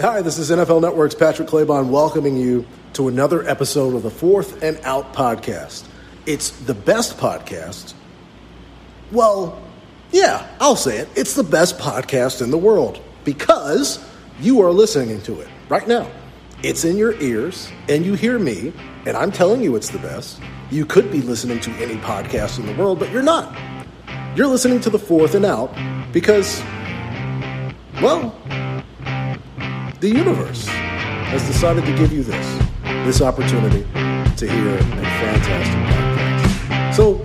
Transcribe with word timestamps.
Hi, 0.00 0.22
this 0.22 0.38
is 0.38 0.52
NFL 0.52 0.80
Network's 0.80 1.16
Patrick 1.16 1.48
Claybon 1.48 1.88
welcoming 1.88 2.36
you 2.36 2.64
to 2.92 3.08
another 3.08 3.44
episode 3.48 3.96
of 3.96 4.04
the 4.04 4.10
Fourth 4.12 4.62
and 4.62 4.78
Out 4.84 5.12
podcast. 5.12 5.88
It's 6.24 6.50
the 6.50 6.72
best 6.72 7.16
podcast. 7.16 7.94
Well, 9.10 9.60
yeah, 10.12 10.46
I'll 10.60 10.76
say 10.76 10.98
it. 10.98 11.08
It's 11.16 11.34
the 11.34 11.42
best 11.42 11.78
podcast 11.78 12.42
in 12.42 12.52
the 12.52 12.56
world 12.58 13.02
because 13.24 13.98
you 14.38 14.62
are 14.62 14.70
listening 14.70 15.20
to 15.22 15.40
it 15.40 15.48
right 15.68 15.88
now. 15.88 16.08
It's 16.62 16.84
in 16.84 16.96
your 16.96 17.20
ears, 17.20 17.68
and 17.88 18.06
you 18.06 18.14
hear 18.14 18.38
me, 18.38 18.72
and 19.04 19.16
I'm 19.16 19.32
telling 19.32 19.62
you 19.62 19.74
it's 19.74 19.90
the 19.90 19.98
best. 19.98 20.40
You 20.70 20.86
could 20.86 21.10
be 21.10 21.22
listening 21.22 21.58
to 21.58 21.72
any 21.72 21.96
podcast 21.96 22.60
in 22.60 22.66
the 22.66 22.74
world, 22.76 23.00
but 23.00 23.10
you're 23.10 23.20
not. 23.20 23.52
You're 24.36 24.46
listening 24.46 24.78
to 24.82 24.90
the 24.90 24.98
Fourth 25.00 25.34
and 25.34 25.44
Out 25.44 25.74
because, 26.12 26.62
well, 28.00 28.37
the 30.00 30.08
universe 30.08 30.64
has 30.68 31.44
decided 31.48 31.84
to 31.84 31.92
give 31.96 32.12
you 32.12 32.22
this 32.22 32.58
this 33.04 33.20
opportunity 33.20 33.82
to 34.36 34.48
hear 34.48 34.76
a 34.76 34.82
fantastic 34.82 35.74
podcast. 35.90 36.94
So 36.94 37.16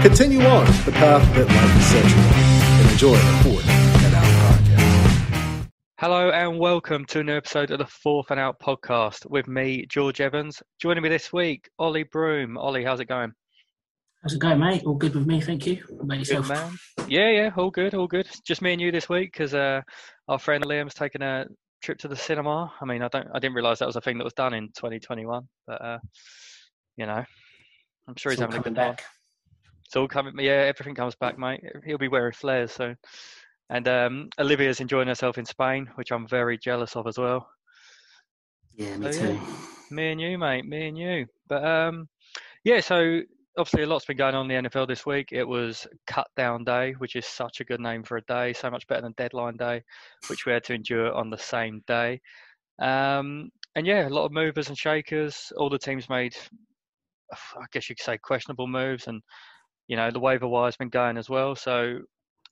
continue 0.00 0.40
on 0.40 0.64
the 0.86 0.92
path 0.92 1.22
that 1.34 1.46
life 1.46 1.70
has 1.70 1.86
set 1.86 2.04
you 2.08 2.16
on 2.16 2.80
and 2.80 2.90
enjoy 2.90 3.16
the 3.16 3.42
fourth 3.42 3.68
and 3.68 4.14
out 4.14 4.24
podcast. 4.24 5.68
Hello 5.98 6.30
and 6.30 6.58
welcome 6.58 7.04
to 7.04 7.20
a 7.20 7.22
new 7.22 7.36
episode 7.36 7.70
of 7.70 7.78
the 7.78 7.86
Fourth 7.86 8.30
and 8.30 8.40
Out 8.40 8.58
podcast 8.58 9.28
with 9.28 9.46
me, 9.46 9.84
George 9.86 10.22
Evans. 10.22 10.62
Joining 10.80 11.02
me 11.02 11.10
this 11.10 11.30
week, 11.34 11.68
Ollie 11.78 12.04
Broom. 12.04 12.56
Ollie, 12.56 12.82
how's 12.82 13.00
it 13.00 13.08
going? 13.08 13.34
How's 14.22 14.32
it 14.32 14.40
going, 14.40 14.58
mate? 14.58 14.84
All 14.86 14.94
good 14.94 15.14
with 15.14 15.26
me, 15.26 15.42
thank 15.42 15.66
you. 15.66 15.82
What 15.90 16.04
about 16.04 16.18
yourself? 16.18 16.48
Good 16.48 16.54
man. 16.54 16.72
Yeah, 17.08 17.28
yeah, 17.30 17.50
all 17.58 17.70
good, 17.70 17.94
all 17.94 18.06
good. 18.06 18.26
Just 18.46 18.62
me 18.62 18.72
and 18.72 18.80
you 18.80 18.90
this 18.90 19.10
week 19.10 19.32
because 19.32 19.52
uh, 19.52 19.82
our 20.28 20.38
friend 20.38 20.64
Liam's 20.64 20.94
taking 20.94 21.20
a 21.20 21.44
trip 21.80 21.98
to 21.98 22.08
the 22.08 22.16
cinema. 22.16 22.72
I 22.80 22.84
mean, 22.84 23.02
I 23.02 23.08
don't, 23.08 23.28
I 23.34 23.38
didn't 23.38 23.54
realise 23.54 23.78
that 23.78 23.86
was 23.86 23.96
a 23.96 24.00
thing 24.00 24.18
that 24.18 24.24
was 24.24 24.34
done 24.34 24.54
in 24.54 24.68
2021, 24.68 25.48
but 25.66 25.82
uh, 25.82 25.98
you 26.96 27.06
know, 27.06 27.24
I'm 28.08 28.16
sure 28.16 28.32
It's 28.32 28.40
he's 28.40 28.40
having 28.40 28.56
a 28.56 28.60
good 28.60 28.74
coming 28.74 28.96
time. 28.96 28.96
It's 29.86 29.96
all 29.96 30.08
coming. 30.08 30.34
Yeah, 30.38 30.52
everything 30.68 30.94
comes 30.94 31.16
back, 31.16 31.38
mate. 31.38 31.62
He'll 31.84 31.98
be 31.98 32.08
wearing 32.08 32.32
flares 32.32 32.72
soon. 32.72 32.96
And 33.70 33.86
um, 33.88 34.28
Olivia's 34.38 34.80
enjoying 34.80 35.08
herself 35.08 35.38
in 35.38 35.44
Spain, 35.44 35.88
which 35.94 36.12
I'm 36.12 36.26
very 36.28 36.58
jealous 36.58 36.96
of 36.96 37.06
as 37.06 37.18
well. 37.18 37.48
Yeah, 38.76 38.96
me 38.96 39.12
So, 39.12 39.24
yeah. 39.24 39.32
too. 39.32 39.40
Me 39.90 40.12
and 40.12 40.20
you, 40.20 40.38
mate. 40.38 40.64
Me 40.64 40.88
and 40.88 40.98
you. 40.98 41.26
But 41.48 41.64
um, 41.64 42.08
yeah. 42.64 42.80
So 42.80 43.20
obviously, 43.60 43.82
a 43.82 43.86
lot's 43.86 44.06
been 44.06 44.16
going 44.16 44.34
on 44.34 44.50
in 44.50 44.64
the 44.64 44.70
NFL 44.70 44.88
this 44.88 45.04
week. 45.04 45.28
It 45.32 45.44
was 45.44 45.86
Cut 46.06 46.26
Down 46.34 46.64
Day, 46.64 46.92
which 46.92 47.14
is 47.14 47.26
such 47.26 47.60
a 47.60 47.64
good 47.64 47.80
name 47.80 48.02
for 48.02 48.16
a 48.16 48.22
day. 48.22 48.54
So 48.54 48.70
much 48.70 48.86
better 48.86 49.02
than 49.02 49.12
Deadline 49.18 49.58
Day, 49.58 49.82
which 50.28 50.46
we 50.46 50.52
had 50.52 50.64
to 50.64 50.74
endure 50.74 51.12
on 51.12 51.28
the 51.28 51.36
same 51.36 51.82
day. 51.86 52.20
Um, 52.80 53.50
and 53.76 53.86
yeah, 53.86 54.08
a 54.08 54.10
lot 54.10 54.24
of 54.24 54.32
movers 54.32 54.68
and 54.68 54.78
shakers. 54.78 55.52
All 55.58 55.68
the 55.68 55.78
teams 55.78 56.08
made, 56.08 56.34
I 57.32 57.66
guess 57.70 57.90
you 57.90 57.96
could 57.96 58.04
say, 58.04 58.16
questionable 58.16 58.66
moves, 58.66 59.06
and 59.08 59.20
you 59.88 59.96
know 59.96 60.10
the 60.10 60.20
waiver 60.20 60.48
wire's 60.48 60.78
been 60.78 60.88
going 60.88 61.18
as 61.18 61.28
well. 61.28 61.54
So 61.54 61.98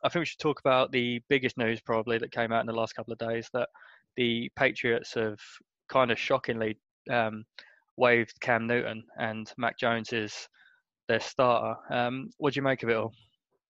I 0.04 0.08
think 0.10 0.20
we 0.20 0.26
should 0.26 0.40
talk 0.40 0.60
about 0.60 0.92
the 0.92 1.22
biggest 1.30 1.56
news 1.56 1.80
probably 1.80 2.18
that 2.18 2.32
came 2.32 2.52
out 2.52 2.60
in 2.60 2.66
the 2.66 2.72
last 2.74 2.92
couple 2.92 3.14
of 3.14 3.18
days 3.18 3.48
that 3.54 3.70
the 4.16 4.50
Patriots 4.56 5.14
have 5.14 5.38
kind 5.88 6.10
of 6.10 6.18
shockingly 6.18 6.76
um, 7.10 7.44
waived 7.96 8.38
Cam 8.40 8.66
Newton 8.66 9.02
and 9.18 9.50
Mac 9.56 9.78
Jones 9.78 10.12
is 10.12 10.48
their 11.08 11.20
starter. 11.20 11.78
Um, 11.90 12.30
what 12.36 12.54
do 12.54 12.58
you 12.58 12.62
make 12.62 12.82
of 12.82 12.90
it 12.90 12.96
all? 12.96 13.12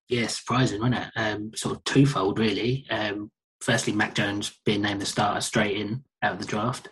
Yeah, 0.08 0.26
surprising, 0.26 0.80
wasn't 0.80 1.02
it? 1.02 1.10
Um, 1.16 1.52
sort 1.54 1.76
of 1.76 1.84
twofold, 1.84 2.38
really. 2.38 2.86
Um, 2.90 3.30
firstly, 3.60 3.92
Mac 3.92 4.14
Jones 4.14 4.58
being 4.64 4.82
named 4.82 5.00
the 5.00 5.06
starter 5.06 5.40
straight 5.40 5.76
in 5.76 6.02
out 6.22 6.32
of 6.32 6.38
the 6.38 6.46
draft. 6.46 6.88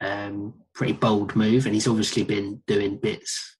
Um, 0.00 0.54
pretty 0.74 0.94
bold 0.94 1.36
move, 1.36 1.66
and 1.66 1.74
he's 1.74 1.88
obviously 1.88 2.24
been 2.24 2.62
doing 2.66 2.98
bits 2.98 3.56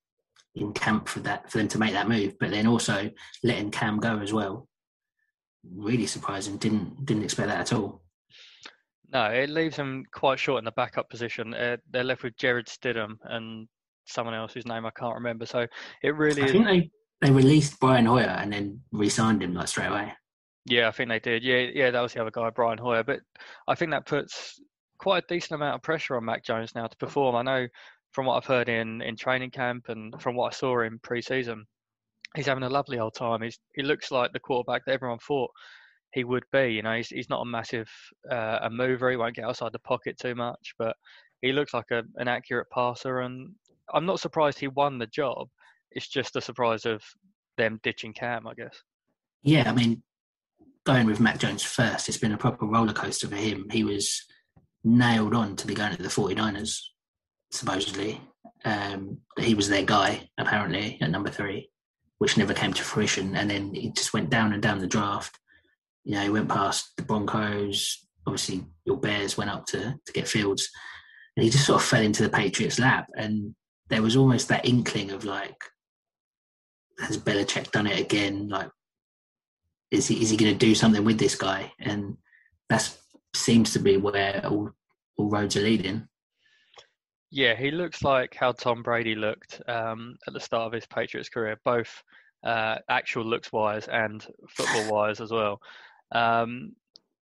in 0.55 0.73
camp 0.73 1.09
for 1.09 1.21
that 1.21 1.51
for 1.51 1.59
them 1.59 1.69
to 1.69 1.79
make 1.79 1.93
that 1.93 2.09
move. 2.09 2.35
But 2.41 2.51
then 2.51 2.67
also 2.67 3.11
letting 3.43 3.71
Cam 3.71 3.99
go 3.99 4.19
as 4.19 4.33
well. 4.33 4.69
Really 5.75 6.07
surprising. 6.07 6.57
Didn't 6.57 7.05
didn't 7.05 7.25
expect 7.25 7.49
that 7.49 7.61
at 7.61 7.73
all. 7.73 8.03
No, 9.13 9.27
it 9.27 9.51
leaves 9.51 9.77
them 9.77 10.05
quite 10.13 10.39
short 10.39 10.59
in 10.59 10.65
the 10.65 10.73
backup 10.73 11.09
position. 11.09 11.55
Uh, 11.55 11.77
they're 11.91 12.05
left 12.05 12.23
with 12.23 12.37
Jarrett 12.37 12.67
Stidham 12.67 13.19
and 13.25 13.69
someone 14.07 14.35
else 14.35 14.55
whose 14.55 14.67
name 14.67 14.87
I 14.87 14.91
can't 14.91 15.15
remember. 15.15 15.47
So 15.47 15.67
it 16.03 16.15
really 16.15 16.43
I 16.43 16.49
think 16.49 16.67
they 16.67 16.91
they 17.21 17.31
released 17.31 17.81
Brian 17.81 18.07
Hoyer 18.07 18.25
and 18.25 18.53
then 18.53 18.81
re-signed 18.93 19.43
him 19.43 19.55
like 19.55 19.69
straight 19.69 19.89
away. 19.89 20.13
Yeah, 20.67 20.89
I 20.89 20.91
think 20.91 21.09
they 21.09 21.21
did. 21.21 21.45
Yeah, 21.45 21.69
yeah, 21.73 21.91
that 21.91 22.01
was 22.01 22.13
the 22.13 22.21
other 22.21 22.31
guy, 22.31 22.51
Brian 22.51 22.79
Hoyer. 22.79 23.05
But 23.05 23.21
I 23.69 23.75
think 23.75 23.93
that 23.93 24.07
puts 24.07 24.61
quite 24.99 25.25
a 25.25 25.27
decent 25.29 25.53
amount 25.53 25.77
of 25.77 25.83
pressure 25.83 26.17
on 26.17 26.25
Mac 26.25 26.45
Jones 26.45 26.75
now 26.75 26.87
to 26.87 26.97
perform. 26.97 27.37
I 27.37 27.43
know 27.43 27.69
from 28.13 28.27
what 28.27 28.37
I've 28.37 28.47
heard 28.47 28.69
in, 28.69 29.01
in 29.03 29.17
training 29.17 29.51
camp 29.51 29.89
and 29.89 30.21
from 30.21 30.35
what 30.35 30.53
I 30.53 30.57
saw 30.57 30.81
in 30.81 30.99
pre-season, 31.01 31.65
he's 32.35 32.47
having 32.47 32.65
a 32.65 32.69
lovely 32.69 32.99
old 32.99 33.15
time. 33.15 33.43
He's 33.43 33.59
he 33.75 33.83
looks 33.83 34.11
like 34.11 34.33
the 34.33 34.41
quarterback 34.41 34.85
that 34.87 34.93
everyone 34.93 35.19
thought 35.19 35.51
he 36.13 36.25
would 36.25 36.45
be. 36.53 36.69
You 36.69 36.83
know, 36.83 36.97
he's 36.97 37.09
he's 37.09 37.31
not 37.31 37.43
a 37.43 37.47
massive 37.47 37.89
uh, 38.31 38.59
a 38.63 38.71
mover. 38.71 39.11
He 39.11 39.17
won't 39.17 39.37
get 39.37 39.45
outside 39.45 39.73
the 39.73 39.79
pocket 39.81 40.19
too 40.19 40.35
much, 40.35 40.75
but 40.79 40.97
he 41.43 41.53
looks 41.53 41.75
like 41.75 41.91
a, 41.93 42.03
an 42.17 42.27
accurate 42.27 42.69
passer. 42.73 43.21
And 43.21 43.51
I'm 43.93 44.07
not 44.07 44.21
surprised 44.21 44.59
he 44.59 44.69
won 44.69 44.99
the 44.99 45.07
job. 45.07 45.49
It's 45.91 46.09
just 46.09 46.37
a 46.37 46.41
surprise 46.41 46.85
of 46.87 47.03
them 47.57 47.81
ditching 47.83 48.13
Cam, 48.13 48.47
I 48.47 48.55
guess. 48.55 48.83
Yeah, 49.43 49.71
I 49.71 49.73
mean, 49.73 50.03
going 50.85 51.07
with 51.07 51.21
Mac 51.21 51.39
Jones 51.39 51.63
first, 51.63 52.09
it's 52.09 52.19
been 52.19 52.33
a 52.33 52.39
proper 52.39 52.67
roller 52.67 52.93
coaster 52.93 53.29
for 53.29 53.37
him. 53.37 53.67
He 53.71 53.85
was 53.85 54.23
nailed 54.85 55.35
on 55.35 55.57
to 55.57 55.67
be 55.67 55.75
going 55.75 55.97
to 55.97 56.03
the 56.03 56.09
49ers, 56.09 56.79
supposedly. 57.51 58.21
Um, 58.65 59.19
he 59.39 59.55
was 59.55 59.69
their 59.69 59.85
guy, 59.85 60.29
apparently, 60.39 60.99
at 61.01 61.11
number 61.11 61.31
three, 61.31 61.71
which 62.19 62.37
never 62.37 62.55
came 62.55 62.73
to 62.73 62.83
fruition. 62.83 63.37
And 63.37 63.51
then 63.51 63.75
he 63.75 63.91
just 63.91 64.13
went 64.13 64.31
down 64.31 64.53
and 64.53 64.63
down 64.63 64.79
the 64.79 64.87
draft. 64.87 65.39
You 66.05 66.15
know, 66.15 66.23
he 66.23 66.31
went 66.31 66.49
past 66.49 66.91
the 66.97 67.03
Broncos. 67.03 68.07
Obviously, 68.27 68.65
your 68.85 68.97
Bears 68.97 69.37
went 69.37 69.51
up 69.51 69.67
to, 69.67 69.95
to 70.05 70.13
get 70.13 70.29
Fields. 70.29 70.69
And 71.37 71.45
he 71.45 71.51
just 71.51 71.67
sort 71.67 71.81
of 71.81 71.87
fell 71.87 72.03
into 72.03 72.23
the 72.23 72.29
Patriots' 72.29 72.79
lap. 72.79 73.09
And 73.17 73.55
there 73.89 74.03
was 74.03 74.17
almost 74.17 74.49
that 74.49 74.67
inkling 74.67 75.11
of 75.11 75.25
like, 75.25 75.63
has 76.99 77.19
Belichick 77.19 77.71
done 77.71 77.87
it 77.87 78.01
again? 78.01 78.49
Like, 78.49 78.71
is 79.91 80.09
he 80.09 80.21
is 80.21 80.31
he 80.31 80.37
going 80.37 80.53
to 80.53 80.59
do 80.59 80.75
something 80.75 81.05
with 81.05 81.19
this 81.19 81.35
guy? 81.35 81.73
And 81.79 82.17
that 82.69 82.97
seems 83.35 83.73
to 83.73 83.79
be 83.79 83.97
where 83.97 84.41
all, 84.45 84.71
all 85.17 85.31
roads 85.31 85.57
are 85.57 85.63
leading. 85.63 86.09
Yeah, 87.31 87.55
he 87.55 87.71
looks 87.71 88.03
like 88.03 88.35
how 88.35 88.53
Tom 88.53 88.83
Brady 88.83 89.15
looked 89.15 89.61
um, 89.69 90.17
at 90.27 90.33
the 90.33 90.41
start 90.41 90.67
of 90.67 90.73
his 90.73 90.87
Patriots 90.87 91.29
career, 91.29 91.61
both 91.65 92.03
uh, 92.45 92.77
actual 92.89 93.25
looks 93.25 93.53
wise 93.53 93.89
and 93.89 94.27
football 94.49 94.91
wise 94.91 95.21
as 95.21 95.31
well. 95.31 95.61
Um, 96.13 96.73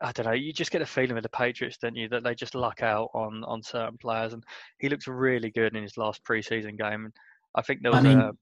I 0.03 0.13
don't 0.13 0.27
know. 0.27 0.33
You 0.33 0.53
just 0.53 0.71
get 0.71 0.83
a 0.83 0.87
feeling 0.87 1.15
with 1.15 1.23
the 1.23 1.29
Patriots, 1.29 1.79
don't 1.79 1.95
you, 1.97 2.09
that 2.09 2.25
they 2.25 2.35
just 2.35 2.55
luck 2.55 2.83
out 2.83 3.09
on 3.15 3.45
on 3.45 3.63
certain 3.63 3.99
players, 3.99 4.33
and 4.33 4.43
he 4.79 4.89
looks 4.89 5.07
really 5.07 5.51
good 5.51 5.77
in 5.77 5.83
his 5.83 5.97
last 5.97 6.25
preseason 6.25 6.77
game. 6.79 7.05
And 7.07 7.13
I 7.55 7.63
think 7.63 7.83
there 7.83 7.93
I 7.93 7.97
was 7.97 8.05
mean, 8.05 8.19
a 8.19 8.33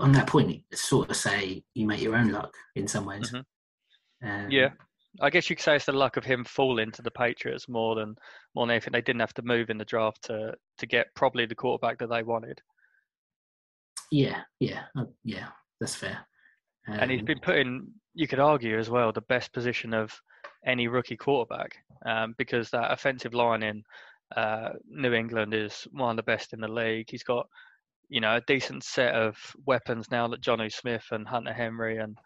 on 0.00 0.12
that 0.12 0.26
point, 0.28 0.62
sort 0.74 1.10
of 1.10 1.16
say 1.16 1.62
you 1.74 1.86
make 1.86 2.00
your 2.02 2.16
own 2.16 2.30
luck 2.30 2.52
in 2.76 2.86
some 2.86 3.04
ways. 3.04 3.32
Mhm. 3.32 3.44
Um, 4.22 4.50
yeah. 4.50 4.68
I 5.22 5.30
guess 5.30 5.48
you 5.48 5.56
could 5.56 5.64
say 5.64 5.76
it's 5.76 5.86
the 5.86 5.92
luck 5.92 6.18
of 6.18 6.24
him 6.24 6.44
falling 6.44 6.90
to 6.92 7.00
the 7.02 7.10
Patriots 7.10 7.68
more 7.68 7.94
than 7.94 8.16
more 8.54 8.66
than 8.66 8.72
anything. 8.74 8.92
They 8.92 9.00
didn't 9.00 9.20
have 9.20 9.34
to 9.34 9.42
move 9.42 9.70
in 9.70 9.78
the 9.78 9.84
draft 9.84 10.22
to 10.24 10.54
to 10.78 10.86
get 10.86 11.06
probably 11.14 11.46
the 11.46 11.54
quarterback 11.54 11.98
that 11.98 12.10
they 12.10 12.22
wanted. 12.22 12.60
yeah, 14.10 14.42
yeah, 14.60 14.84
uh, 14.96 15.04
yeah. 15.24 15.48
That's 15.80 15.94
fair. 15.94 16.26
and 16.86 17.10
he's 17.10 17.22
been 17.22 17.40
put 17.40 17.56
in, 17.56 17.88
you 18.14 18.28
could 18.28 18.38
argue 18.38 18.78
as 18.78 18.88
well, 18.88 19.10
the 19.12 19.20
best 19.22 19.52
position 19.52 19.92
of 19.92 20.18
any 20.64 20.88
rookie 20.88 21.16
quarterback 21.16 21.76
um, 22.04 22.34
because 22.38 22.70
that 22.70 22.92
offensive 22.92 23.34
line 23.34 23.62
in 23.62 23.82
uh, 24.34 24.70
New 24.88 25.12
England 25.12 25.54
is 25.54 25.86
one 25.92 26.10
of 26.10 26.16
the 26.16 26.22
best 26.22 26.52
in 26.52 26.60
the 26.60 26.68
league. 26.68 27.06
He's 27.10 27.22
got, 27.22 27.46
you 28.08 28.20
know, 28.20 28.36
a 28.36 28.42
decent 28.46 28.84
set 28.84 29.14
of 29.14 29.36
weapons 29.66 30.06
now 30.10 30.28
that 30.28 30.42
Jonnu 30.42 30.72
Smith 30.72 31.04
and 31.12 31.26
Hunter 31.26 31.52
Henry 31.52 31.98
and, 31.98 32.16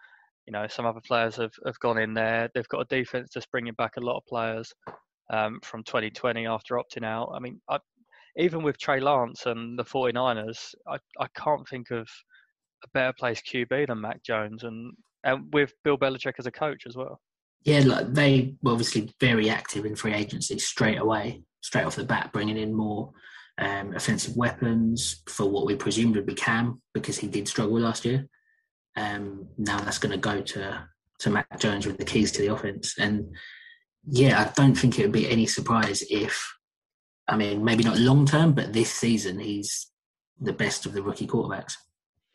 you 0.46 0.52
know, 0.52 0.66
some 0.68 0.86
other 0.86 1.00
players 1.06 1.36
have, 1.36 1.52
have 1.66 1.78
gone 1.80 1.98
in 1.98 2.14
there. 2.14 2.50
They've 2.54 2.68
got 2.68 2.80
a 2.80 2.96
defense 2.96 3.30
that's 3.34 3.46
bringing 3.46 3.74
back 3.74 3.96
a 3.96 4.00
lot 4.00 4.16
of 4.16 4.26
players 4.26 4.72
um, 5.30 5.60
from 5.62 5.82
2020 5.84 6.46
after 6.46 6.76
opting 6.76 7.04
out. 7.04 7.32
I 7.34 7.38
mean, 7.38 7.60
I, 7.68 7.78
even 8.36 8.62
with 8.62 8.78
Trey 8.78 9.00
Lance 9.00 9.46
and 9.46 9.78
the 9.78 9.84
49ers, 9.84 10.74
I, 10.88 10.96
I 11.18 11.26
can't 11.34 11.68
think 11.68 11.90
of 11.90 12.08
a 12.84 12.88
better 12.94 13.12
place 13.12 13.42
QB 13.42 13.88
than 13.88 14.00
Mac 14.00 14.22
Jones, 14.22 14.64
and 14.64 14.92
and 15.24 15.52
with 15.52 15.72
Bill 15.84 15.98
Belichick 15.98 16.34
as 16.38 16.46
a 16.46 16.50
coach 16.50 16.84
as 16.86 16.96
well. 16.96 17.20
Yeah, 17.62 17.80
like 17.80 18.12
they 18.12 18.54
were 18.62 18.72
obviously 18.72 19.12
very 19.20 19.50
active 19.50 19.84
in 19.84 19.96
free 19.96 20.14
agency 20.14 20.58
straight 20.58 20.98
away, 20.98 21.42
straight 21.60 21.84
off 21.84 21.96
the 21.96 22.04
bat, 22.04 22.30
bringing 22.32 22.56
in 22.56 22.74
more 22.74 23.12
um, 23.58 23.94
offensive 23.94 24.36
weapons 24.36 25.22
for 25.26 25.48
what 25.48 25.66
we 25.66 25.74
presumed 25.74 26.16
would 26.16 26.26
be 26.26 26.34
Cam 26.34 26.80
because 26.94 27.18
he 27.18 27.26
did 27.26 27.48
struggle 27.48 27.78
last 27.78 28.04
year. 28.04 28.26
Um, 28.96 29.48
now 29.58 29.78
that's 29.78 29.98
going 29.98 30.12
to 30.12 30.18
go 30.18 30.40
to 30.40 30.88
to 31.20 31.30
Mac 31.30 31.60
Jones 31.60 31.86
with 31.86 31.98
the 31.98 32.04
keys 32.04 32.32
to 32.32 32.40
the 32.40 32.52
offense, 32.52 32.94
and 32.98 33.36
yeah, 34.08 34.40
I 34.40 34.52
don't 34.54 34.74
think 34.74 34.98
it 34.98 35.02
would 35.02 35.12
be 35.12 35.28
any 35.28 35.46
surprise 35.46 36.02
if, 36.10 36.54
I 37.28 37.36
mean, 37.36 37.62
maybe 37.62 37.84
not 37.84 37.98
long 37.98 38.24
term, 38.24 38.52
but 38.54 38.72
this 38.72 38.90
season 38.90 39.38
he's 39.38 39.90
the 40.40 40.54
best 40.54 40.86
of 40.86 40.94
the 40.94 41.02
rookie 41.02 41.26
quarterbacks, 41.26 41.74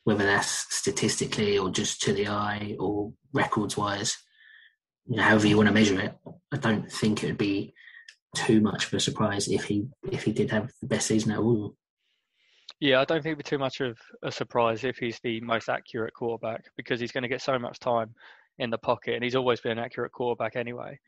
whether 0.03 0.23
that's 0.23 0.67
statistically 0.75 1.57
or 1.57 1.71
just 1.71 2.01
to 2.03 2.13
the 2.13 2.27
eye 2.27 2.75
or 2.79 3.11
records 3.33 3.75
wise, 3.75 4.15
however 5.17 5.47
you 5.47 5.57
want 5.57 5.67
to 5.67 5.73
measure 5.73 5.99
it. 5.99 6.13
I 6.51 6.57
don't 6.57 6.91
think 6.91 7.23
it 7.23 7.27
would 7.27 7.37
be 7.37 7.73
too 8.35 8.61
much 8.61 8.87
of 8.87 8.93
a 8.93 8.99
surprise 8.99 9.47
if 9.47 9.63
he 9.63 9.87
if 10.11 10.23
he 10.23 10.31
did 10.31 10.51
have 10.51 10.71
the 10.81 10.87
best 10.87 11.07
season 11.07 11.31
at 11.31 11.39
all. 11.39 11.75
Yeah, 12.79 12.99
I 12.99 13.05
don't 13.05 13.23
think 13.23 13.33
it'd 13.33 13.37
be 13.37 13.49
too 13.49 13.57
much 13.57 13.79
of 13.79 13.97
a 14.23 14.31
surprise 14.31 14.83
if 14.83 14.97
he's 14.97 15.19
the 15.23 15.39
most 15.41 15.69
accurate 15.69 16.13
quarterback 16.13 16.65
because 16.75 16.99
he's 16.99 17.11
going 17.11 17.23
to 17.23 17.29
get 17.29 17.41
so 17.41 17.57
much 17.57 17.79
time 17.79 18.13
in 18.59 18.69
the 18.69 18.77
pocket, 18.77 19.15
and 19.15 19.23
he's 19.23 19.35
always 19.35 19.61
been 19.61 19.77
an 19.77 19.83
accurate 19.83 20.11
quarterback 20.11 20.55
anyway. 20.55 20.99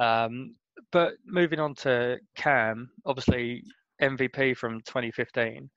Um, 0.00 0.54
but 0.92 1.14
moving 1.24 1.58
on 1.58 1.74
to 1.76 2.18
Cam, 2.36 2.90
obviously 3.06 3.64
MVP 4.02 4.56
from 4.56 4.80
2015, 4.82 5.70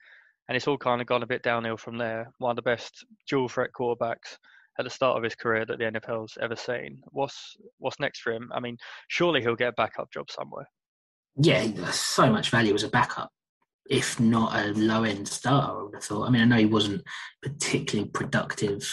and 0.49 0.55
it's 0.55 0.67
all 0.67 0.77
kind 0.77 0.99
of 0.99 1.07
gone 1.07 1.23
a 1.23 1.27
bit 1.27 1.43
downhill 1.43 1.77
from 1.77 1.97
there. 1.97 2.31
One 2.39 2.51
of 2.51 2.55
the 2.57 2.61
best 2.61 3.05
dual 3.29 3.47
threat 3.47 3.69
quarterbacks 3.73 4.37
at 4.79 4.85
the 4.85 4.89
start 4.89 5.17
of 5.17 5.23
his 5.23 5.35
career 5.35 5.65
that 5.65 5.77
the 5.77 5.83
NFL's 5.83 6.37
ever 6.41 6.55
seen. 6.55 7.01
What's 7.11 7.57
what's 7.77 7.99
next 7.99 8.21
for 8.21 8.31
him? 8.31 8.49
I 8.53 8.61
mean, 8.61 8.77
surely 9.09 9.41
he'll 9.41 9.55
get 9.55 9.69
a 9.69 9.73
backup 9.73 10.09
job 10.11 10.31
somewhere. 10.31 10.67
Yeah, 11.35 11.67
so 11.91 12.31
much 12.31 12.49
value 12.49 12.73
as 12.73 12.83
a 12.83 12.89
backup, 12.89 13.29
if 13.89 14.19
not 14.19 14.55
a 14.55 14.71
low 14.73 15.03
end 15.03 15.27
starter. 15.27 15.79
I 15.79 15.83
would 15.83 15.95
have 15.95 16.03
thought. 16.03 16.27
I 16.27 16.29
mean, 16.31 16.41
I 16.41 16.45
know 16.45 16.57
he 16.57 16.65
wasn't 16.65 17.03
particularly 17.41 18.09
productive 18.09 18.89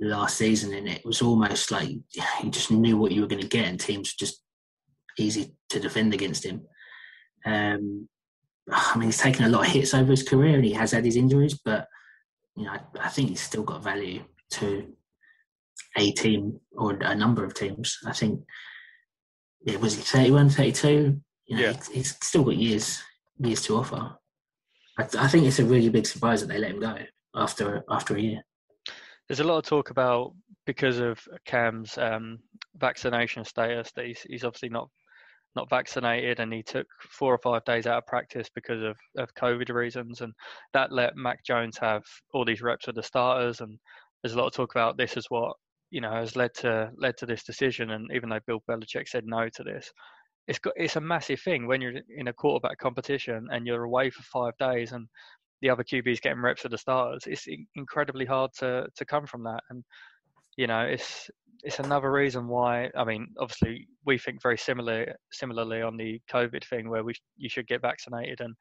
last 0.00 0.38
season, 0.38 0.72
and 0.72 0.88
it 0.88 1.04
was 1.04 1.20
almost 1.20 1.70
like 1.70 1.90
you 1.90 2.50
just 2.50 2.70
knew 2.70 2.96
what 2.96 3.12
you 3.12 3.20
were 3.20 3.28
going 3.28 3.42
to 3.42 3.48
get, 3.48 3.66
and 3.66 3.78
teams 3.78 4.14
just 4.14 4.42
easy 5.18 5.54
to 5.68 5.78
defend 5.78 6.14
against 6.14 6.44
him. 6.44 6.62
Um, 7.44 8.08
I 8.72 8.96
mean, 8.96 9.08
he's 9.08 9.18
taken 9.18 9.44
a 9.44 9.50
lot 9.50 9.66
of 9.66 9.72
hits 9.72 9.92
over 9.92 10.10
his 10.10 10.22
career, 10.22 10.54
and 10.54 10.64
he 10.64 10.72
has 10.72 10.92
had 10.92 11.04
his 11.04 11.16
injuries, 11.16 11.60
but 11.62 11.86
you 12.56 12.64
know, 12.64 12.72
I, 12.72 12.80
I 13.00 13.08
think 13.08 13.28
he's 13.28 13.42
still 13.42 13.62
got 13.62 13.84
value 13.84 14.24
to 14.52 14.92
a 15.96 16.12
team 16.12 16.60
or 16.72 16.92
a 16.92 17.14
number 17.14 17.44
of 17.44 17.54
teams. 17.54 17.98
I 18.06 18.12
think 18.12 18.40
it 19.64 19.80
was 19.80 19.96
31, 19.96 20.50
32. 20.50 21.20
You 21.46 21.56
know, 21.56 21.62
yeah. 21.62 21.72
he's, 21.72 21.88
he's 21.88 22.16
still 22.22 22.44
got 22.44 22.56
years 22.56 23.02
years 23.38 23.62
to 23.62 23.76
offer. 23.76 24.16
I, 24.98 25.02
I, 25.18 25.28
think 25.28 25.46
it's 25.46 25.58
a 25.58 25.64
really 25.64 25.88
big 25.88 26.06
surprise 26.06 26.40
that 26.42 26.48
they 26.48 26.58
let 26.58 26.72
him 26.72 26.80
go 26.80 26.96
after 27.34 27.82
after 27.88 28.16
a 28.16 28.20
year. 28.20 28.42
There's 29.28 29.40
a 29.40 29.44
lot 29.44 29.58
of 29.58 29.64
talk 29.64 29.90
about 29.90 30.34
because 30.66 30.98
of 30.98 31.18
Cam's 31.46 31.96
um, 31.98 32.38
vaccination 32.76 33.44
status 33.44 33.90
that 33.92 34.06
he's, 34.06 34.22
he's 34.22 34.44
obviously 34.44 34.68
not 34.68 34.88
not 35.56 35.68
vaccinated 35.68 36.40
and 36.40 36.52
he 36.52 36.62
took 36.62 36.86
four 37.00 37.34
or 37.34 37.38
five 37.38 37.64
days 37.64 37.86
out 37.86 37.98
of 37.98 38.06
practice 38.06 38.48
because 38.54 38.82
of, 38.82 38.96
of 39.16 39.34
COVID 39.34 39.70
reasons. 39.70 40.20
And 40.20 40.32
that 40.72 40.92
let 40.92 41.16
Mac 41.16 41.44
Jones 41.44 41.76
have 41.78 42.02
all 42.32 42.44
these 42.44 42.62
reps 42.62 42.86
with 42.86 42.96
the 42.96 43.02
starters. 43.02 43.60
And 43.60 43.78
there's 44.22 44.34
a 44.34 44.38
lot 44.38 44.46
of 44.46 44.52
talk 44.52 44.72
about 44.72 44.96
this 44.96 45.16
is 45.16 45.26
what, 45.28 45.56
you 45.90 46.00
know, 46.00 46.12
has 46.12 46.36
led 46.36 46.54
to 46.54 46.90
led 46.96 47.16
to 47.18 47.26
this 47.26 47.42
decision. 47.44 47.90
And 47.90 48.10
even 48.12 48.28
though 48.28 48.40
Bill 48.46 48.62
Belichick 48.68 49.08
said 49.08 49.24
no 49.26 49.48
to 49.48 49.62
this, 49.62 49.92
it's 50.48 50.58
got 50.58 50.74
it's 50.76 50.96
a 50.96 51.00
massive 51.00 51.40
thing 51.40 51.66
when 51.66 51.80
you're 51.80 52.00
in 52.16 52.28
a 52.28 52.32
quarterback 52.32 52.78
competition 52.78 53.48
and 53.50 53.66
you're 53.66 53.84
away 53.84 54.10
for 54.10 54.22
five 54.22 54.56
days 54.58 54.92
and 54.92 55.06
the 55.62 55.70
other 55.70 55.84
QBs 55.84 56.22
getting 56.22 56.40
reps 56.40 56.62
with 56.62 56.72
the 56.72 56.78
starters. 56.78 57.24
It's 57.26 57.46
incredibly 57.74 58.24
hard 58.24 58.50
to 58.58 58.86
to 58.96 59.04
come 59.04 59.26
from 59.26 59.44
that. 59.44 59.62
And 59.70 59.84
you 60.56 60.66
know, 60.66 60.80
it's 60.80 61.30
it's 61.62 61.78
another 61.78 62.10
reason 62.10 62.48
why. 62.48 62.90
I 62.96 63.04
mean, 63.04 63.28
obviously, 63.38 63.86
we 64.06 64.18
think 64.18 64.42
very 64.42 64.58
similar 64.58 65.14
similarly 65.32 65.82
on 65.82 65.96
the 65.96 66.20
COVID 66.30 66.64
thing, 66.64 66.88
where 66.88 67.04
we 67.04 67.14
you 67.36 67.48
should 67.48 67.66
get 67.66 67.82
vaccinated 67.82 68.40
and 68.40 68.54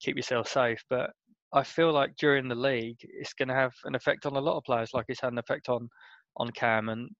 keep 0.00 0.16
yourself 0.16 0.48
safe. 0.48 0.82
But 0.90 1.10
I 1.52 1.62
feel 1.62 1.92
like 1.92 2.16
during 2.16 2.48
the 2.48 2.54
league, 2.54 2.98
it's 3.00 3.32
going 3.32 3.48
to 3.48 3.54
have 3.54 3.72
an 3.84 3.94
effect 3.94 4.26
on 4.26 4.36
a 4.36 4.40
lot 4.40 4.56
of 4.56 4.64
players, 4.64 4.92
like 4.92 5.06
it's 5.08 5.20
had 5.20 5.32
an 5.32 5.38
effect 5.38 5.68
on 5.68 5.88
on 6.36 6.50
Cam, 6.50 6.88
and 6.88 7.10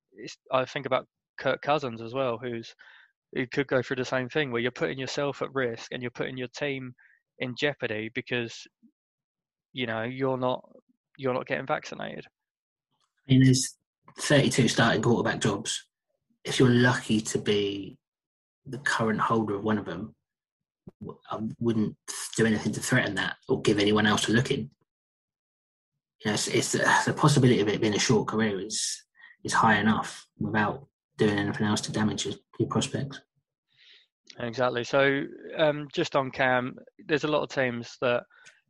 I 0.53 0.65
think 0.65 0.87
about 0.87 1.07
Kirk 1.39 1.63
Cousins 1.63 2.01
as 2.01 2.15
well, 2.15 2.39
who's 2.39 2.75
who 3.35 3.47
could 3.47 3.67
go 3.67 3.83
through 3.83 3.97
the 3.97 4.05
same 4.05 4.29
thing, 4.29 4.53
where 4.53 4.61
you're 4.61 4.71
putting 4.71 4.99
yourself 4.99 5.43
at 5.43 5.53
risk 5.55 5.89
and 5.91 6.03
you're 6.03 6.11
putting 6.13 6.37
your 6.37 6.49
team 6.49 6.95
in 7.41 7.55
jeopardy 7.57 8.11
because 8.15 8.67
you 9.73 9.87
know 9.87 10.03
you're 10.03 10.39
not 10.39 10.65
you're 11.17 11.35
not 11.35 11.47
getting 11.47 11.67
vaccinated. 11.67 12.27
I 13.29 13.33
mean, 13.33 13.45
there's 13.45 13.77
32 14.19 14.69
starting 14.69 15.03
quarterback 15.03 15.41
jobs, 15.41 15.87
if 16.45 16.59
you're 16.59 16.71
lucky 16.71 17.21
to 17.21 17.39
be 17.39 17.97
the 18.67 18.79
current 18.79 19.21
holder 19.21 19.55
of 19.55 19.65
one 19.65 19.79
of 19.79 19.87
them, 19.87 20.15
I 21.31 21.41
wouldn't 21.59 21.97
do 22.37 22.47
anything 22.47 22.73
to 22.73 22.81
threaten 22.81 23.15
that 23.17 23.37
or 23.49 23.63
give 23.63 23.79
anyone 23.79 24.07
else 24.07 24.29
a 24.29 24.33
look 24.33 24.51
in. 24.51 24.71
You 26.21 26.31
know, 26.31 26.35
it's, 26.35 26.49
it's 26.49 26.73
the 26.73 27.15
possibility 27.17 27.61
of 27.61 27.69
it 27.69 27.81
being 27.81 27.95
a 27.95 27.99
short 27.99 28.29
career 28.29 28.61
is 28.61 29.04
is 29.44 29.52
high 29.52 29.79
enough 29.79 30.26
without 30.38 30.87
doing 31.19 31.38
anything 31.38 31.67
else 31.67 31.81
to 31.82 31.93
damage 31.93 32.25
your, 32.25 32.35
your 32.58 32.69
prospects. 32.69 33.20
Exactly. 34.41 34.82
So, 34.85 35.23
um, 35.56 35.88
just 35.94 36.17
on 36.17 36.31
Cam, 36.31 36.76
there's 37.06 37.25
a 37.25 37.29
lot 37.29 37.43
of 37.43 37.50
teams 37.50 37.96
that 38.00 38.25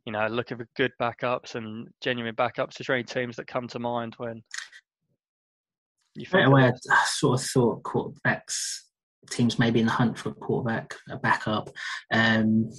you 0.05 0.11
know 0.11 0.27
looking 0.27 0.57
for 0.57 0.67
good 0.75 0.91
backups 1.01 1.55
and 1.55 1.87
genuine 2.01 2.35
backups. 2.35 2.79
Is 2.79 2.87
there 2.87 2.95
any 2.95 3.03
teams 3.03 3.35
that 3.37 3.47
come 3.47 3.67
to 3.69 3.79
mind 3.79 4.13
when 4.17 4.43
you 6.15 6.25
Straight 6.25 6.45
away, 6.45 6.71
I 6.91 7.03
sort 7.05 7.39
of 7.39 7.45
thought 7.47 7.83
quarterbacks 7.83 8.81
teams 9.29 9.59
maybe 9.59 9.79
in 9.79 9.85
the 9.85 9.91
hunt 9.91 10.17
for 10.17 10.29
a 10.29 10.33
quarterback, 10.33 10.95
a 11.09 11.17
backup. 11.17 11.69
Um, 12.11 12.71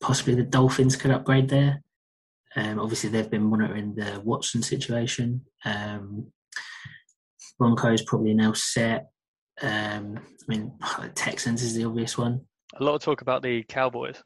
possibly 0.00 0.34
the 0.34 0.42
Dolphins 0.42 0.96
could 0.96 1.10
upgrade 1.10 1.48
there. 1.48 1.82
Um, 2.54 2.78
obviously, 2.78 3.10
they've 3.10 3.30
been 3.30 3.42
monitoring 3.42 3.94
the 3.94 4.20
Watson 4.24 4.62
situation. 4.62 5.42
Um, 5.64 6.32
Broncos 7.58 8.02
probably 8.02 8.34
now 8.34 8.52
set. 8.52 9.08
Um, 9.62 10.18
I 10.18 10.44
mean, 10.48 10.72
Texans 11.14 11.62
is 11.62 11.74
the 11.74 11.84
obvious 11.84 12.16
one. 12.18 12.42
A 12.78 12.84
lot 12.84 12.94
of 12.94 13.02
talk 13.02 13.22
about 13.22 13.42
the 13.42 13.62
Cowboys. 13.64 14.22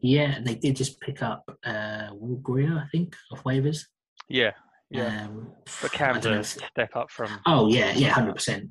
Yeah, 0.00 0.38
they 0.42 0.54
did 0.54 0.76
just 0.76 1.00
pick 1.00 1.22
up 1.22 1.42
uh, 1.64 2.08
Will 2.12 2.36
Grier, 2.36 2.82
I 2.84 2.88
think, 2.90 3.16
off 3.32 3.42
waivers. 3.42 3.80
Yeah, 4.28 4.52
yeah. 4.90 5.24
Um, 5.24 5.52
but 5.82 5.92
Cam's 5.92 6.24
a 6.24 6.44
step 6.44 6.94
up 6.94 7.10
from. 7.10 7.40
Oh 7.46 7.68
yeah, 7.68 7.92
yeah, 7.94 8.10
hundred 8.10 8.30
um, 8.30 8.34
percent. 8.34 8.70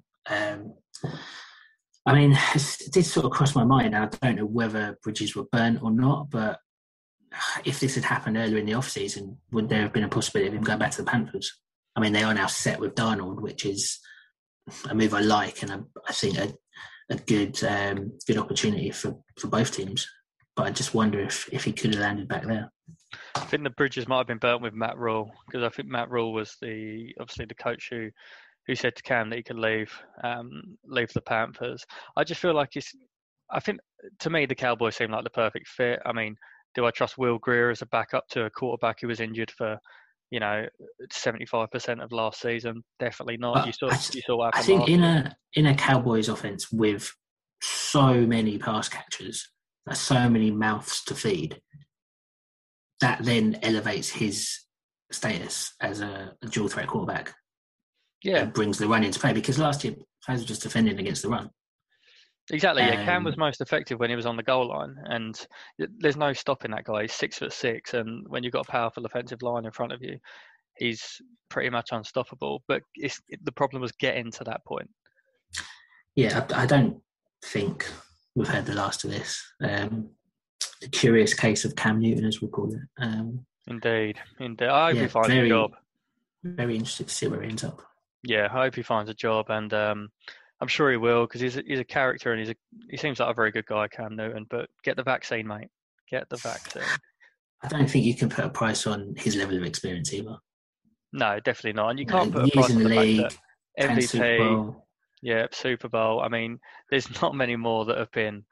I 2.08 2.14
mean, 2.14 2.32
it 2.56 2.80
did 2.92 3.06
sort 3.06 3.26
of 3.26 3.34
cross 3.34 3.54
my 3.54 3.66
mind. 3.66 3.96
I 3.96 4.06
don't 4.06 4.38
know 4.38 4.46
whether 4.46 4.98
bridges 5.04 5.36
were 5.36 5.46
burnt 5.52 5.84
or 5.84 5.92
not, 5.92 6.30
but 6.30 6.60
if 7.66 7.80
this 7.80 7.96
had 7.96 8.06
happened 8.06 8.38
earlier 8.38 8.58
in 8.58 8.66
the 8.66 8.74
off 8.74 8.90
season, 8.90 9.38
would 9.52 9.70
there 9.70 9.82
have 9.82 9.94
been 9.94 10.06
a 10.06 10.10
possibility 10.10 10.48
of 10.48 10.56
him 10.56 10.64
going 10.64 10.80
back 10.80 10.92
to 10.92 11.04
the 11.04 11.12
Panthers? 11.12 11.60
I 11.98 12.00
mean, 12.00 12.14
they 12.14 12.22
are 12.22 12.34
now 12.34 12.46
set 12.46 12.80
with 12.80 12.94
Darnold, 12.94 13.42
which 13.42 13.66
is 13.66 14.00
a 14.88 14.94
move 14.94 15.16
I 15.16 15.22
like, 15.22 15.64
and 15.64 15.86
I 16.08 16.14
think 16.14 16.38
a, 16.38 16.54
a 17.10 17.16
good 17.16 17.62
um, 17.64 18.12
good 18.28 18.38
opportunity 18.38 18.92
for, 18.92 19.18
for 19.40 19.48
both 19.48 19.72
teams. 19.72 20.08
But 20.56 20.68
I 20.68 20.72
just 20.72 20.94
wonder 20.94 21.20
if, 21.20 21.50
if 21.52 21.64
he 21.64 21.74
could 21.74 21.96
have 21.96 22.04
landed 22.04 22.28
back 22.28 22.46
there. 22.46 22.72
I 23.36 23.40
think 23.42 23.64
the 23.64 23.72
bridges 23.72 24.08
might 24.08 24.20
have 24.20 24.28
been 24.28 24.38
burnt 24.38 24.62
with 24.62 24.74
Matt 24.74 24.98
Rhule 24.98 25.32
because 25.48 25.64
I 25.64 25.70
think 25.70 25.88
Matt 25.88 26.12
Rhule 26.12 26.34
was 26.34 26.56
the 26.62 27.16
obviously 27.20 27.46
the 27.46 27.56
coach 27.56 27.88
who 27.90 28.10
who 28.68 28.76
said 28.76 28.96
to 28.96 29.02
Cam 29.02 29.30
that 29.30 29.38
he 29.38 29.44
could 29.44 29.58
leave 29.58 29.92
um, 30.24 30.78
leave 30.86 31.12
the 31.14 31.22
Panthers. 31.22 31.84
I 32.16 32.24
just 32.24 32.42
feel 32.42 32.54
like 32.54 32.70
he's. 32.74 32.96
I 33.50 33.60
think 33.60 33.80
to 34.20 34.30
me 34.30 34.46
the 34.46 34.54
Cowboys 34.54 34.98
seem 34.98 35.10
like 35.10 35.24
the 35.24 35.32
perfect 35.32 35.68
fit. 35.68 36.00
I 36.06 36.14
mean, 36.14 36.36
do 36.76 36.86
I 36.86 36.92
trust 36.92 37.18
Will 37.18 37.40
Grier 37.40 37.72
as 37.72 37.82
a 37.82 37.88
backup 37.88 38.28
to 38.30 38.46
a 38.46 38.52
quarterback 38.52 38.98
who 39.02 39.08
was 39.08 39.20
injured 39.20 39.50
for 39.50 39.80
you 40.32 40.40
know 40.40 40.66
seventy 41.12 41.46
five 41.46 41.72
percent 41.72 42.02
of 42.02 42.12
last 42.12 42.42
season? 42.42 42.84
Definitely 43.00 43.38
not. 43.38 43.66
you 43.66 43.74
saw 43.74 43.88
I, 43.90 44.00
you 44.14 44.22
saw 44.22 44.38
what 44.38 44.56
I 44.56 44.62
think 44.62 44.90
in 44.90 45.04
a 45.04 45.36
in 45.54 45.68
a 45.68 45.76
Cowboys 45.76 46.30
offense 46.30 46.72
with 46.72 47.12
so 47.62 48.14
many 48.26 48.58
pass 48.58 48.90
catchers, 48.90 49.48
there's 49.86 50.00
so 50.00 50.30
many 50.30 50.52
mouths 50.52 51.04
to 51.06 51.16
feed 51.16 51.62
that 53.02 53.24
then 53.24 53.60
elevates 53.64 54.10
his 54.10 54.60
status 55.12 55.74
as 55.82 56.02
a, 56.02 56.34
a 56.42 56.48
dual 56.48 56.68
threat 56.68 56.88
quarterback. 56.88 57.34
Yeah, 58.24 58.46
brings 58.46 58.78
the 58.78 58.88
run 58.88 59.04
into 59.04 59.20
play 59.20 59.34
because 59.34 59.60
last 59.60 59.84
year 59.84 59.96
fans 60.26 60.42
were 60.42 60.48
just 60.48 60.64
defending 60.64 61.00
against 61.00 61.22
the 61.22 61.30
run. 61.30 61.50
Exactly. 62.50 62.84
Yeah, 62.84 63.00
um, 63.00 63.06
Cam 63.06 63.24
was 63.24 63.38
most 63.38 63.60
effective 63.60 64.00
when 64.00 64.10
he 64.10 64.16
was 64.16 64.26
on 64.26 64.38
the 64.38 64.44
goal 64.44 64.70
line, 64.70 64.96
and 65.06 65.38
there's 65.78 66.16
no 66.16 66.32
stopping 66.34 66.72
that 66.72 66.86
guy. 66.86 67.02
He's 67.04 67.14
six 67.14 67.38
foot 67.38 67.52
six, 67.52 67.94
and 67.94 68.26
when 68.28 68.44
you've 68.44 68.54
got 68.54 68.68
a 68.68 68.72
powerful 68.72 69.06
offensive 69.06 69.42
line 69.42 69.66
in 69.66 69.72
front 69.72 69.92
of 69.92 70.02
you, 70.02 70.18
he's 70.78 71.22
pretty 71.50 71.70
much 71.70 71.90
unstoppable. 71.92 72.64
But 72.68 72.84
it's, 72.96 73.20
the 73.44 73.52
problem 73.52 73.82
was 73.82 73.92
getting 73.92 74.32
to 74.32 74.44
that 74.46 74.64
point. 74.66 74.90
Yeah, 76.16 76.46
I, 76.54 76.64
I 76.64 76.66
don't 76.66 77.02
think 77.44 77.86
we've 78.36 78.48
heard 78.48 78.66
the 78.66 78.76
last 78.76 79.04
of 79.04 79.12
this. 79.12 79.44
Um, 79.62 80.10
the 80.82 80.88
curious 80.88 81.34
case 81.34 81.66
of 81.66 81.76
Cam 81.76 82.00
Newton, 82.00 82.26
as 82.26 82.42
we 82.42 82.48
call 82.48 82.74
it. 82.74 83.04
Um, 83.04 83.46
indeed, 83.68 84.20
indeed. 84.40 84.70
I 84.70 84.88
hope 84.88 84.96
yeah, 84.96 85.02
he 85.02 85.08
finds 85.08 85.28
very, 85.30 85.48
a 85.48 85.50
job. 85.50 85.72
Very 86.44 86.76
interested 86.76 87.10
to 87.10 87.14
see 87.14 87.28
where 87.28 87.42
he 87.42 87.50
ends 87.50 87.64
up. 87.64 87.82
Yeah, 88.24 88.46
I 88.46 88.64
hope 88.64 88.76
he 88.76 88.84
finds 88.84 89.10
a 89.10 89.14
job, 89.14 89.50
and 89.50 89.74
um, 89.74 90.10
I'm 90.60 90.68
sure 90.68 90.90
he 90.92 90.98
will 90.98 91.26
because 91.26 91.42
he's 91.42 91.58
a, 91.58 91.64
he's 91.66 91.80
a 91.80 91.84
character 91.86 92.32
and 92.32 92.40
he's 92.40 92.50
a 92.50 92.56
he 92.90 92.98
seems 92.98 93.20
like 93.20 93.30
a 93.30 93.34
very 93.34 93.52
good 93.52 93.66
guy, 93.66 93.88
Cam 93.88 94.16
Newton. 94.16 94.46
But 94.50 94.70
get 94.84 94.96
the 94.96 95.04
vaccine, 95.04 95.48
mate. 95.48 95.70
Get 96.10 96.28
the 96.30 96.38
vaccine. 96.38 96.84
I 97.64 97.68
don't 97.68 97.90
think 97.90 98.06
you 98.06 98.16
can 98.16 98.30
put 98.30 98.46
a 98.46 98.50
price 98.50 98.86
on 98.88 99.14
his 99.18 99.36
level 99.36 99.58
of 99.58 99.64
experience 99.64 100.14
either. 100.14 100.38
No, 101.14 101.40
definitely 101.40 101.74
not. 101.74 101.90
And 101.90 102.00
you 102.00 102.06
can't 102.06 102.32
No, 102.32 102.42
put 102.42 102.50
a 102.50 102.52
price 102.52 102.70
on 102.72 102.84
the 102.84 102.90
fact 102.90 103.02
league, 103.02 103.22
that 103.78 104.08
Super 104.08 104.24
MVP, 104.24 104.38
Bowl. 104.38 104.88
yeah, 105.22 105.48
Super 105.52 105.90
Bowl. 105.90 106.22
I 106.22 106.28
mean, 106.28 106.60
there's 106.90 107.10
not 107.22 107.36
many 107.36 107.56
more 107.56 107.86
that 107.86 107.98
have 107.98 108.12
been 108.12 108.46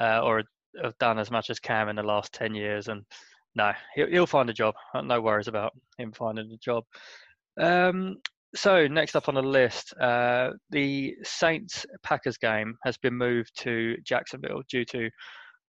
uh, 0.00 0.20
or 0.22 0.44
have 0.82 0.96
done 0.98 1.18
as 1.18 1.30
much 1.30 1.50
as 1.50 1.58
Cam 1.58 1.88
in 1.88 1.96
the 1.96 2.02
last 2.02 2.32
ten 2.32 2.54
years. 2.54 2.88
And 2.88 3.04
no, 3.54 3.72
he'll, 3.94 4.08
he'll 4.08 4.26
find 4.26 4.48
a 4.50 4.54
job. 4.54 4.74
No 5.02 5.20
worries 5.20 5.48
about 5.48 5.72
him 5.98 6.12
finding 6.12 6.50
a 6.52 6.56
job. 6.56 6.84
Um, 7.58 8.18
so 8.54 8.86
next 8.86 9.16
up 9.16 9.28
on 9.28 9.34
the 9.34 9.42
list, 9.42 9.94
uh, 10.00 10.50
the 10.70 11.16
Saints 11.22 11.86
Packers 12.02 12.36
game 12.36 12.76
has 12.84 12.96
been 12.98 13.14
moved 13.14 13.50
to 13.60 13.96
Jacksonville 14.04 14.62
due 14.70 14.84
to 14.86 15.08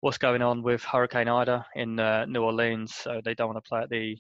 what's 0.01 0.19
going 0.19 0.43
on 0.43 0.63
with 0.63 0.83
Hurricane 0.83 1.29
Ida 1.29 1.65
in 1.77 1.99
uh, 2.01 2.27
New 2.27 2.43
Orleans. 2.43 2.95
So 2.95 3.21
they 3.25 3.35
don't 3.35 3.49
want 3.49 3.65
to 3.65 3.69
play 3.69 3.83
at 3.83 3.91
the 3.91 4.17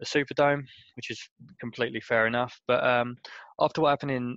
the 0.00 0.06
Superdome, 0.06 0.62
which 0.94 1.10
is 1.10 1.20
completely 1.60 2.00
fair 2.00 2.26
enough. 2.26 2.56
But 2.68 2.84
um, 2.84 3.16
after 3.60 3.80
what 3.80 3.90
happened 3.90 4.12
in 4.12 4.36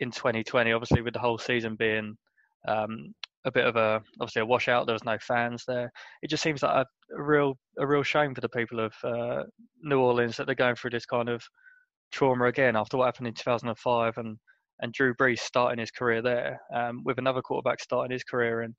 in 0.00 0.10
2020, 0.10 0.72
obviously 0.72 1.02
with 1.02 1.14
the 1.14 1.20
whole 1.20 1.38
season 1.38 1.76
being 1.76 2.16
um, 2.66 3.14
a 3.44 3.52
bit 3.52 3.66
of 3.66 3.76
a 3.76 4.02
obviously 4.20 4.42
a 4.42 4.46
washout, 4.46 4.86
there 4.86 4.94
was 4.94 5.04
no 5.04 5.18
fans 5.20 5.64
there. 5.68 5.90
It 6.22 6.30
just 6.30 6.42
seems 6.42 6.62
like 6.62 6.74
a, 6.74 7.14
a 7.16 7.22
real 7.22 7.58
a 7.78 7.86
real 7.86 8.02
shame 8.02 8.34
for 8.34 8.40
the 8.40 8.48
people 8.48 8.80
of 8.80 8.92
uh, 9.04 9.42
New 9.82 10.00
Orleans 10.00 10.36
that 10.36 10.46
they're 10.46 10.54
going 10.54 10.74
through 10.74 10.90
this 10.90 11.06
kind 11.06 11.28
of 11.28 11.42
trauma 12.10 12.46
again 12.46 12.76
after 12.76 12.96
what 12.96 13.06
happened 13.06 13.28
in 13.28 13.34
2005 13.34 14.14
and 14.16 14.38
and 14.80 14.92
Drew 14.92 15.14
Brees 15.14 15.40
starting 15.40 15.80
his 15.80 15.90
career 15.90 16.22
there 16.22 16.60
um, 16.74 17.02
with 17.04 17.18
another 17.18 17.42
quarterback 17.42 17.80
starting 17.80 18.12
his 18.12 18.24
career 18.24 18.62
in 18.62 18.74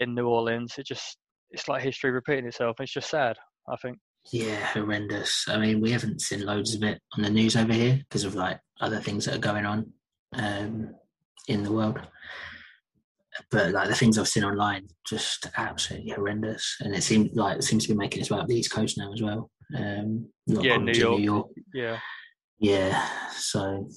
in 0.00 0.14
New 0.14 0.28
Orleans. 0.28 0.74
It 0.78 0.86
just 0.86 1.18
it's 1.50 1.68
like 1.68 1.82
history 1.82 2.10
repeating 2.10 2.46
itself. 2.46 2.76
It's 2.80 2.92
just 2.92 3.10
sad. 3.10 3.36
I 3.68 3.76
think. 3.76 3.98
Yeah, 4.32 4.56
horrendous. 4.66 5.44
I 5.48 5.58
mean, 5.58 5.80
we 5.80 5.90
haven't 5.90 6.20
seen 6.20 6.44
loads 6.44 6.74
of 6.74 6.82
it 6.82 7.00
on 7.16 7.22
the 7.22 7.30
news 7.30 7.56
over 7.56 7.72
here 7.72 7.98
because 7.98 8.24
of 8.24 8.34
like 8.34 8.58
other 8.80 9.00
things 9.00 9.24
that 9.24 9.36
are 9.36 9.38
going 9.38 9.64
on 9.64 9.92
um, 10.34 10.94
in 11.48 11.62
the 11.62 11.72
world. 11.72 12.00
But 13.50 13.72
like 13.72 13.88
the 13.88 13.94
things 13.94 14.18
I've 14.18 14.28
seen 14.28 14.44
online, 14.44 14.88
just 15.06 15.46
absolutely 15.56 16.10
horrendous. 16.10 16.76
And 16.80 16.94
it 16.94 17.02
seems 17.02 17.36
like 17.36 17.58
it 17.58 17.64
seems 17.64 17.84
to 17.84 17.92
be 17.92 17.98
making 17.98 18.20
its 18.20 18.30
way 18.30 18.38
up 18.38 18.46
the 18.46 18.56
East 18.56 18.72
Coast 18.72 18.98
now 18.98 19.12
as 19.12 19.22
well. 19.22 19.50
Um, 19.76 20.28
Yeah, 20.46 20.78
New 20.78 20.92
in 20.92 21.10
New 21.10 21.18
York. 21.18 21.48
Yeah. 21.74 21.98
Yeah, 22.58 23.06
so 23.30 23.88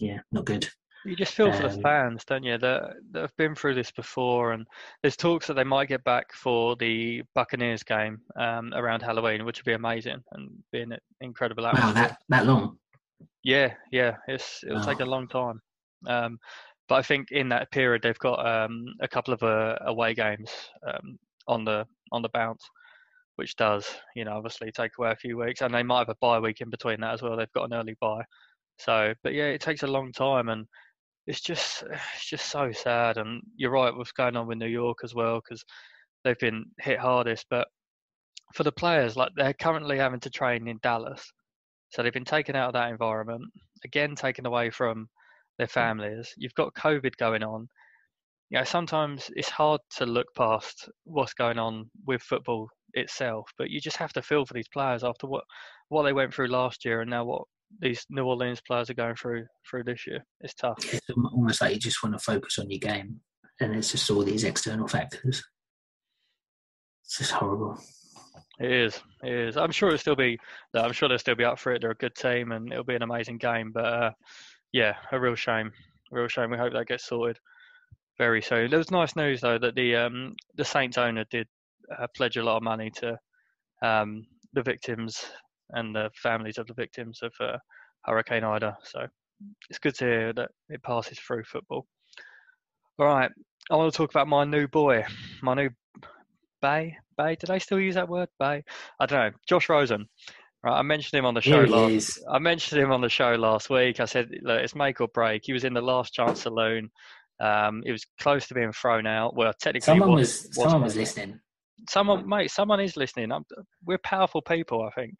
yeah, 0.00 0.20
not 0.32 0.44
good. 0.44 0.68
You 1.04 1.14
just 1.14 1.34
feel 1.34 1.52
for 1.52 1.62
the 1.62 1.74
Um, 1.74 1.82
fans, 1.82 2.24
don't 2.24 2.42
you? 2.42 2.58
That 2.58 2.94
that 3.12 3.20
have 3.20 3.36
been 3.36 3.54
through 3.54 3.74
this 3.74 3.92
before, 3.92 4.52
and 4.52 4.66
there's 5.02 5.16
talks 5.16 5.46
that 5.46 5.54
they 5.54 5.62
might 5.62 5.88
get 5.88 6.02
back 6.02 6.32
for 6.32 6.74
the 6.76 7.22
Buccaneers 7.34 7.84
game 7.84 8.20
um, 8.36 8.74
around 8.74 9.02
Halloween, 9.02 9.44
which 9.44 9.60
would 9.60 9.70
be 9.70 9.74
amazing 9.74 10.20
and 10.32 10.50
be 10.72 10.80
an 10.80 10.96
incredible 11.20 11.62
Wow, 11.62 11.92
that 11.92 12.18
that 12.28 12.44
long. 12.44 12.78
Yeah, 13.44 13.74
yeah, 13.92 14.16
it's 14.26 14.64
it'll 14.64 14.82
take 14.82 14.98
a 14.98 15.04
long 15.04 15.28
time. 15.28 15.62
Um, 16.08 16.38
but 16.88 16.96
I 16.96 17.02
think 17.02 17.30
in 17.30 17.48
that 17.50 17.70
period 17.70 18.02
they've 18.02 18.18
got 18.18 18.44
um, 18.44 18.86
a 19.00 19.06
couple 19.08 19.32
of 19.32 19.42
uh, 19.44 19.76
away 19.86 20.14
games 20.14 20.50
um, 20.86 21.18
on 21.46 21.64
the 21.64 21.86
on 22.10 22.22
the 22.22 22.30
bounce, 22.30 22.68
which 23.36 23.56
does 23.56 23.86
you 24.14 24.24
know 24.24 24.32
obviously 24.32 24.70
take 24.72 24.92
away 24.98 25.12
a 25.12 25.16
few 25.16 25.38
weeks, 25.38 25.60
and 25.62 25.72
they 25.72 25.82
might 25.82 26.00
have 26.00 26.08
a 26.08 26.16
bye 26.20 26.38
week 26.40 26.60
in 26.60 26.70
between 26.70 27.00
that 27.00 27.14
as 27.14 27.22
well. 27.22 27.36
They've 27.36 27.52
got 27.52 27.64
an 27.64 27.74
early 27.74 27.96
bye, 28.00 28.24
so 28.78 29.14
but 29.22 29.34
yeah, 29.34 29.46
it 29.46 29.60
takes 29.60 29.82
a 29.82 29.86
long 29.86 30.12
time, 30.12 30.48
and 30.48 30.66
it's 31.26 31.40
just 31.40 31.82
it's 32.16 32.28
just 32.28 32.50
so 32.50 32.72
sad. 32.72 33.18
And 33.18 33.42
you're 33.56 33.70
right, 33.70 33.94
what's 33.94 34.12
going 34.12 34.36
on 34.36 34.46
with 34.46 34.58
New 34.58 34.66
York 34.66 34.98
as 35.04 35.14
well 35.14 35.40
because 35.40 35.64
they've 36.24 36.38
been 36.38 36.64
hit 36.80 36.98
hardest, 36.98 37.46
but 37.50 37.68
for 38.54 38.64
the 38.64 38.72
players, 38.72 39.16
like 39.16 39.30
they're 39.36 39.54
currently 39.54 39.98
having 39.98 40.20
to 40.20 40.30
train 40.30 40.68
in 40.68 40.78
Dallas. 40.82 41.30
So 41.90 42.02
they've 42.02 42.12
been 42.12 42.24
taken 42.24 42.56
out 42.56 42.68
of 42.68 42.72
that 42.74 42.90
environment, 42.90 43.44
again 43.84 44.14
taken 44.14 44.46
away 44.46 44.70
from 44.70 45.08
their 45.58 45.66
hmm. 45.66 45.72
families. 45.72 46.32
You've 46.36 46.54
got 46.54 46.74
COVID 46.74 47.16
going 47.16 47.42
on. 47.42 47.68
You 48.50 48.58
know, 48.58 48.64
sometimes 48.64 49.28
it's 49.34 49.50
hard 49.50 49.80
to 49.96 50.06
look 50.06 50.26
past 50.36 50.88
what's 51.04 51.34
going 51.34 51.58
on 51.58 51.90
with 52.06 52.22
football 52.22 52.68
itself, 52.96 53.50
but 53.58 53.70
you 53.70 53.80
just 53.80 53.96
have 53.96 54.12
to 54.14 54.22
feel 54.22 54.44
for 54.44 54.54
these 54.54 54.68
players 54.68 55.04
after 55.04 55.26
what 55.26 55.44
what 55.88 56.02
they 56.02 56.12
went 56.12 56.34
through 56.34 56.48
last 56.48 56.84
year 56.84 57.00
and 57.00 57.10
now 57.10 57.24
what 57.24 57.42
these 57.80 58.04
New 58.10 58.24
Orleans 58.24 58.60
players 58.66 58.90
are 58.90 58.94
going 58.94 59.16
through 59.16 59.44
through 59.68 59.84
this 59.84 60.06
year. 60.06 60.24
It's 60.40 60.54
tough. 60.54 60.78
It's 60.92 61.06
almost 61.32 61.60
like 61.60 61.74
you 61.74 61.80
just 61.80 62.02
want 62.02 62.14
to 62.14 62.24
focus 62.24 62.58
on 62.58 62.70
your 62.70 62.80
game, 62.80 63.20
and 63.60 63.74
it's 63.74 63.90
just 63.92 64.10
all 64.10 64.22
these 64.22 64.44
external 64.44 64.88
factors. 64.88 65.42
It's 67.04 67.18
just 67.18 67.32
horrible. 67.32 67.80
It 68.58 68.72
is. 68.72 69.00
It 69.22 69.32
is. 69.32 69.56
I'm 69.56 69.70
sure 69.70 69.88
it'll 69.88 69.98
still 69.98 70.16
be. 70.16 70.38
I'm 70.74 70.92
sure 70.92 71.08
they'll 71.08 71.18
still 71.18 71.34
be 71.34 71.44
up 71.44 71.58
for 71.58 71.72
it. 71.72 71.82
They're 71.82 71.90
a 71.90 71.96
good 71.96 72.14
team, 72.14 72.52
and 72.52 72.72
it'll 72.72 72.84
be 72.84 72.96
an 72.96 73.02
amazing 73.02 73.38
game. 73.38 73.70
But 73.72 73.84
uh, 73.84 74.10
yeah, 74.72 74.94
a 75.12 75.20
real 75.20 75.34
shame. 75.34 75.70
A 76.12 76.16
real 76.16 76.28
shame. 76.28 76.50
We 76.50 76.56
hope 76.56 76.72
that 76.72 76.86
gets 76.86 77.06
sorted 77.06 77.38
very 78.18 78.40
soon. 78.40 78.70
There 78.70 78.78
was 78.78 78.90
nice 78.90 79.14
news 79.16 79.40
though 79.40 79.58
that 79.58 79.74
the 79.74 79.96
um, 79.96 80.34
the 80.54 80.64
Saints 80.64 80.98
owner 80.98 81.24
did 81.30 81.46
uh, 81.98 82.06
pledge 82.16 82.36
a 82.36 82.42
lot 82.42 82.56
of 82.56 82.62
money 82.62 82.90
to 82.96 83.18
um, 83.82 84.24
the 84.52 84.62
victims 84.62 85.24
and 85.70 85.94
the 85.94 86.10
families 86.22 86.58
of 86.58 86.66
the 86.66 86.74
victims 86.74 87.20
of 87.22 87.32
uh, 87.40 87.56
Hurricane 88.04 88.44
Ida. 88.44 88.76
So 88.84 89.06
it's 89.68 89.78
good 89.78 89.94
to 89.96 90.04
hear 90.04 90.32
that 90.34 90.50
it 90.68 90.82
passes 90.82 91.18
through 91.18 91.44
football. 91.44 91.86
All 92.98 93.06
right, 93.06 93.30
I 93.70 93.76
want 93.76 93.92
to 93.92 93.96
talk 93.96 94.10
about 94.10 94.28
my 94.28 94.44
new 94.44 94.66
boy, 94.68 95.04
my 95.42 95.54
new 95.54 95.70
Bay. 96.62 96.96
Bay. 97.18 97.36
Did 97.38 97.50
I 97.50 97.58
still 97.58 97.78
use 97.80 97.94
that 97.94 98.08
word? 98.08 98.28
Bay. 98.38 98.62
I 99.00 99.06
don't 99.06 99.18
know. 99.18 99.30
Josh 99.46 99.68
Rosen. 99.68 100.06
Right, 100.62 100.78
I 100.78 100.82
mentioned 100.82 101.18
him 101.18 101.26
on 101.26 101.34
the 101.34 101.40
show 101.40 101.64
Here 101.64 101.66
he 101.66 101.72
last. 101.72 101.92
is. 101.92 102.24
I 102.30 102.38
mentioned 102.38 102.80
him 102.80 102.90
on 102.92 103.00
the 103.00 103.08
show 103.08 103.34
last 103.34 103.70
week. 103.70 104.00
I 104.00 104.04
said, 104.06 104.30
look, 104.42 104.60
it's 104.60 104.74
make 104.74 105.00
or 105.00 105.08
break. 105.08 105.42
He 105.44 105.52
was 105.52 105.64
in 105.64 105.74
the 105.74 105.80
last 105.82 106.12
chance 106.14 106.42
saloon. 106.42 106.90
Um, 107.40 107.82
he 107.84 107.92
was 107.92 108.04
close 108.20 108.48
to 108.48 108.54
being 108.54 108.72
thrown 108.72 109.06
out. 109.06 109.36
Well, 109.36 109.52
technically, 109.60 109.84
Someone 109.84 110.14
was, 110.14 110.44
was 110.56 110.56
someone 110.56 110.82
was 110.82 110.96
listening. 110.96 111.38
Someone, 111.88 112.28
mate, 112.28 112.50
someone 112.50 112.80
is 112.80 112.96
listening. 112.96 113.30
I'm, 113.32 113.44
we're 113.84 113.98
powerful 113.98 114.42
people, 114.42 114.82
I 114.82 114.90
think. 114.98 115.14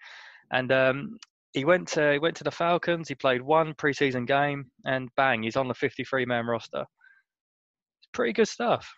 And 0.53 0.73
um, 0.73 1.19
he 1.53 1.65
went 1.65 1.89
to 1.89 2.13
he 2.13 2.19
went 2.19 2.37
to 2.37 2.45
the 2.45 2.51
Falcons. 2.51 3.09
He 3.09 3.15
played 3.15 3.43
one 3.43 3.75
preseason 3.75 4.27
game, 4.27 4.67
and 4.85 5.09
bang, 5.17 5.43
he's 5.43 5.57
on 5.57 5.69
the 5.69 5.75
53 5.75 6.25
man 6.27 6.47
roster. 6.47 6.81
It's 8.01 8.09
pretty 8.13 8.33
good 8.33 8.49
stuff. 8.49 8.89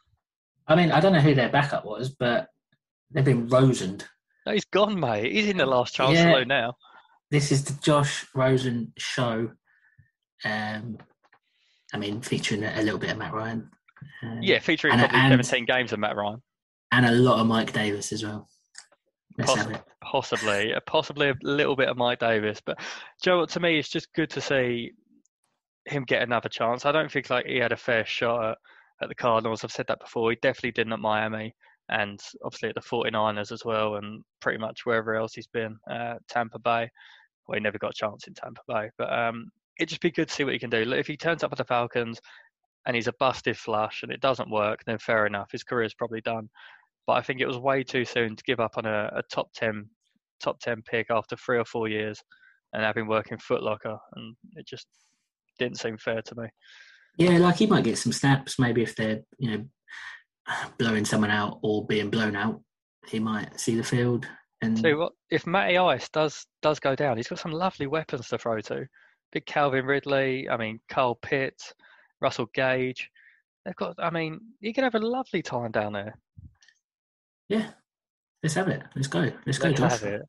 I 0.66 0.74
mean, 0.76 0.92
I 0.92 1.00
don't 1.00 1.12
know 1.12 1.20
who 1.20 1.34
their 1.34 1.48
backup 1.48 1.84
was, 1.84 2.10
but 2.10 2.48
they've 3.10 3.24
been 3.24 3.48
rosened. 3.48 4.04
No, 4.46 4.52
he's 4.52 4.66
gone, 4.66 4.98
mate. 5.00 5.32
He's 5.32 5.48
in 5.48 5.56
the 5.56 5.66
last 5.66 5.94
chance 5.94 6.14
Yeah. 6.18 6.44
now. 6.44 6.74
This 7.30 7.50
is 7.52 7.64
the 7.64 7.74
Josh 7.82 8.26
Rosen 8.34 8.92
show. 8.98 9.50
Um, 10.44 10.98
I 11.92 11.96
mean, 11.98 12.20
featuring 12.20 12.64
a, 12.64 12.72
a 12.76 12.82
little 12.82 12.98
bit 12.98 13.10
of 13.10 13.18
Matt 13.18 13.32
Ryan. 13.34 13.70
Um, 14.22 14.38
Yeah, 14.42 14.58
featuring 14.60 14.92
And- 14.94 15.00
probably 15.02 15.18
and- 15.18 15.44
17 15.46 15.64
games 15.66 15.92
of 15.92 15.98
Matt 15.98 16.16
Ryan. 16.16 16.42
And 16.92 17.06
a 17.06 17.12
lot 17.12 17.40
of 17.40 17.46
Mike 17.46 17.72
Davis 17.72 18.12
as 18.12 18.24
well. 18.24 18.48
Poss- 19.40 19.66
possibly, 20.02 20.74
uh, 20.74 20.80
possibly 20.86 21.28
a 21.28 21.34
little 21.42 21.76
bit 21.76 21.88
of 21.88 21.96
Mike 21.96 22.18
Davis. 22.18 22.60
But 22.64 22.80
Joe, 23.22 23.44
to 23.44 23.60
me, 23.60 23.78
it's 23.78 23.88
just 23.88 24.12
good 24.14 24.30
to 24.30 24.40
see 24.40 24.92
him 25.86 26.04
get 26.04 26.22
another 26.22 26.48
chance. 26.48 26.84
I 26.84 26.92
don't 26.92 27.10
think 27.10 27.30
like 27.30 27.46
he 27.46 27.56
had 27.56 27.72
a 27.72 27.76
fair 27.76 28.04
shot 28.04 28.50
at, 28.52 28.58
at 29.02 29.08
the 29.08 29.14
Cardinals. 29.14 29.64
I've 29.64 29.72
said 29.72 29.86
that 29.88 30.00
before. 30.00 30.30
He 30.30 30.38
definitely 30.42 30.72
didn't 30.72 30.92
at 30.92 30.98
Miami, 30.98 31.54
and 31.88 32.20
obviously 32.44 32.70
at 32.70 32.74
the 32.74 32.80
49ers 32.80 33.52
as 33.52 33.64
well, 33.64 33.96
and 33.96 34.24
pretty 34.40 34.58
much 34.58 34.84
wherever 34.84 35.14
else 35.14 35.34
he's 35.34 35.46
been. 35.46 35.76
Uh, 35.90 36.14
Tampa 36.28 36.58
Bay, 36.58 36.88
well, 37.46 37.56
he 37.56 37.60
never 37.60 37.78
got 37.78 37.90
a 37.90 37.94
chance 37.94 38.26
in 38.26 38.34
Tampa 38.34 38.60
Bay, 38.68 38.90
but 38.98 39.12
um, 39.12 39.50
it'd 39.78 39.88
just 39.88 40.02
be 40.02 40.10
good 40.10 40.28
to 40.28 40.34
see 40.34 40.44
what 40.44 40.52
he 40.52 40.58
can 40.58 40.70
do. 40.70 40.84
Look, 40.84 40.98
If 40.98 41.06
he 41.06 41.16
turns 41.16 41.42
up 41.42 41.52
at 41.52 41.58
the 41.58 41.64
Falcons 41.64 42.20
and 42.86 42.94
he's 42.94 43.06
a 43.06 43.14
busted 43.18 43.56
flush 43.56 44.02
and 44.02 44.12
it 44.12 44.20
doesn't 44.20 44.50
work, 44.50 44.80
then 44.84 44.98
fair 44.98 45.26
enough. 45.26 45.50
His 45.52 45.64
career's 45.64 45.94
probably 45.94 46.20
done. 46.20 46.48
But 47.08 47.14
I 47.14 47.22
think 47.22 47.40
it 47.40 47.46
was 47.46 47.56
way 47.56 47.82
too 47.82 48.04
soon 48.04 48.36
to 48.36 48.44
give 48.44 48.60
up 48.60 48.76
on 48.76 48.84
a, 48.84 49.10
a 49.16 49.22
top 49.32 49.48
10 49.54 49.88
top 50.40 50.60
10 50.60 50.82
pick 50.82 51.06
after 51.10 51.36
three 51.36 51.58
or 51.58 51.64
four 51.64 51.88
years 51.88 52.22
and 52.74 52.84
having 52.84 53.08
worked 53.08 53.32
in 53.32 53.38
Foot 53.38 53.62
Locker, 53.62 53.96
and 54.14 54.36
it 54.56 54.66
just 54.66 54.86
didn't 55.58 55.78
seem 55.78 55.96
fair 55.96 56.20
to 56.20 56.34
me. 56.36 56.48
Yeah, 57.16 57.38
like 57.38 57.56
he 57.56 57.66
might 57.66 57.84
get 57.84 57.96
some 57.96 58.12
snaps. 58.12 58.58
Maybe 58.58 58.82
if 58.82 58.94
they're 58.94 59.20
you 59.38 59.50
know 59.50 59.64
blowing 60.76 61.06
someone 61.06 61.30
out 61.30 61.60
or 61.62 61.86
being 61.86 62.10
blown 62.10 62.36
out, 62.36 62.60
he 63.08 63.18
might 63.18 63.58
see 63.58 63.74
the 63.74 63.82
field. 63.82 64.26
And 64.60 64.78
So 64.78 64.98
what 64.98 65.12
if 65.30 65.46
Matty 65.46 65.78
Ice 65.78 66.10
does 66.10 66.44
does 66.60 66.78
go 66.78 66.94
down? 66.94 67.16
He's 67.16 67.28
got 67.28 67.38
some 67.38 67.52
lovely 67.52 67.86
weapons 67.86 68.28
to 68.28 68.36
throw 68.38 68.60
to. 68.60 68.86
Big 69.32 69.46
Calvin 69.46 69.86
Ridley, 69.86 70.46
I 70.50 70.58
mean 70.58 70.78
Kyle 70.90 71.14
Pitts, 71.14 71.72
Russell 72.20 72.50
Gage. 72.52 73.08
They've 73.64 73.76
got. 73.76 73.94
I 73.98 74.10
mean, 74.10 74.40
you 74.60 74.74
can 74.74 74.84
have 74.84 74.94
a 74.94 74.98
lovely 74.98 75.40
time 75.40 75.70
down 75.70 75.94
there. 75.94 76.14
Yeah, 77.48 77.70
let's 78.42 78.54
have 78.54 78.68
it. 78.68 78.82
Let's 78.94 79.08
go. 79.08 79.30
Let's 79.46 79.58
go, 79.58 79.68
Let's 79.70 80.00
Josh. 80.00 80.20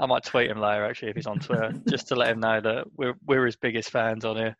I 0.00 0.06
might 0.06 0.24
tweet 0.24 0.50
him 0.50 0.60
later 0.60 0.84
actually 0.84 1.10
if 1.10 1.16
he's 1.16 1.26
on 1.26 1.40
Twitter, 1.40 1.72
just 1.88 2.08
to 2.08 2.14
let 2.14 2.30
him 2.30 2.40
know 2.40 2.60
that 2.60 2.86
we're 2.96 3.14
we're 3.26 3.46
his 3.46 3.56
biggest 3.56 3.90
fans 3.90 4.24
on 4.24 4.36
here. 4.36 4.56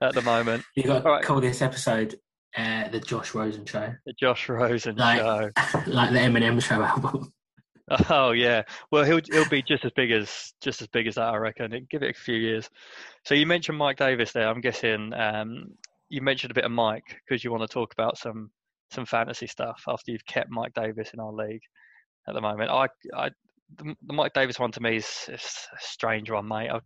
at 0.00 0.14
the 0.14 0.22
moment. 0.22 0.64
You 0.74 0.84
got 0.84 1.02
to 1.02 1.08
right. 1.08 1.22
call 1.24 1.40
this 1.40 1.62
episode 1.62 2.16
uh, 2.56 2.88
the 2.88 3.00
Josh 3.00 3.34
Rosen 3.34 3.64
show, 3.64 3.92
The 4.06 4.14
Josh 4.18 4.48
Rosen 4.48 4.96
Like- 4.96 5.20
show. 5.20 5.50
like 5.86 6.10
the 6.12 6.18
Eminem 6.18 6.62
show 6.62 6.82
album. 6.82 7.32
Oh 8.10 8.32
yeah. 8.32 8.62
Well, 8.90 9.04
he'll 9.04 9.20
he'll 9.30 9.48
be 9.48 9.62
just 9.62 9.84
as 9.84 9.92
big 9.94 10.10
as 10.10 10.52
just 10.60 10.82
as 10.82 10.88
big 10.88 11.06
as 11.06 11.14
that, 11.14 11.32
I 11.32 11.36
reckon. 11.36 11.86
Give 11.88 12.02
it 12.02 12.16
a 12.16 12.18
few 12.18 12.34
years. 12.34 12.68
So 13.24 13.36
you 13.36 13.46
mentioned 13.46 13.78
Mike 13.78 13.96
Davis 13.96 14.32
there. 14.32 14.48
I'm 14.48 14.60
guessing 14.60 15.12
um, 15.14 15.66
you 16.08 16.20
mentioned 16.20 16.50
a 16.50 16.54
bit 16.54 16.64
of 16.64 16.72
Mike 16.72 17.04
because 17.24 17.44
you 17.44 17.52
want 17.52 17.62
to 17.62 17.72
talk 17.72 17.92
about 17.92 18.18
some 18.18 18.50
some 18.90 19.06
fantasy 19.06 19.46
stuff 19.46 19.82
after 19.88 20.12
you've 20.12 20.26
kept 20.26 20.50
Mike 20.50 20.72
Davis 20.74 21.10
in 21.12 21.20
our 21.20 21.32
league 21.32 21.62
at 22.28 22.34
the 22.34 22.40
moment. 22.40 22.70
I 22.70 22.88
I 23.14 23.30
the, 23.76 23.94
the 24.06 24.12
Mike 24.12 24.32
Davis 24.32 24.58
one 24.58 24.70
to 24.72 24.80
me 24.80 24.96
is, 24.96 25.28
is 25.28 25.66
a 25.72 25.78
strange 25.80 26.30
one, 26.30 26.46
mate. 26.46 26.70
I, 26.70 26.78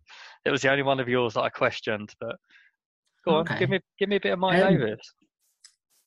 it 0.45 0.51
was 0.51 0.61
the 0.61 0.71
only 0.71 0.83
one 0.83 0.99
of 0.99 1.07
yours 1.07 1.35
that 1.35 1.41
I 1.41 1.49
questioned, 1.49 2.13
but 2.19 2.35
go 3.25 3.35
on, 3.35 3.45
give 3.59 3.69
me 3.69 3.79
give 3.99 4.09
me 4.09 4.15
a 4.15 4.19
bit 4.19 4.33
of 4.33 4.39
Mike 4.39 4.61
Um, 4.63 4.73
Davis. 4.73 4.99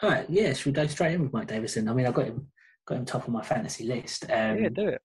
All 0.02 0.10
right, 0.10 0.26
yeah, 0.28 0.52
should 0.52 0.66
we 0.66 0.72
go 0.72 0.86
straight 0.86 1.14
in 1.14 1.22
with 1.22 1.32
Mike 1.32 1.46
Davis? 1.46 1.74
Davison? 1.74 1.88
I 1.88 1.94
mean, 1.94 2.06
I've 2.06 2.14
got 2.14 2.26
him 2.26 2.48
got 2.86 2.98
him 2.98 3.04
top 3.04 3.26
of 3.26 3.32
my 3.32 3.42
fantasy 3.42 3.84
list. 3.84 4.24
Um, 4.24 4.58
yeah, 4.58 4.68
do 4.68 4.88
it. 4.88 5.02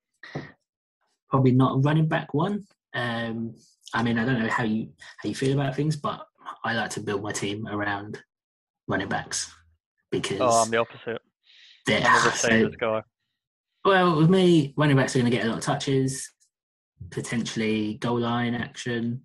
probably 1.30 1.52
not 1.52 1.76
a 1.76 1.80
running 1.80 2.08
back 2.08 2.34
one. 2.34 2.64
Um, 2.96 3.56
I 3.94 4.02
mean, 4.04 4.18
I 4.18 4.26
don't 4.26 4.40
know 4.42 4.50
how 4.50 4.64
you 4.64 4.90
how 5.22 5.30
you 5.30 5.36
feel 5.36 5.54
about 5.54 5.76
things, 5.76 5.96
but 5.96 6.26
I 6.64 6.74
like 6.74 6.90
to 6.92 7.00
build 7.00 7.22
my 7.22 7.32
team 7.32 7.68
around 7.68 8.20
running 8.88 9.08
backs 9.08 9.54
because 10.12 10.40
Oh, 10.42 10.64
I'm 10.64 10.72
the 10.72 10.78
opposite. 10.78 11.22
they're 11.86 12.02
I'm 12.06 12.32
so- 12.32 12.70
guy. 12.80 13.04
well 13.86 14.18
with 14.18 14.30
me, 14.30 14.74
running 14.78 14.96
backs 14.98 15.16
are 15.16 15.20
going 15.20 15.32
to 15.32 15.36
get 15.38 15.46
a 15.46 15.50
lot 15.50 15.58
of 15.60 15.64
touches, 15.64 16.30
potentially 17.12 17.96
goal 17.96 18.20
line 18.20 18.56
action, 18.56 19.22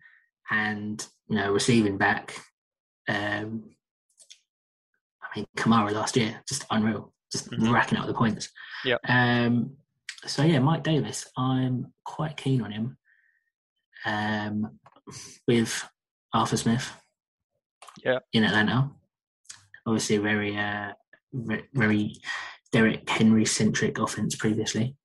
and 0.50 1.06
you 1.28 1.36
know 1.36 1.52
receiving 1.52 1.96
back. 1.98 2.38
Um, 3.08 3.70
I 5.22 5.36
mean, 5.40 5.46
Kamara 5.56 5.92
last 5.92 6.16
year 6.16 6.40
just 6.48 6.64
unreal, 6.70 7.12
just 7.32 7.50
Mhm. 7.50 7.72
racking 7.72 7.98
up 7.98 8.06
the 8.06 8.14
points. 8.14 8.48
Yeah. 8.84 8.96
Um, 9.08 9.76
so 10.26 10.42
yeah, 10.42 10.58
Mike 10.60 10.82
Davis, 10.84 11.26
I'm 11.36 11.92
quite 12.04 12.36
keen 12.36 12.62
on 12.62 12.70
him. 12.70 12.96
Um, 14.06 14.78
with 15.46 15.86
Arthur 16.32 16.56
Smith. 16.56 16.92
Yeah. 18.04 18.18
In 18.32 18.44
Atlanta, 18.44 18.90
obviously 19.86 20.16
a 20.16 20.20
very, 20.20 20.56
uh, 20.56 20.92
very 21.74 22.16
Derrick 22.72 23.08
Henry 23.08 23.44
centric 23.44 23.98
offense 23.98 24.34
previously. 24.34 24.96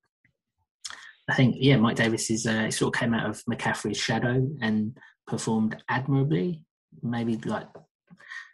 I 1.29 1.35
think 1.35 1.57
yeah, 1.59 1.77
Mike 1.77 1.97
Davis 1.97 2.31
is 2.31 2.47
uh, 2.47 2.71
sort 2.71 2.95
of 2.95 2.99
came 2.99 3.13
out 3.13 3.29
of 3.29 3.43
McCaffrey's 3.45 3.97
shadow 3.97 4.47
and 4.61 4.97
performed 5.27 5.77
admirably. 5.87 6.63
Maybe 7.03 7.37
like 7.37 7.67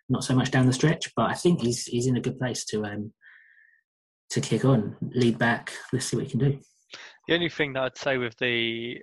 not 0.10 0.26
so 0.26 0.36
much 0.36 0.52
down 0.52 0.66
the 0.66 0.74
stretch, 0.74 1.14
but 1.16 1.30
I 1.30 1.34
think 1.34 1.62
he's 1.62 1.86
he's 1.86 2.08
in 2.08 2.18
a 2.18 2.22
good 2.22 2.38
place 2.38 2.66
to 2.66 2.84
um 2.84 3.14
to 4.32 4.42
kick 4.42 4.66
on, 4.66 4.98
lead 5.02 5.38
back. 5.38 5.72
Let's 5.94 6.08
see 6.08 6.18
what 6.18 6.26
he 6.26 6.32
can 6.32 6.40
do. 6.40 6.60
The 7.30 7.36
only 7.36 7.50
thing 7.50 7.74
that 7.74 7.84
I'd 7.84 7.98
say 7.98 8.18
with 8.18 8.36
the 8.38 8.98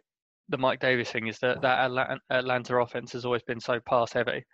the 0.50 0.58
Mike 0.58 0.80
Davis 0.80 1.10
thing 1.10 1.28
is 1.28 1.38
that 1.38 1.62
that 1.62 1.90
Atlanta 2.30 2.76
offense 2.76 3.12
has 3.12 3.24
always 3.24 3.42
been 3.42 3.60
so 3.60 3.80
pass 3.80 4.12
heavy 4.12 4.44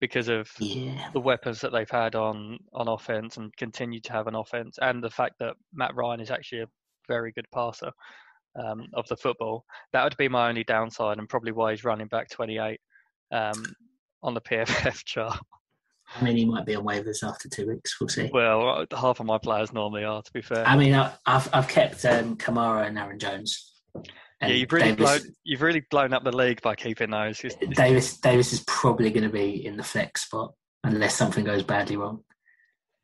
because 0.00 0.28
of 0.28 0.50
Yeah, 0.58 1.10
the 1.12 1.20
weapons 1.20 1.60
that 1.60 1.72
they've 1.72 1.90
had 1.90 2.14
on 2.14 2.58
on 2.72 2.88
offense 2.88 3.36
and 3.36 3.54
continue 3.56 4.00
to 4.00 4.12
have 4.12 4.26
an 4.26 4.34
offense, 4.34 4.78
and 4.80 5.02
the 5.02 5.10
fact 5.10 5.34
that 5.40 5.54
Matt 5.72 5.94
Ryan 5.94 6.20
is 6.20 6.30
actually 6.30 6.62
a 6.62 6.68
very 7.08 7.32
good 7.32 7.46
passer 7.52 7.90
um, 8.62 8.86
of 8.94 9.06
the 9.08 9.16
football. 9.16 9.64
That 9.92 10.04
would 10.04 10.16
be 10.16 10.28
my 10.28 10.48
only 10.48 10.64
downside, 10.64 11.18
and 11.18 11.28
probably 11.28 11.52
why 11.52 11.72
he's 11.72 11.84
running 11.84 12.08
back 12.08 12.30
28 12.30 12.80
um, 13.32 13.64
on 14.22 14.34
the 14.34 14.40
PFF 14.40 15.04
chart. 15.04 15.38
I 16.16 16.24
mean 16.24 16.36
he 16.36 16.46
might 16.46 16.64
be 16.64 16.74
on 16.74 16.84
waivers 16.84 17.22
after 17.22 17.50
two 17.50 17.66
weeks. 17.66 18.00
We'll 18.00 18.08
see. 18.08 18.30
Well, 18.32 18.86
half 18.96 19.20
of 19.20 19.26
my 19.26 19.36
players 19.36 19.72
normally 19.72 20.04
are, 20.04 20.22
to 20.22 20.32
be 20.32 20.40
fair. 20.40 20.66
I 20.66 20.76
mean, 20.76 20.94
I've 20.94 21.48
I've 21.52 21.68
kept 21.68 22.04
um, 22.04 22.36
Kamara 22.36 22.86
and 22.86 22.98
Aaron 22.98 23.18
Jones. 23.18 23.82
Yeah, 24.40 24.48
you've 24.48 24.72
really 24.72 24.92
Davis, 24.94 25.20
blown 25.22 25.34
you've 25.44 25.62
really 25.62 25.82
blown 25.90 26.12
up 26.12 26.22
the 26.24 26.36
league 26.36 26.62
by 26.62 26.76
keeping 26.76 27.10
those. 27.10 27.40
It's- 27.44 27.60
it's- 27.60 27.76
Davis 27.76 28.18
Davis 28.18 28.52
is 28.52 28.62
probably 28.66 29.10
going 29.10 29.24
to 29.24 29.32
be 29.32 29.66
in 29.66 29.76
the 29.76 29.82
flex 29.82 30.26
spot 30.26 30.54
unless 30.84 31.16
something 31.16 31.44
goes 31.44 31.62
badly 31.64 31.96
wrong. 31.96 32.22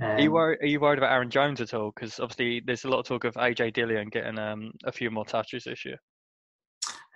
Um, 0.01 0.11
Are 0.11 0.21
you 0.21 0.33
worried? 0.33 0.59
Are 0.63 0.67
you 0.67 0.81
worried 0.81 0.99
about 0.99 1.13
Aaron 1.13 1.31
Jones 1.31 1.61
at 1.61 1.75
all? 1.75 1.93
Because 1.95 2.19
obviously, 2.21 2.61
there's 2.65 2.85
a 2.85 2.89
lot 2.89 3.01
of 3.01 3.07
talk 3.07 3.25
of 3.25 3.35
AJ 3.35 3.73
Dillon 3.75 4.09
getting 4.11 4.39
um, 4.39 4.73
a 4.85 4.93
few 4.93 5.11
more 5.11 5.25
touches 5.25 5.65
this 5.65 5.85
year. 5.85 5.99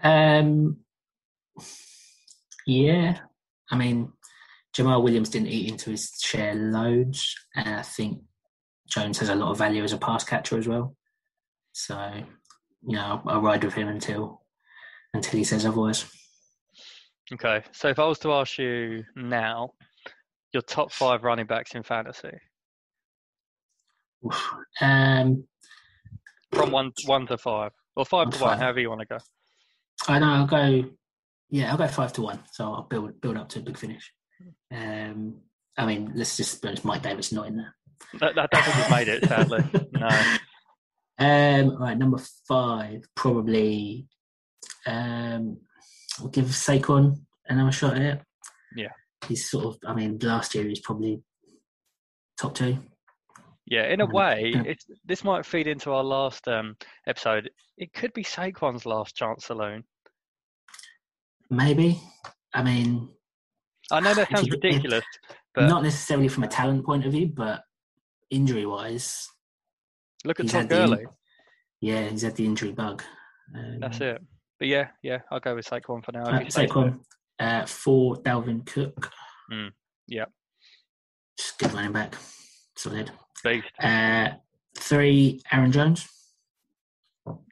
Um, 0.02 0.78
yeah, 2.66 3.18
I 3.70 3.76
mean, 3.76 4.12
Jamaal 4.76 5.02
Williams 5.02 5.28
didn't 5.30 5.48
eat 5.48 5.70
into 5.70 5.90
his 5.90 6.12
share 6.22 6.54
loads, 6.54 7.34
and 7.56 7.68
I 7.68 7.82
think 7.82 8.22
Jones 8.88 9.18
has 9.18 9.28
a 9.28 9.34
lot 9.34 9.50
of 9.50 9.58
value 9.58 9.82
as 9.82 9.92
a 9.92 9.98
pass 9.98 10.22
catcher 10.24 10.56
as 10.58 10.68
well. 10.68 10.94
So, 11.72 12.22
you 12.86 12.96
know, 12.96 13.22
I'll, 13.26 13.34
I'll 13.34 13.42
ride 13.42 13.64
with 13.64 13.74
him 13.74 13.88
until 13.88 14.42
until 15.14 15.38
he 15.38 15.44
says 15.44 15.64
otherwise. 15.64 16.04
Okay, 17.32 17.62
so 17.72 17.88
if 17.88 17.98
I 17.98 18.06
was 18.06 18.18
to 18.20 18.32
ask 18.32 18.58
you 18.58 19.04
now, 19.16 19.70
your 20.52 20.62
top 20.62 20.92
five 20.92 21.24
running 21.24 21.46
backs 21.46 21.74
in 21.74 21.82
fantasy 21.82 22.32
Oof. 24.26 24.54
Um, 24.80 25.44
from 26.52 26.70
one 26.72 26.92
one 27.06 27.26
to 27.26 27.38
five, 27.38 27.72
or 27.96 28.04
five 28.04 28.30
to 28.30 28.38
to 28.38 28.42
one, 28.42 28.52
five. 28.52 28.60
however 28.60 28.80
you 28.80 28.88
want 28.88 29.00
to 29.02 29.06
go. 29.06 29.18
I 30.08 30.18
know 30.18 30.26
I'll 30.26 30.46
go. 30.46 30.84
Yeah, 31.50 31.70
I'll 31.70 31.78
go 31.78 31.86
five 31.88 32.12
to 32.14 32.22
one. 32.22 32.40
So 32.52 32.64
I'll 32.64 32.82
build 32.82 33.20
build 33.20 33.36
up 33.36 33.48
to 33.50 33.60
a 33.60 33.62
big 33.62 33.78
finish. 33.78 34.12
Um, 34.72 35.40
I 35.76 35.86
mean, 35.86 36.12
let's 36.14 36.36
just 36.36 36.60
be 36.60 36.68
honest, 36.68 36.84
Mike 36.84 37.02
Davis 37.02 37.32
not 37.32 37.46
in 37.46 37.56
there. 37.56 37.74
That, 38.20 38.34
that 38.34 38.50
doesn't 38.50 38.72
have 38.72 38.90
made 38.90 39.08
it, 39.08 39.24
sadly. 39.24 39.64
No. 39.92 40.08
Um, 41.18 41.76
right, 41.80 41.98
number 41.98 42.18
five, 42.46 43.02
probably. 43.16 44.06
Um, 44.86 45.58
we'll 46.20 46.30
give 46.30 46.46
Saquon 46.46 47.20
another 47.48 47.72
shot 47.72 47.96
at 47.96 48.02
it. 48.02 48.20
Yeah. 48.76 48.88
he's 49.26 49.50
sort 49.50 49.64
of. 49.66 49.78
I 49.86 49.94
mean, 49.94 50.18
last 50.22 50.54
year 50.54 50.64
he's 50.68 50.80
probably 50.80 51.20
top 52.38 52.54
two. 52.54 52.78
Yeah, 53.66 53.84
in 53.92 54.00
a 54.00 54.06
Mm, 54.06 54.12
way, 54.12 54.76
this 55.04 55.24
might 55.24 55.44
feed 55.44 55.66
into 55.66 55.90
our 55.92 56.04
last 56.04 56.46
um, 56.48 56.76
episode. 57.06 57.50
It 57.76 57.92
could 57.92 58.12
be 58.14 58.24
Saquon's 58.24 58.86
last 58.86 59.14
chance 59.14 59.50
alone. 59.50 59.84
Maybe. 61.50 62.00
I 62.54 62.62
mean, 62.62 63.08
I 63.90 64.00
know 64.00 64.14
that 64.14 64.30
sounds 64.34 64.50
ridiculous, 64.50 65.04
but 65.54 65.68
not 65.68 65.82
necessarily 65.82 66.28
from 66.28 66.44
a 66.44 66.48
talent 66.48 66.86
point 66.86 67.04
of 67.04 67.12
view, 67.12 67.30
but 67.34 67.62
injury 68.30 68.64
wise, 68.66 69.28
look 70.24 70.40
at 70.40 70.44
he's 70.44 70.52
Todd 70.52 70.68
the 70.68 70.82
in- 70.82 70.88
Gurley. 70.90 71.06
yeah, 71.80 72.08
he's 72.08 72.22
had 72.22 72.36
the 72.36 72.44
injury 72.44 72.72
bug. 72.72 73.02
Um, 73.54 73.78
That's 73.80 74.00
it. 74.00 74.20
But 74.58 74.68
yeah, 74.68 74.88
yeah, 75.02 75.18
I'll 75.30 75.40
go 75.40 75.54
with 75.54 75.66
Saquon 75.66 76.04
for 76.04 76.12
now. 76.12 76.24
Uh, 76.24 76.40
Saquon, 76.40 77.00
uh, 77.38 77.64
four, 77.66 78.16
Dalvin 78.16 78.66
Cook. 78.66 79.10
Mm, 79.52 79.70
yep. 80.08 80.30
Just 81.38 81.58
good 81.58 81.72
running 81.72 81.92
back. 81.92 82.14
Solid. 82.76 83.10
Beast. 83.44 83.66
Uh, 83.80 84.30
three, 84.76 85.40
Aaron 85.52 85.70
Jones. 85.72 86.08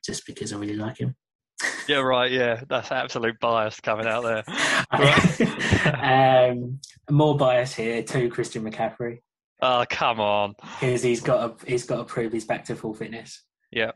Just 0.05 0.27
because 0.27 0.53
I 0.53 0.57
really 0.59 0.77
like 0.77 0.99
him. 0.99 1.15
Yeah, 1.89 1.99
right. 1.99 2.33
Yeah, 2.33 2.63
that's 2.69 2.91
absolute 2.91 3.39
bias 3.39 3.79
coming 3.79 4.09
out 4.09 4.25
there. 4.25 4.43
um, 6.51 6.81
more 7.09 7.37
bias 7.37 7.75
here. 7.75 8.03
Two, 8.03 8.29
Christian 8.29 8.65
McCaffrey, 8.69 9.19
Oh, 9.63 9.85
come 9.89 10.21
on. 10.21 10.55
because 10.81 11.03
he's 11.03 11.21
got 11.21 11.61
to, 11.61 11.67
he's 11.67 11.85
got 11.87 11.97
to 11.97 12.05
prove 12.05 12.33
he's 12.33 12.45
back 12.45 12.65
to 12.67 12.77
full 12.77 12.93
fitness. 12.95 13.43
Yeah. 13.71 13.93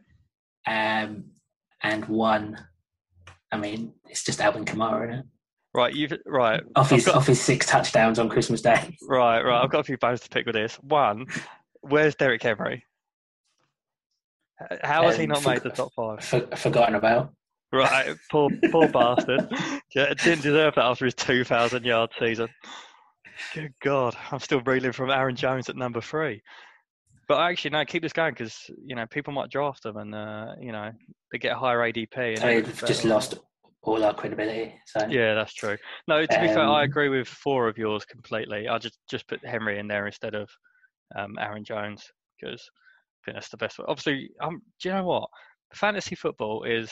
Um, 0.67 1.25
and 1.83 2.05
one, 2.07 2.57
I 3.53 3.57
mean, 3.59 3.93
it's 4.09 4.25
just 4.25 4.41
Alvin 4.41 4.65
Kamara, 4.65 5.09
isn't 5.09 5.21
it? 5.21 5.27
Right, 5.73 5.95
you've 5.95 6.13
right, 6.27 6.63
Off 6.75 6.91
his 6.91 7.07
got- 7.07 7.15
off 7.15 7.27
his 7.29 7.41
six 7.41 7.67
touchdowns 7.67 8.19
on 8.19 8.29
Christmas 8.29 8.61
Day. 8.61 8.97
right, 9.09 9.41
right. 9.43 9.63
I've 9.63 9.71
got 9.71 9.81
a 9.81 9.85
few 9.85 9.99
bones 9.99 10.21
to 10.23 10.29
pick 10.29 10.45
with 10.47 10.55
this. 10.57 10.75
One, 10.77 11.27
where's 11.83 12.15
Derrick 12.17 12.43
Henry? 12.43 12.85
How 14.83 15.05
has 15.05 15.17
he 15.17 15.25
Um, 15.25 15.29
not 15.31 15.43
for- 15.43 15.51
made 15.51 15.63
the 15.63 15.71
top 15.71 15.93
five? 15.95 16.25
For, 16.25 16.41
forgotten 16.57 16.95
about. 16.97 17.33
Right, 17.73 18.17
poor 18.31 18.51
poor 18.73 18.89
bastard. 18.93 19.49
Didn't 19.95 20.43
deserve 20.43 20.75
that 20.75 20.85
after 20.85 21.05
his 21.05 21.15
two 21.15 21.45
thousand 21.45 21.85
yard 21.85 22.11
season. 22.19 22.49
Good 23.55 23.75
God, 23.83 24.17
I'm 24.31 24.41
still 24.41 24.61
reeling 24.61 24.93
from 24.93 25.11
Aaron 25.11 25.37
Jones 25.37 25.69
at 25.69 25.77
number 25.77 26.01
three. 26.01 26.43
But 27.29 27.41
actually, 27.41 27.71
no, 27.71 27.85
keep 27.85 28.03
this 28.03 28.13
going 28.13 28.33
because 28.33 28.71
you 28.85 28.97
know 28.97 29.07
people 29.07 29.33
might 29.33 29.51
draft 29.51 29.85
them 29.85 29.97
and 29.99 30.15
uh, 30.15 30.55
you 30.61 30.73
know 30.73 30.91
they 31.31 31.39
get 31.39 31.53
a 31.53 31.59
higher 31.59 31.79
ADP. 31.79 32.43
And 32.43 32.67
we've 32.67 32.85
just 32.85 33.05
lost 33.05 33.39
all 33.83 34.03
our 34.05 34.15
credibility. 34.15 34.75
So 34.87 35.07
Yeah, 35.09 35.35
that's 35.35 35.55
true. 35.55 35.77
No, 36.09 36.27
to 36.27 36.41
be 36.41 36.49
fair, 36.49 36.59
I 36.61 36.83
Um, 36.83 36.91
agree 36.91 37.09
with 37.09 37.29
four 37.29 37.69
of 37.69 37.79
yours 37.79 38.05
completely. 38.05 38.69
I 38.69 38.79
just 38.79 38.99
just 39.09 39.27
put 39.29 39.45
Henry 39.45 39.79
in 39.79 39.87
there 39.87 40.07
instead 40.07 40.35
of 40.35 40.51
um, 41.17 41.39
Aaron 41.39 41.65
Jones 41.65 42.05
because 42.41 42.61
I 42.63 43.21
think 43.25 43.37
that's 43.37 43.49
the 43.49 43.57
best 43.57 43.79
way. 43.79 43.85
Obviously, 43.89 44.31
um, 44.41 44.61
do 44.81 44.89
you 44.89 44.95
know 44.95 45.05
what? 45.05 45.29
Fantasy 45.75 46.15
football 46.15 46.65
is. 46.65 46.91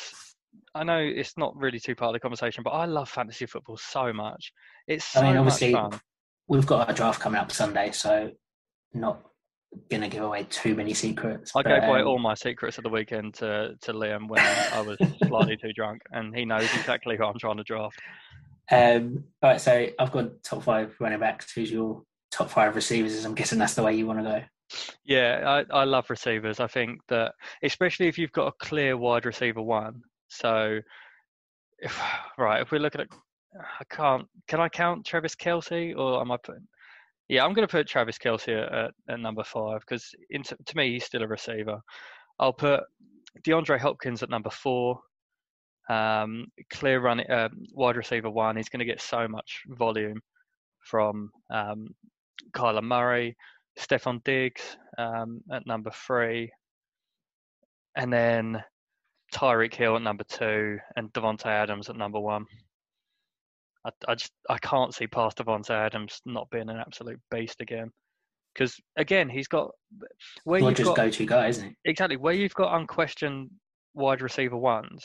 I 0.74 0.82
know 0.82 0.98
it's 0.98 1.36
not 1.36 1.54
really 1.56 1.78
too 1.78 1.94
part 1.94 2.10
of 2.10 2.14
the 2.14 2.20
conversation, 2.20 2.62
but 2.62 2.70
I 2.70 2.86
love 2.86 3.08
fantasy 3.08 3.44
football 3.44 3.76
so 3.76 4.12
much. 4.12 4.52
It's 4.86 5.04
so 5.04 5.20
I 5.20 5.24
mean, 5.24 5.32
much 5.32 5.40
obviously, 5.40 5.72
fun. 5.72 6.00
We've 6.48 6.66
got 6.66 6.90
a 6.90 6.94
draft 6.94 7.20
coming 7.20 7.40
up 7.40 7.52
Sunday, 7.52 7.92
so 7.92 8.30
not 8.94 9.20
going 9.90 10.00
to 10.00 10.08
give 10.08 10.22
away 10.22 10.46
too 10.48 10.74
many 10.74 10.94
secrets. 10.94 11.52
I 11.54 11.62
but, 11.62 11.68
gave 11.68 11.88
away 11.88 12.00
um, 12.00 12.08
all 12.08 12.18
my 12.18 12.34
secrets 12.34 12.78
of 12.78 12.84
the 12.84 12.90
weekend 12.90 13.34
to, 13.34 13.74
to 13.82 13.92
Liam 13.92 14.28
when 14.28 14.40
I 14.40 14.80
was 14.80 14.98
slightly 15.26 15.56
too 15.56 15.72
drunk, 15.72 16.02
and 16.12 16.34
he 16.34 16.44
knows 16.44 16.68
exactly 16.74 17.16
who 17.16 17.24
I'm 17.24 17.38
trying 17.38 17.58
to 17.58 17.64
draft. 17.64 18.00
Um, 18.70 19.24
all 19.42 19.50
right, 19.50 19.60
so 19.60 19.86
I've 19.98 20.12
got 20.12 20.42
top 20.42 20.62
five 20.62 20.94
running 21.00 21.20
backs. 21.20 21.52
Who's 21.52 21.70
your 21.70 22.02
top 22.30 22.50
five 22.50 22.74
receivers? 22.74 23.24
I'm 23.24 23.34
guessing 23.34 23.58
that's 23.58 23.74
the 23.74 23.82
way 23.82 23.94
you 23.94 24.06
want 24.06 24.20
to 24.20 24.24
go. 24.24 24.42
Yeah, 25.04 25.64
I, 25.72 25.80
I 25.80 25.84
love 25.84 26.10
receivers. 26.10 26.60
I 26.60 26.66
think 26.66 27.00
that, 27.08 27.32
especially 27.62 28.08
if 28.08 28.18
you've 28.18 28.32
got 28.32 28.48
a 28.48 28.64
clear 28.64 28.96
wide 28.96 29.24
receiver 29.24 29.62
one. 29.62 30.02
So, 30.28 30.80
if, 31.78 32.00
right, 32.38 32.60
if 32.60 32.70
we're 32.70 32.80
looking 32.80 33.02
at, 33.02 33.08
I 33.54 33.84
can't, 33.90 34.26
can 34.46 34.60
I 34.60 34.68
count 34.68 35.06
Travis 35.06 35.34
Kelce 35.34 35.96
or 35.96 36.20
am 36.20 36.30
I 36.30 36.36
putting, 36.42 36.66
yeah, 37.28 37.44
I'm 37.44 37.52
going 37.52 37.66
to 37.66 37.70
put 37.70 37.86
Travis 37.86 38.18
Kelce 38.18 38.66
at, 38.66 38.90
at, 39.08 39.20
number 39.20 39.44
five 39.44 39.80
because 39.80 40.14
to 40.30 40.76
me, 40.76 40.92
he's 40.92 41.04
still 41.04 41.22
a 41.22 41.28
receiver. 41.28 41.80
I'll 42.38 42.52
put 42.52 42.80
DeAndre 43.46 43.78
Hopkins 43.78 44.22
at 44.22 44.30
number 44.30 44.50
four. 44.50 45.00
Um, 45.90 46.46
clear 46.70 47.00
run, 47.00 47.20
uh, 47.20 47.48
wide 47.72 47.96
receiver 47.96 48.30
one. 48.30 48.56
He's 48.56 48.68
going 48.68 48.80
to 48.80 48.84
get 48.84 49.00
so 49.00 49.26
much 49.26 49.62
volume 49.68 50.20
from 50.84 51.30
um, 51.50 51.88
Kyler 52.54 52.82
Murray. 52.82 53.36
Stefon 53.78 54.22
Diggs 54.24 54.76
um, 54.98 55.40
at 55.52 55.66
number 55.66 55.90
three, 55.90 56.50
and 57.96 58.12
then 58.12 58.62
Tyreek 59.32 59.74
Hill 59.74 59.96
at 59.96 60.02
number 60.02 60.24
two, 60.24 60.78
and 60.96 61.12
Davante 61.12 61.46
Adams 61.46 61.88
at 61.88 61.96
number 61.96 62.18
one. 62.18 62.44
I, 63.84 63.90
I 64.08 64.14
just 64.14 64.32
I 64.48 64.58
can't 64.58 64.94
see 64.94 65.06
past 65.06 65.38
Davante 65.38 65.70
Adams 65.70 66.20
not 66.26 66.48
being 66.50 66.68
an 66.68 66.76
absolute 66.78 67.20
beast 67.30 67.60
again, 67.60 67.90
because 68.54 68.74
again 68.96 69.28
he's 69.28 69.48
got 69.48 69.70
where 70.44 70.60
Well, 70.60 70.70
you've 70.70 70.78
just 70.78 70.88
got 70.88 70.96
go 70.96 71.10
to 71.10 71.26
guy, 71.26 71.48
isn't 71.48 71.66
it? 71.68 71.74
exactly 71.84 72.16
where 72.16 72.34
you've 72.34 72.54
got 72.54 72.78
unquestioned 72.78 73.50
wide 73.94 74.22
receiver 74.22 74.56
ones. 74.56 75.04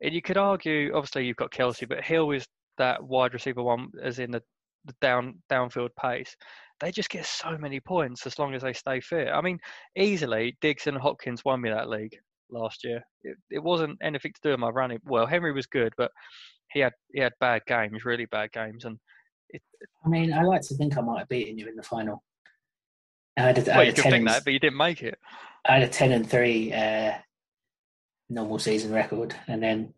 And 0.00 0.12
you 0.12 0.20
could 0.22 0.36
argue, 0.36 0.92
obviously, 0.94 1.26
you've 1.26 1.36
got 1.36 1.52
Kelce, 1.52 1.88
but 1.88 2.02
Hill 2.02 2.32
is 2.32 2.44
that 2.78 3.02
wide 3.02 3.34
receiver 3.34 3.62
one, 3.62 3.88
as 4.02 4.18
in 4.18 4.32
the, 4.32 4.42
the 4.84 4.94
down 5.00 5.40
downfield 5.50 5.90
pace. 6.00 6.34
They 6.80 6.90
just 6.90 7.10
get 7.10 7.24
so 7.24 7.56
many 7.56 7.78
points 7.78 8.26
as 8.26 8.36
long 8.36 8.52
as 8.54 8.62
they 8.62 8.72
stay 8.72 9.00
fit. 9.00 9.28
I 9.28 9.40
mean, 9.40 9.58
easily 9.96 10.56
Diggs 10.60 10.88
and 10.88 10.98
Hopkins 10.98 11.44
won 11.44 11.60
me 11.60 11.70
that 11.70 11.88
league 11.88 12.16
last 12.50 12.82
year. 12.82 13.00
It, 13.22 13.36
it 13.50 13.62
wasn't 13.62 13.96
anything 14.02 14.32
to 14.32 14.40
do 14.42 14.50
with 14.50 14.58
my 14.58 14.70
running. 14.70 14.98
Well, 15.04 15.26
Henry 15.26 15.52
was 15.52 15.66
good, 15.66 15.92
but 15.96 16.10
he 16.72 16.80
had 16.80 16.92
he 17.12 17.20
had 17.20 17.32
bad 17.40 17.62
games, 17.66 18.04
really 18.04 18.26
bad 18.26 18.52
games, 18.52 18.84
and 18.84 18.98
I 20.04 20.08
mean, 20.08 20.32
I 20.32 20.42
like 20.42 20.62
to 20.62 20.74
think 20.74 20.96
I 20.96 21.00
might 21.00 21.20
have 21.20 21.28
beaten 21.28 21.58
you 21.58 21.68
in 21.68 21.76
the 21.76 21.82
final. 21.82 22.22
I 23.36 23.42
had 23.42 23.58
a, 23.58 23.72
I 23.72 23.76
well, 23.76 23.86
had 23.86 23.86
you 23.86 24.02
could 24.02 24.10
think 24.10 24.14
and, 24.14 24.28
that, 24.28 24.44
but 24.44 24.52
you 24.52 24.58
didn't 24.58 24.76
make 24.76 25.02
it. 25.02 25.18
I 25.66 25.74
had 25.74 25.82
a 25.82 25.88
ten 25.88 26.12
and 26.12 26.28
three 26.28 26.72
uh, 26.72 27.14
normal 28.28 28.58
season 28.58 28.92
record, 28.92 29.34
and 29.46 29.62
then 29.62 29.94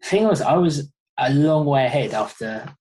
the 0.00 0.08
thing 0.08 0.24
was, 0.26 0.40
I 0.40 0.54
was 0.54 0.90
a 1.18 1.32
long 1.32 1.66
way 1.66 1.84
ahead 1.86 2.14
after 2.14 2.74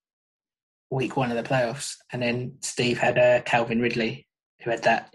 week 0.89 1.17
one 1.17 1.31
of 1.31 1.37
the 1.37 1.47
playoffs, 1.47 1.95
and 2.11 2.21
then 2.21 2.53
Steve 2.61 2.97
had 2.97 3.17
uh, 3.17 3.41
Calvin 3.41 3.81
Ridley, 3.81 4.27
who 4.63 4.71
had 4.71 4.83
that 4.83 5.13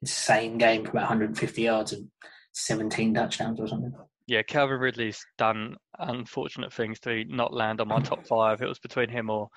insane 0.00 0.58
game 0.58 0.84
for 0.84 0.90
about 0.90 1.08
150 1.08 1.62
yards 1.62 1.92
and 1.92 2.08
17 2.52 3.14
touchdowns 3.14 3.58
or 3.58 3.66
something. 3.66 3.92
Yeah, 4.26 4.42
Calvin 4.42 4.78
Ridley's 4.78 5.24
done 5.36 5.76
unfortunate 5.98 6.72
things 6.72 6.98
to 7.00 7.24
not 7.26 7.52
land 7.52 7.80
on 7.80 7.88
my 7.88 8.00
top 8.00 8.26
five. 8.26 8.62
It 8.62 8.68
was 8.68 8.78
between 8.78 9.10
him 9.10 9.28
or 9.28 9.48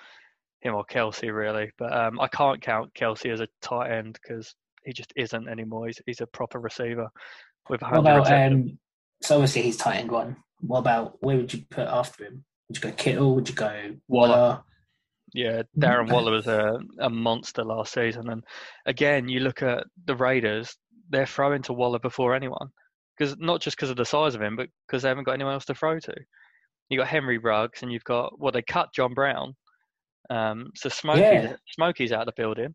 him 0.60 0.74
or 0.74 0.84
Kelce, 0.84 1.34
really. 1.34 1.70
But 1.78 1.96
um, 1.96 2.20
I 2.20 2.28
can't 2.28 2.60
count 2.60 2.92
Kelce 2.94 3.32
as 3.32 3.40
a 3.40 3.48
tight 3.62 3.90
end 3.92 4.18
because 4.22 4.54
he 4.84 4.92
just 4.92 5.12
isn't 5.16 5.48
anymore. 5.48 5.86
He's 5.86 6.00
he's 6.06 6.20
a 6.20 6.26
proper 6.26 6.60
receiver 6.60 7.08
with 7.68 7.82
What 7.82 7.98
about 7.98 8.30
um? 8.30 8.78
So 9.22 9.36
obviously 9.36 9.62
he's 9.62 9.76
tight 9.76 9.96
end 9.96 10.10
one. 10.10 10.36
What 10.60 10.80
about 10.80 11.16
where 11.20 11.36
would 11.36 11.52
you 11.52 11.64
put 11.70 11.86
after 11.86 12.24
him? 12.24 12.44
Would 12.68 12.76
you 12.76 12.82
go 12.82 12.92
Kittle? 12.92 13.34
Would 13.34 13.48
you 13.48 13.54
go 13.54 13.96
Waller. 14.08 14.28
Waller? 14.28 14.62
Yeah, 15.34 15.62
Darren 15.78 16.10
Waller 16.10 16.32
was 16.32 16.46
a, 16.46 16.78
a 16.98 17.10
monster 17.10 17.62
last 17.62 17.92
season. 17.92 18.30
And 18.30 18.42
again, 18.86 19.28
you 19.28 19.40
look 19.40 19.62
at 19.62 19.84
the 20.06 20.16
Raiders, 20.16 20.74
they're 21.10 21.26
throwing 21.26 21.62
to 21.62 21.74
Waller 21.74 21.98
before 21.98 22.34
anyone. 22.34 22.68
Because 23.18 23.36
not 23.38 23.60
just 23.60 23.76
because 23.76 23.90
of 23.90 23.96
the 23.96 24.04
size 24.04 24.34
of 24.34 24.42
him, 24.42 24.56
but 24.56 24.68
because 24.86 25.02
they 25.02 25.08
haven't 25.08 25.24
got 25.24 25.32
anyone 25.32 25.54
else 25.54 25.64
to 25.66 25.74
throw 25.74 25.98
to. 25.98 26.14
You 26.88 26.98
got 26.98 27.08
Henry 27.08 27.38
Ruggs, 27.38 27.82
and 27.82 27.92
you've 27.92 28.04
got 28.04 28.38
well, 28.38 28.52
they 28.52 28.62
cut 28.62 28.90
John 28.94 29.14
Brown. 29.14 29.54
Um, 30.30 30.70
so 30.74 30.88
Smokey's, 30.88 31.22
Yeah. 31.22 31.56
Smokey's 31.74 32.12
out 32.12 32.20
of 32.20 32.26
the 32.26 32.40
building. 32.40 32.74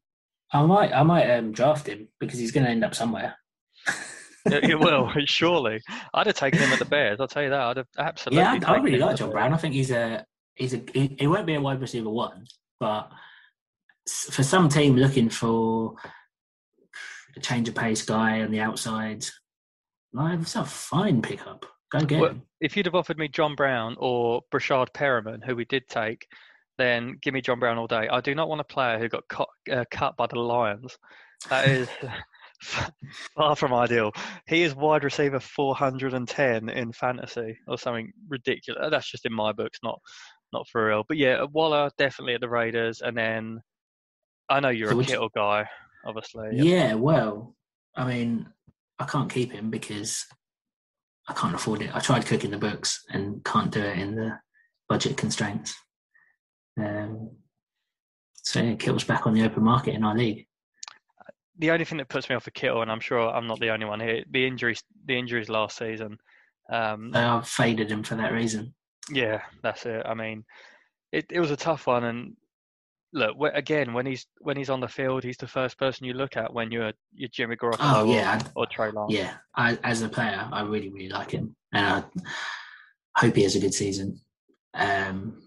I 0.51 0.63
might, 0.63 0.93
I 0.93 1.03
might 1.03 1.29
um, 1.31 1.51
draft 1.51 1.87
him 1.87 2.07
because 2.19 2.37
he's 2.37 2.51
going 2.51 2.65
to 2.65 2.69
end 2.69 2.83
up 2.83 2.93
somewhere. 2.93 3.35
it, 4.45 4.71
it 4.71 4.79
will 4.79 5.11
surely. 5.25 5.81
I'd 6.13 6.27
have 6.27 6.35
taken 6.35 6.59
him 6.59 6.71
at 6.71 6.79
the 6.79 6.85
Bears. 6.85 7.19
I'll 7.19 7.27
tell 7.27 7.43
you 7.43 7.49
that. 7.49 7.59
I'd 7.59 7.77
have 7.77 7.87
absolutely. 7.97 8.43
yeah, 8.43 8.59
I, 8.67 8.73
I 8.73 8.77
really 8.77 8.99
like 8.99 9.15
John 9.15 9.29
Bears. 9.29 9.33
Brown. 9.33 9.53
I 9.53 9.57
think 9.57 9.73
he's 9.73 9.91
a, 9.91 10.25
he's 10.55 10.73
a, 10.73 10.81
he, 10.93 11.15
he 11.19 11.27
won't 11.27 11.47
be 11.47 11.55
a 11.55 11.61
wide 11.61 11.81
receiver 11.81 12.09
one, 12.09 12.45
but 12.79 13.09
for 14.07 14.43
some 14.43 14.69
team 14.69 14.95
looking 14.95 15.29
for 15.29 15.95
a 17.35 17.39
change 17.39 17.67
of 17.67 17.75
pace 17.75 18.03
guy 18.03 18.41
on 18.41 18.51
the 18.51 18.59
outside, 18.59 19.25
like 20.13 20.39
it's 20.39 20.55
a 20.55 20.63
fine 20.65 21.21
pickup. 21.21 21.65
Go 21.91 21.99
get 22.05 22.19
Well, 22.21 22.29
him. 22.31 22.41
if 22.61 22.75
you'd 22.75 22.85
have 22.85 22.95
offered 22.95 23.17
me 23.17 23.27
John 23.27 23.55
Brown 23.55 23.95
or 23.99 24.41
Breshad 24.53 24.89
Perriman, 24.93 25.43
who 25.45 25.55
we 25.55 25.65
did 25.65 25.83
take, 25.89 26.25
then 26.77 27.17
give 27.21 27.33
me 27.33 27.41
John 27.41 27.59
Brown 27.59 27.77
all 27.77 27.87
day. 27.87 28.07
I 28.09 28.19
do 28.21 28.33
not 28.33 28.49
want 28.49 28.61
a 28.61 28.65
player 28.65 28.97
who 28.97 29.07
got 29.09 29.27
cut, 29.29 29.47
uh, 29.71 29.85
cut 29.91 30.17
by 30.17 30.25
the 30.27 30.39
Lions. 30.39 30.97
That 31.49 31.67
is 31.67 31.87
far 33.35 33.55
from 33.55 33.73
ideal. 33.73 34.11
He 34.47 34.63
is 34.63 34.73
wide 34.75 35.03
receiver 35.03 35.39
410 35.39 36.69
in 36.69 36.91
fantasy 36.93 37.57
or 37.67 37.77
something 37.77 38.11
ridiculous. 38.29 38.87
That's 38.89 39.09
just 39.11 39.25
in 39.25 39.33
my 39.33 39.51
books, 39.51 39.79
not 39.83 39.99
not 40.51 40.67
for 40.69 40.85
real. 40.87 41.03
But 41.07 41.17
yeah, 41.17 41.43
Waller 41.51 41.89
definitely 41.97 42.35
at 42.35 42.41
the 42.41 42.49
Raiders, 42.49 43.01
and 43.01 43.17
then 43.17 43.59
I 44.49 44.59
know 44.59 44.69
you're 44.69 44.89
So 44.89 44.93
a 44.93 44.97
would 44.97 45.07
you- 45.07 45.13
Kittle 45.13 45.29
guy, 45.35 45.67
obviously. 46.05 46.49
Yeah, 46.53 46.93
well, 46.93 47.55
I 47.95 48.07
mean, 48.07 48.47
I 49.03 49.05
can't 49.05 49.29
keep 49.31 49.51
him 49.51 49.69
because 49.69 50.25
I 51.27 51.33
can't 51.33 51.55
afford 51.55 51.81
it. 51.81 51.93
I 51.93 51.99
tried 51.99 52.25
cooking 52.25 52.51
the 52.51 52.57
books 52.57 53.03
and 53.09 53.43
can't 53.43 53.69
do 53.71 53.81
it 53.81 53.99
in 53.99 54.15
the 54.15 54.39
budget 54.87 55.17
constraints. 55.17 55.75
Um, 56.79 57.31
so 58.35 58.61
yeah, 58.61 58.75
Kittle's 58.75 59.03
back 59.03 59.27
on 59.27 59.33
the 59.33 59.43
open 59.43 59.63
market 59.63 59.93
in 59.95 60.03
our 60.03 60.15
league. 60.17 60.47
the 61.57 61.71
only 61.71 61.85
thing 61.85 61.97
that 61.97 62.09
puts 62.09 62.29
me 62.29 62.35
off 62.35 62.47
a 62.47 62.51
Kittle, 62.51 62.81
and 62.81 62.91
I'm 62.91 62.99
sure 63.01 63.29
I'm 63.29 63.47
not 63.47 63.59
the 63.59 63.69
only 63.71 63.85
one 63.85 63.99
here, 63.99 64.23
the 64.31 64.47
injuries, 64.47 64.81
the 65.05 65.17
injuries 65.17 65.49
last 65.49 65.77
season. 65.77 66.17
Um, 66.71 67.11
They 67.11 67.19
have 67.19 67.47
faded 67.47 67.91
him 67.91 68.03
for 68.03 68.15
that 68.15 68.31
reason. 68.31 68.73
yeah, 69.11 69.41
that's 69.61 69.85
it. 69.85 70.03
I 70.05 70.13
mean, 70.13 70.45
it 71.11 71.25
it 71.29 71.39
was 71.41 71.51
a 71.51 71.57
tough 71.57 71.87
one, 71.87 72.05
and 72.05 72.35
look 73.13 73.37
again 73.53 73.93
when 73.93 74.05
he's 74.05 74.25
when 74.39 74.57
he's 74.57 74.69
on 74.69 74.79
the 74.79 74.87
field, 74.87 75.23
he's 75.23 75.37
the 75.37 75.47
first 75.47 75.77
person 75.77 76.05
you 76.05 76.13
look 76.13 76.35
at 76.35 76.53
when 76.53 76.71
you're 76.71 76.91
you're 77.13 77.29
Jimmy 77.29 77.55
Garoppolo 77.55 77.77
Oh 77.79 78.07
or- 78.09 78.13
yeah, 78.13 78.41
or, 78.55 78.65
Trey 78.65 78.89
Lance. 78.91 79.13
yeah. 79.13 79.35
I, 79.55 79.77
as 79.83 80.01
a 80.01 80.09
player, 80.09 80.47
I 80.51 80.61
really, 80.63 80.89
really 80.89 81.09
like 81.09 81.31
him, 81.31 81.55
and 81.73 82.03
I 83.15 83.19
hope 83.21 83.35
he 83.35 83.43
has 83.43 83.55
a 83.55 83.59
good 83.59 83.73
season. 83.73 84.19
Um, 84.73 85.41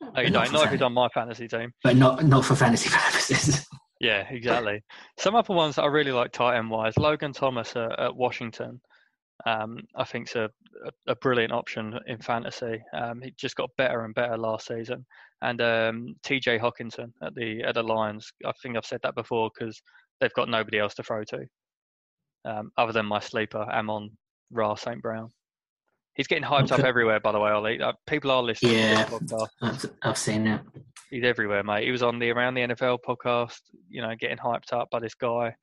No, 0.00 0.20
you 0.22 0.30
not 0.30 0.52
Not 0.52 0.66
if 0.66 0.70
he's 0.72 0.82
on 0.82 0.92
my 0.92 1.08
fantasy 1.08 1.48
team. 1.48 1.72
but 1.82 1.96
not 1.96 2.24
not 2.24 2.44
for 2.44 2.54
fantasy 2.54 2.88
purposes. 2.92 3.66
Yeah, 4.00 4.28
exactly. 4.30 4.80
Some 5.18 5.34
other 5.34 5.52
ones 5.54 5.74
that 5.74 5.82
I 5.82 5.86
really 5.86 6.12
like 6.12 6.30
tight 6.30 6.56
end 6.56 6.70
wise, 6.70 6.96
Logan 6.96 7.32
Thomas 7.32 7.74
at, 7.74 7.98
at 7.98 8.14
Washington. 8.14 8.80
Um, 9.44 9.78
I 9.96 10.04
think's 10.04 10.36
a, 10.36 10.50
a, 10.86 10.90
a 11.12 11.16
brilliant 11.16 11.52
option 11.52 11.98
in 12.06 12.18
fantasy. 12.18 12.80
Um, 12.92 13.20
he 13.20 13.32
just 13.36 13.56
got 13.56 13.70
better 13.76 14.04
and 14.04 14.14
better 14.14 14.36
last 14.38 14.68
season. 14.68 15.04
And 15.42 15.60
um, 15.60 16.14
TJ 16.26 16.60
Hockenson 16.60 17.12
at 17.22 17.34
the 17.34 17.62
at 17.62 17.74
the 17.74 17.82
Lions. 17.82 18.32
I 18.44 18.52
think 18.62 18.76
I've 18.76 18.84
said 18.84 19.00
that 19.04 19.14
before 19.14 19.50
because 19.56 19.80
they've 20.20 20.32
got 20.34 20.48
nobody 20.48 20.78
else 20.78 20.94
to 20.96 21.02
throw 21.04 21.22
to, 21.24 21.44
um, 22.44 22.70
other 22.76 22.92
than 22.92 23.06
my 23.06 23.20
sleeper 23.20 23.60
Amon 23.62 24.10
Ra 24.50 24.74
St 24.74 25.00
Brown. 25.00 25.30
He's 26.14 26.26
getting 26.26 26.42
hyped 26.42 26.72
up 26.72 26.80
everywhere, 26.80 27.20
by 27.20 27.30
the 27.30 27.38
way, 27.38 27.52
Ollie. 27.52 27.80
Uh, 27.80 27.92
people 28.08 28.32
are 28.32 28.42
listening 28.42 28.72
Yeah. 28.72 29.04
to 29.04 29.10
this 29.20 29.20
podcast 29.32 29.48
I've, 29.62 29.90
I've 30.02 30.18
seen 30.18 30.48
it. 30.48 30.60
he's 31.10 31.22
everywhere, 31.22 31.62
mate. 31.62 31.84
He 31.84 31.92
was 31.92 32.02
on 32.02 32.18
the 32.18 32.30
Around 32.30 32.54
the 32.54 32.62
NFL 32.62 32.98
podcast, 33.06 33.60
you 33.88 34.02
know, 34.02 34.12
getting 34.18 34.38
hyped 34.38 34.72
up 34.72 34.88
by 34.90 34.98
this 34.98 35.14
guy. 35.14 35.54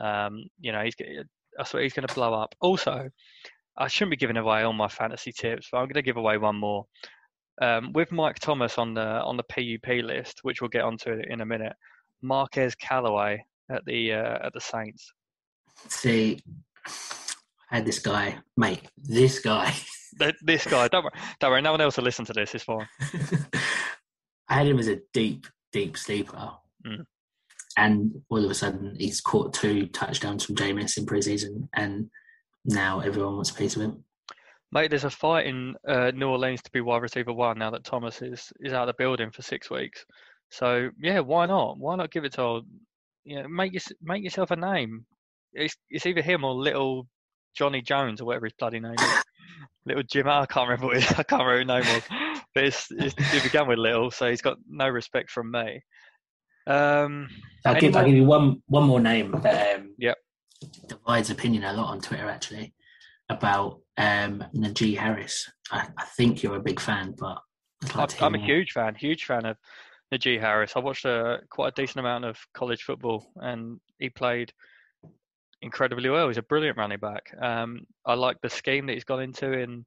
Um, 0.00 0.44
you 0.60 0.70
know, 0.70 0.82
he's 0.84 0.94
I 1.58 1.64
swear 1.64 1.82
he's 1.82 1.92
going 1.94 2.06
to 2.06 2.14
blow 2.14 2.32
up. 2.32 2.54
Also, 2.60 3.08
I 3.76 3.88
shouldn't 3.88 4.12
be 4.12 4.16
giving 4.16 4.36
away 4.36 4.62
all 4.62 4.72
my 4.72 4.86
fantasy 4.86 5.32
tips, 5.32 5.68
but 5.72 5.78
I'm 5.78 5.86
going 5.86 5.94
to 5.94 6.02
give 6.02 6.16
away 6.16 6.38
one 6.38 6.54
more. 6.56 6.84
Um, 7.60 7.92
with 7.92 8.12
Mike 8.12 8.38
Thomas 8.38 8.78
on 8.78 8.94
the 8.94 9.00
on 9.00 9.36
the 9.36 9.42
PUP 9.42 10.04
list, 10.04 10.40
which 10.42 10.60
we'll 10.60 10.68
get 10.68 10.84
onto 10.84 11.20
in 11.28 11.40
a 11.40 11.46
minute. 11.46 11.72
Marquez 12.22 12.74
Callaway 12.74 13.44
at 13.70 13.84
the 13.84 14.12
uh, 14.12 14.46
at 14.46 14.52
the 14.52 14.60
Saints. 14.60 15.12
See, 15.88 16.40
I 17.70 17.76
had 17.76 17.86
this 17.86 17.98
guy, 17.98 18.38
mate. 18.56 18.82
This 18.96 19.38
guy. 19.40 19.74
This 20.42 20.66
guy, 20.66 20.88
don't 20.88 21.04
worry, 21.04 21.12
don't 21.38 21.50
worry, 21.50 21.62
no 21.62 21.70
one 21.70 21.80
else 21.82 21.96
will 21.96 22.02
listen 22.02 22.24
to 22.24 22.32
this. 22.32 22.52
It's 22.52 22.64
fine. 22.64 22.88
I 24.48 24.54
had 24.54 24.66
him 24.66 24.78
as 24.80 24.88
a 24.88 24.98
deep, 25.12 25.46
deep 25.70 25.96
sleeper, 25.96 26.54
Mm. 26.86 27.04
And 27.76 28.22
all 28.28 28.44
of 28.44 28.50
a 28.50 28.54
sudden, 28.54 28.96
he's 28.98 29.20
caught 29.20 29.54
two 29.54 29.86
touchdowns 29.86 30.44
from 30.44 30.56
Jameis 30.56 30.96
in 30.96 31.06
preseason, 31.06 31.68
and 31.74 32.10
now 32.64 33.00
everyone 33.00 33.36
wants 33.36 33.50
a 33.50 33.54
piece 33.54 33.76
of 33.76 33.82
him. 33.82 34.04
Mate, 34.70 34.90
there's 34.90 35.04
a 35.04 35.10
fight 35.10 35.46
in 35.46 35.74
uh, 35.88 36.10
New 36.10 36.28
Orleans 36.28 36.62
to 36.62 36.70
be 36.70 36.80
wide 36.82 37.02
receiver 37.02 37.32
one 37.32 37.58
now 37.58 37.70
that 37.70 37.84
Thomas 37.84 38.20
is, 38.20 38.52
is 38.60 38.72
out 38.72 38.88
of 38.88 38.94
the 38.94 39.02
building 39.02 39.30
for 39.30 39.42
six 39.42 39.70
weeks. 39.70 40.04
So 40.50 40.90
yeah, 41.00 41.20
why 41.20 41.46
not? 41.46 41.78
Why 41.78 41.96
not 41.96 42.10
give 42.10 42.24
it 42.24 42.34
to 42.34 42.42
old, 42.42 42.66
you 43.24 43.42
know, 43.42 43.48
make 43.48 43.72
your, 43.72 43.82
make 44.02 44.22
yourself 44.22 44.50
a 44.50 44.56
name. 44.56 45.04
It's 45.52 45.74
it's 45.88 46.04
either 46.06 46.20
him 46.22 46.44
or 46.44 46.52
little 46.54 47.06
Johnny 47.56 47.80
Jones 47.80 48.20
or 48.20 48.26
whatever 48.26 48.46
his 48.46 48.54
bloody 48.58 48.80
name 48.80 49.02
is. 49.02 49.24
little 49.86 50.02
Jim, 50.02 50.28
I 50.28 50.44
can't 50.46 50.68
remember 50.68 50.86
what 50.86 51.02
his, 51.02 51.10
I 51.18 51.22
can't 51.22 51.44
remember 51.44 51.58
his 51.58 51.66
name 51.66 51.94
was, 51.94 52.02
but 52.54 52.64
it's, 52.64 52.88
it's, 52.90 53.14
it 53.34 53.42
began 53.42 53.66
with 53.66 53.78
little, 53.78 54.10
so 54.10 54.28
he's 54.28 54.42
got 54.42 54.58
no 54.68 54.88
respect 54.88 55.30
from 55.30 55.50
me. 55.50 55.82
Um, 56.66 57.28
I'll 57.64 57.80
give, 57.80 57.96
I'll 57.96 58.04
give 58.04 58.14
you 58.14 58.24
one 58.24 58.62
one 58.66 58.84
more 58.84 59.00
name 59.00 59.34
that 59.42 59.76
um, 59.76 59.94
Yep. 59.98 60.16
divides 60.86 61.30
opinion 61.30 61.64
a 61.64 61.72
lot 61.72 61.90
on 61.90 62.00
Twitter 62.00 62.28
actually 62.28 62.74
about 63.30 63.80
um, 63.98 64.44
Najee 64.54 64.96
Harris. 64.96 65.50
I, 65.70 65.88
I 65.98 66.04
think 66.16 66.42
you're 66.42 66.56
a 66.56 66.62
big 66.62 66.80
fan, 66.80 67.14
but 67.18 67.38
like 67.94 68.22
I'm, 68.22 68.34
I'm 68.34 68.40
a 68.40 68.44
huge 68.44 68.72
fan, 68.72 68.94
huge 68.94 69.24
fan 69.24 69.44
of 69.44 69.56
Najee 70.14 70.40
Harris. 70.40 70.72
I 70.76 70.78
watched 70.78 71.04
a 71.04 71.40
quite 71.50 71.68
a 71.68 71.80
decent 71.82 72.00
amount 72.00 72.24
of 72.24 72.38
college 72.54 72.84
football, 72.84 73.26
and 73.36 73.80
he 73.98 74.08
played 74.08 74.52
incredibly 75.60 76.08
well. 76.08 76.28
He's 76.28 76.38
a 76.38 76.42
brilliant 76.42 76.78
running 76.78 77.00
back. 77.00 77.24
Um, 77.42 77.80
I 78.06 78.14
like 78.14 78.40
the 78.40 78.48
scheme 78.48 78.86
that 78.86 78.94
he's 78.94 79.04
gone 79.04 79.20
into 79.22 79.52
in 79.52 79.84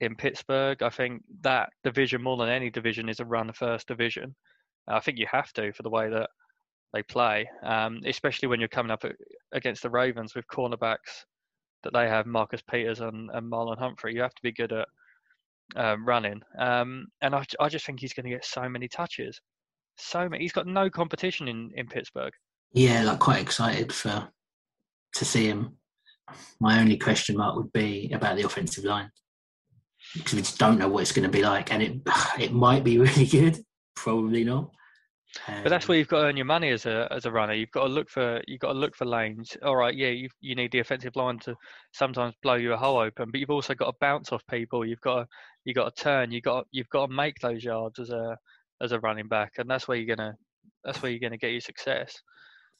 in 0.00 0.16
Pittsburgh. 0.16 0.82
I 0.82 0.90
think 0.90 1.22
that 1.40 1.70
division 1.82 2.22
more 2.22 2.36
than 2.36 2.48
any 2.48 2.70
division 2.70 3.08
is 3.08 3.20
a 3.20 3.24
run 3.24 3.52
first 3.52 3.88
division. 3.88 4.36
I 4.86 5.00
think 5.00 5.18
you 5.18 5.26
have 5.30 5.52
to 5.54 5.72
for 5.72 5.82
the 5.82 5.90
way 5.90 6.10
that 6.10 6.28
they 6.92 7.02
play, 7.04 7.48
um, 7.62 8.00
especially 8.04 8.48
when 8.48 8.60
you're 8.60 8.68
coming 8.68 8.90
up 8.90 9.04
against 9.52 9.82
the 9.82 9.90
Ravens 9.90 10.34
with 10.34 10.46
cornerbacks 10.48 11.24
that 11.82 11.92
they 11.92 12.08
have, 12.08 12.26
Marcus 12.26 12.62
Peters 12.62 13.00
and, 13.00 13.30
and 13.32 13.50
Marlon 13.50 13.78
Humphrey. 13.78 14.14
You 14.14 14.22
have 14.22 14.34
to 14.34 14.42
be 14.42 14.52
good 14.52 14.72
at 14.72 14.88
um, 15.76 16.06
running. 16.06 16.40
Um, 16.58 17.06
and 17.22 17.34
I, 17.34 17.44
I 17.58 17.68
just 17.68 17.86
think 17.86 18.00
he's 18.00 18.12
going 18.12 18.24
to 18.24 18.30
get 18.30 18.44
so 18.44 18.68
many 18.68 18.88
touches. 18.88 19.40
So 19.96 20.28
many. 20.28 20.42
He's 20.42 20.52
got 20.52 20.66
no 20.66 20.90
competition 20.90 21.48
in, 21.48 21.70
in 21.74 21.86
Pittsburgh. 21.86 22.32
Yeah, 22.72 23.02
like 23.02 23.18
quite 23.18 23.40
excited 23.40 23.92
for 23.92 24.28
to 25.14 25.24
see 25.24 25.46
him. 25.46 25.76
My 26.60 26.80
only 26.80 26.96
question 26.96 27.36
mark 27.36 27.56
would 27.56 27.72
be 27.72 28.10
about 28.14 28.36
the 28.36 28.44
offensive 28.44 28.84
line 28.84 29.10
because 30.14 30.34
we 30.34 30.40
just 30.40 30.58
don't 30.58 30.78
know 30.78 30.88
what 30.88 31.02
it's 31.02 31.12
going 31.12 31.24
to 31.24 31.36
be 31.36 31.42
like, 31.42 31.72
and 31.72 31.82
it 31.82 32.00
it 32.38 32.52
might 32.52 32.84
be 32.84 32.98
really 33.00 33.26
good, 33.26 33.58
probably 33.96 34.44
not. 34.44 34.70
But 35.46 35.70
that's 35.70 35.84
Um, 35.84 35.88
where 35.88 35.98
you've 35.98 36.08
got 36.08 36.22
to 36.22 36.26
earn 36.26 36.36
your 36.36 36.46
money 36.46 36.70
as 36.70 36.86
a 36.86 37.06
as 37.10 37.24
a 37.24 37.30
runner. 37.30 37.54
You've 37.54 37.70
got 37.70 37.84
to 37.84 37.92
look 37.92 38.10
for 38.10 38.42
you've 38.46 38.60
got 38.60 38.72
to 38.72 38.78
look 38.78 38.96
for 38.96 39.04
lanes. 39.04 39.56
All 39.62 39.76
right, 39.76 39.94
yeah, 39.94 40.08
you 40.08 40.28
you 40.40 40.54
need 40.54 40.72
the 40.72 40.80
offensive 40.80 41.16
line 41.16 41.38
to 41.40 41.54
sometimes 41.92 42.34
blow 42.42 42.54
you 42.54 42.72
a 42.72 42.76
hole 42.76 42.98
open, 42.98 43.30
but 43.30 43.38
you've 43.38 43.50
also 43.50 43.74
got 43.74 43.86
to 43.86 43.96
bounce 44.00 44.32
off 44.32 44.42
people. 44.50 44.84
You've 44.84 45.00
got 45.00 45.20
to 45.20 45.26
you 45.64 45.74
got 45.74 45.94
to 45.94 46.02
turn. 46.02 46.32
You 46.32 46.40
got 46.40 46.66
you've 46.72 46.88
got 46.88 47.06
to 47.06 47.12
make 47.12 47.38
those 47.40 47.62
yards 47.62 47.98
as 48.00 48.10
a 48.10 48.36
as 48.80 48.92
a 48.92 49.00
running 49.00 49.28
back, 49.28 49.52
and 49.58 49.70
that's 49.70 49.86
where 49.86 49.96
you're 49.96 50.16
gonna 50.16 50.36
that's 50.84 51.02
where 51.02 51.10
you're 51.12 51.20
gonna 51.20 51.36
get 51.36 51.52
your 51.52 51.60
success. 51.60 52.20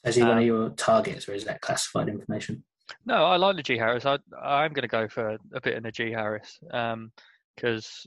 Is 0.04 0.16
he 0.16 0.22
one 0.22 0.32
um, 0.32 0.38
of 0.38 0.44
your 0.44 0.70
targets, 0.70 1.28
or 1.28 1.34
is 1.34 1.44
that 1.44 1.60
classified 1.60 2.08
information? 2.08 2.64
No, 3.06 3.24
I 3.24 3.36
like 3.36 3.56
Najee 3.56 3.78
Harris. 3.78 4.06
I 4.06 4.18
I'm 4.42 4.72
going 4.72 4.82
to 4.82 4.88
go 4.88 5.08
for 5.08 5.36
a 5.54 5.60
bit 5.60 5.74
in 5.74 5.84
Najee 5.84 6.12
Harris 6.12 6.58
because 7.56 8.06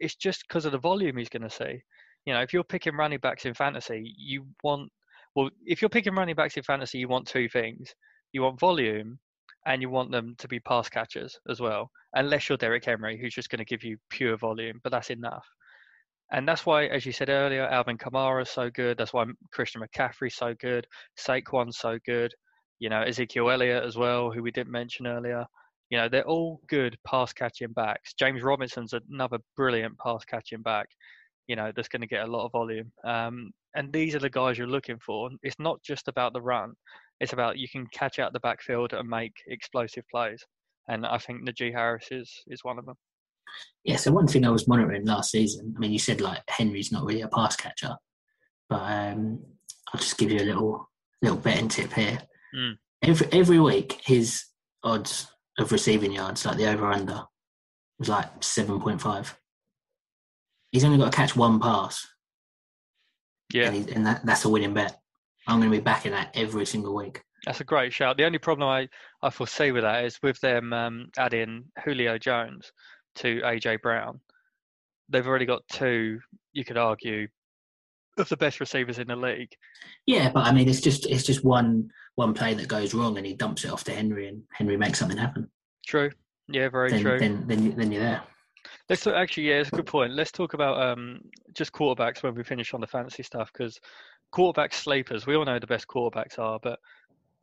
it's 0.00 0.14
just 0.14 0.44
because 0.48 0.64
of 0.64 0.72
the 0.72 0.78
volume 0.78 1.16
he's 1.16 1.28
going 1.28 1.42
to 1.42 1.50
see. 1.50 1.82
You 2.24 2.34
know, 2.34 2.40
if 2.40 2.52
you're 2.52 2.64
picking 2.64 2.96
running 2.96 3.18
backs 3.20 3.44
in 3.44 3.54
fantasy, 3.54 4.14
you 4.16 4.46
want 4.62 4.90
well, 5.34 5.50
if 5.66 5.82
you're 5.82 5.88
picking 5.88 6.14
running 6.14 6.36
backs 6.36 6.56
in 6.56 6.62
fantasy, 6.62 6.98
you 6.98 7.08
want 7.08 7.26
two 7.26 7.48
things: 7.48 7.94
you 8.32 8.42
want 8.42 8.60
volume, 8.60 9.18
and 9.66 9.82
you 9.82 9.90
want 9.90 10.10
them 10.10 10.34
to 10.38 10.48
be 10.48 10.60
pass 10.60 10.88
catchers 10.88 11.38
as 11.48 11.60
well. 11.60 11.90
Unless 12.14 12.48
you're 12.48 12.58
Derrick 12.58 12.84
Henry, 12.84 13.18
who's 13.20 13.34
just 13.34 13.50
going 13.50 13.58
to 13.58 13.64
give 13.64 13.82
you 13.82 13.96
pure 14.10 14.36
volume, 14.36 14.80
but 14.82 14.92
that's 14.92 15.10
enough. 15.10 15.46
And 16.32 16.48
that's 16.48 16.64
why, 16.64 16.86
as 16.86 17.04
you 17.04 17.12
said 17.12 17.28
earlier, 17.28 17.66
Alvin 17.66 17.98
Kamara 17.98 18.42
is 18.42 18.50
so 18.50 18.70
good. 18.70 18.96
That's 18.96 19.12
why 19.12 19.26
Christian 19.52 19.82
McCaffrey's 19.82 20.36
so 20.36 20.54
good. 20.58 20.86
Saquon's 21.18 21.78
so 21.78 21.98
good 22.06 22.32
you 22.78 22.88
know, 22.88 23.02
Ezekiel 23.02 23.50
Elliott 23.50 23.84
as 23.84 23.96
well, 23.96 24.30
who 24.30 24.42
we 24.42 24.50
didn't 24.50 24.72
mention 24.72 25.06
earlier. 25.06 25.46
You 25.90 25.98
know, 25.98 26.08
they're 26.08 26.26
all 26.26 26.60
good 26.68 26.96
pass 27.06 27.32
catching 27.32 27.72
backs. 27.72 28.14
James 28.18 28.42
Robinson's 28.42 28.94
another 28.94 29.38
brilliant 29.56 29.98
pass 29.98 30.24
catching 30.24 30.62
back, 30.62 30.88
you 31.46 31.56
know, 31.56 31.72
that's 31.74 31.88
going 31.88 32.00
to 32.00 32.06
get 32.06 32.26
a 32.26 32.30
lot 32.30 32.46
of 32.46 32.52
volume. 32.52 32.90
Um, 33.04 33.50
and 33.74 33.92
these 33.92 34.14
are 34.14 34.20
the 34.20 34.30
guys 34.30 34.56
you're 34.56 34.66
looking 34.66 34.98
for. 35.04 35.30
It's 35.42 35.58
not 35.58 35.82
just 35.82 36.08
about 36.08 36.32
the 36.32 36.42
run, 36.42 36.74
it's 37.20 37.32
about 37.32 37.58
you 37.58 37.68
can 37.68 37.86
catch 37.92 38.18
out 38.18 38.32
the 38.32 38.40
backfield 38.40 38.92
and 38.92 39.08
make 39.08 39.32
explosive 39.48 40.04
plays. 40.10 40.42
And 40.88 41.06
I 41.06 41.18
think 41.18 41.48
Najee 41.48 41.72
Harris 41.72 42.08
is, 42.10 42.30
is 42.46 42.62
one 42.62 42.78
of 42.78 42.86
them. 42.86 42.96
Yeah, 43.84 43.96
so 43.96 44.12
one 44.12 44.26
thing 44.26 44.44
I 44.44 44.50
was 44.50 44.66
monitoring 44.66 45.04
last 45.06 45.30
season, 45.30 45.74
I 45.76 45.78
mean, 45.78 45.92
you 45.92 45.98
said 45.98 46.20
like 46.20 46.42
Henry's 46.48 46.90
not 46.90 47.04
really 47.04 47.22
a 47.22 47.28
pass 47.28 47.56
catcher, 47.56 47.94
but 48.68 48.80
um, 48.80 49.40
I'll 49.92 50.00
just 50.00 50.18
give 50.18 50.30
you 50.30 50.40
a 50.40 50.44
little 50.44 50.90
little 51.22 51.38
betting 51.38 51.68
tip 51.68 51.92
here. 51.92 52.18
Mm. 52.56 52.74
Every 53.02 53.28
every 53.32 53.60
week, 53.60 54.00
his 54.04 54.44
odds 54.82 55.28
of 55.58 55.70
receiving 55.70 56.12
yards, 56.12 56.44
like 56.44 56.56
the 56.56 56.66
over 56.66 56.86
under, 56.86 57.22
was 57.98 58.08
like 58.08 58.42
seven 58.42 58.80
point 58.80 59.00
five. 59.00 59.38
He's 60.74 60.82
only 60.84 60.98
got 60.98 61.12
to 61.12 61.16
catch 61.16 61.36
one 61.36 61.60
pass, 61.60 62.04
Yeah. 63.52 63.70
and, 63.70 63.88
and 63.90 64.04
that, 64.08 64.26
that's 64.26 64.44
a 64.44 64.48
winning 64.48 64.74
bet. 64.74 64.98
I'm 65.46 65.60
going 65.60 65.70
to 65.70 65.76
be 65.78 65.80
backing 65.80 66.10
that 66.10 66.32
every 66.34 66.66
single 66.66 66.96
week. 66.96 67.22
That's 67.46 67.60
a 67.60 67.64
great 67.64 67.92
shout. 67.92 68.16
The 68.16 68.24
only 68.24 68.38
problem 68.38 68.68
I, 68.68 68.88
I 69.22 69.30
foresee 69.30 69.70
with 69.70 69.84
that 69.84 70.04
is 70.04 70.18
with 70.20 70.40
them 70.40 70.72
um, 70.72 71.10
adding 71.16 71.66
Julio 71.84 72.18
Jones 72.18 72.72
to 73.16 73.40
AJ 73.42 73.82
Brown. 73.82 74.18
They've 75.10 75.24
already 75.28 75.46
got 75.46 75.62
two, 75.70 76.18
you 76.52 76.64
could 76.64 76.76
argue, 76.76 77.28
of 78.18 78.28
the 78.28 78.36
best 78.36 78.58
receivers 78.58 78.98
in 78.98 79.06
the 79.06 79.14
league. 79.14 79.52
Yeah, 80.06 80.32
but 80.32 80.44
I 80.44 80.50
mean, 80.52 80.68
it's 80.68 80.80
just 80.80 81.06
it's 81.06 81.22
just 81.24 81.44
one 81.44 81.88
one 82.16 82.34
play 82.34 82.54
that 82.54 82.66
goes 82.66 82.94
wrong, 82.94 83.16
and 83.16 83.24
he 83.26 83.34
dumps 83.34 83.64
it 83.64 83.70
off 83.70 83.84
to 83.84 83.92
Henry, 83.92 84.26
and 84.26 84.42
Henry 84.52 84.76
makes 84.76 84.98
something 84.98 85.18
happen. 85.18 85.48
True. 85.86 86.10
Yeah, 86.48 86.68
very 86.68 86.90
Then 86.90 87.02
true. 87.02 87.18
then 87.20 87.44
then, 87.46 87.76
then 87.76 87.92
you're 87.92 88.02
there. 88.02 88.22
Let's 88.90 89.02
talk, 89.02 89.14
actually, 89.14 89.48
yeah, 89.48 89.56
it's 89.56 89.70
a 89.70 89.76
good 89.76 89.86
point. 89.86 90.12
Let's 90.12 90.30
talk 90.30 90.52
about 90.52 90.80
um, 90.80 91.20
just 91.54 91.72
quarterbacks 91.72 92.22
when 92.22 92.34
we 92.34 92.44
finish 92.44 92.74
on 92.74 92.80
the 92.80 92.86
fantasy 92.86 93.22
stuff 93.22 93.50
because 93.52 93.80
quarterback 94.30 94.74
sleepers, 94.74 95.26
we 95.26 95.36
all 95.36 95.44
know 95.44 95.58
the 95.58 95.66
best 95.66 95.86
quarterbacks 95.88 96.38
are, 96.38 96.58
but 96.62 96.78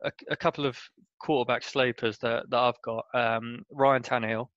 a, 0.04 0.12
a 0.30 0.36
couple 0.36 0.66
of 0.66 0.78
quarterback 1.18 1.64
sleepers 1.64 2.18
that, 2.18 2.48
that 2.50 2.58
I've 2.58 2.80
got 2.82 3.06
um, 3.14 3.64
Ryan 3.70 4.02
Tannehill. 4.02 4.48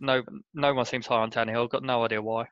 No, 0.00 0.22
no 0.54 0.74
one 0.74 0.84
seems 0.84 1.06
high 1.06 1.20
on 1.20 1.30
Tannehill. 1.30 1.70
Got 1.70 1.84
no 1.84 2.04
idea 2.04 2.20
why. 2.20 2.46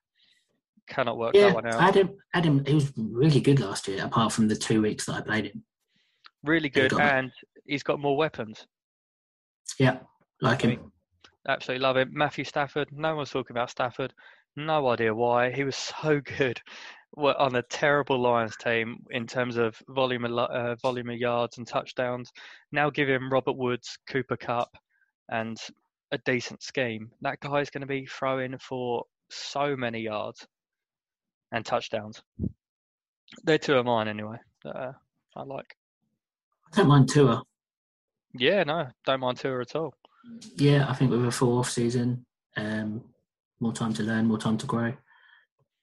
Cannot 0.89 1.19
work 1.19 1.35
Yeah, 1.35 1.49
that 1.49 1.55
one 1.55 1.67
out. 1.67 1.81
I. 1.81 2.01
I 2.01 2.09
had 2.33 2.45
him. 2.45 2.65
He 2.65 2.75
was 2.75 2.93
really 2.97 3.41
good 3.41 3.59
last 3.59 3.89
year, 3.89 4.05
apart 4.05 4.33
from 4.33 4.47
the 4.47 4.55
two 4.55 4.83
weeks 4.83 5.07
that 5.07 5.15
I 5.15 5.21
played 5.21 5.47
him. 5.47 5.65
Really 6.45 6.69
good, 6.69 6.93
that. 6.93 7.17
and 7.17 7.33
he's 7.65 7.83
got 7.83 7.99
more 7.99 8.17
weapons. 8.17 8.67
Yeah, 9.81 9.99
like 10.41 10.63
him. 10.63 10.93
Absolutely 11.49 11.83
love 11.83 11.97
him. 11.97 12.11
Matthew 12.13 12.45
Stafford. 12.45 12.89
No 12.93 13.17
one's 13.17 13.31
talking 13.31 13.55
about 13.55 13.71
Stafford. 13.71 14.13
No 14.57 14.89
idea 14.89 15.15
why. 15.15 15.51
He 15.53 15.65
was 15.65 15.77
so 16.03 16.21
good 16.21 16.61
on 17.17 17.57
a 17.57 17.63
terrible 17.63 18.21
Lions 18.21 18.57
team 18.57 18.99
in 19.11 19.27
terms 19.27 19.57
of 19.57 19.81
volume 19.89 20.25
of, 20.25 20.33
uh, 20.33 20.75
volume 20.77 21.11
of 21.11 21.17
yards 21.17 21.59
and 21.59 21.67
touchdowns. 21.67 22.33
Now 22.73 22.91
give 22.91 23.09
him 23.09 23.31
Robert 23.33 23.57
Woods, 23.57 23.99
Cooper 24.09 24.37
Kupp, 24.37 24.77
and 25.31 25.57
a 26.13 26.19
decent 26.19 26.63
scheme. 26.63 27.11
That 27.23 27.41
guy's 27.41 27.71
going 27.71 27.81
to 27.83 27.87
be 27.87 28.07
throwing 28.07 28.59
for 28.59 29.05
so 29.31 29.77
many 29.77 30.01
yards 30.01 30.47
and 31.53 31.65
touchdowns. 31.65 32.23
They're 33.45 33.59
two 33.59 33.75
of 33.75 33.87
mine 33.87 34.09
anyway. 34.09 34.37
that, 34.65 34.77
Uh, 34.77 34.93
I 35.37 35.43
like. 35.43 35.77
I 36.73 36.77
don't 36.77 36.89
mind 36.89 37.09
Tua. 37.09 37.43
Yeah, 38.35 38.63
no, 38.65 38.89
don't 39.05 39.21
mind 39.21 39.39
Tua 39.39 39.61
at 39.63 39.75
all. 39.77 39.95
Yeah, 40.57 40.87
I 40.89 40.95
think 40.95 41.11
with 41.11 41.27
a 41.27 41.31
full 41.31 41.59
off 41.59 41.71
season, 41.71 42.25
um, 42.57 43.03
more 43.61 43.73
time 43.73 43.93
to 43.95 44.03
learn, 44.03 44.27
more 44.27 44.39
time 44.39 44.59
to 44.59 44.67
grow. 44.67 44.93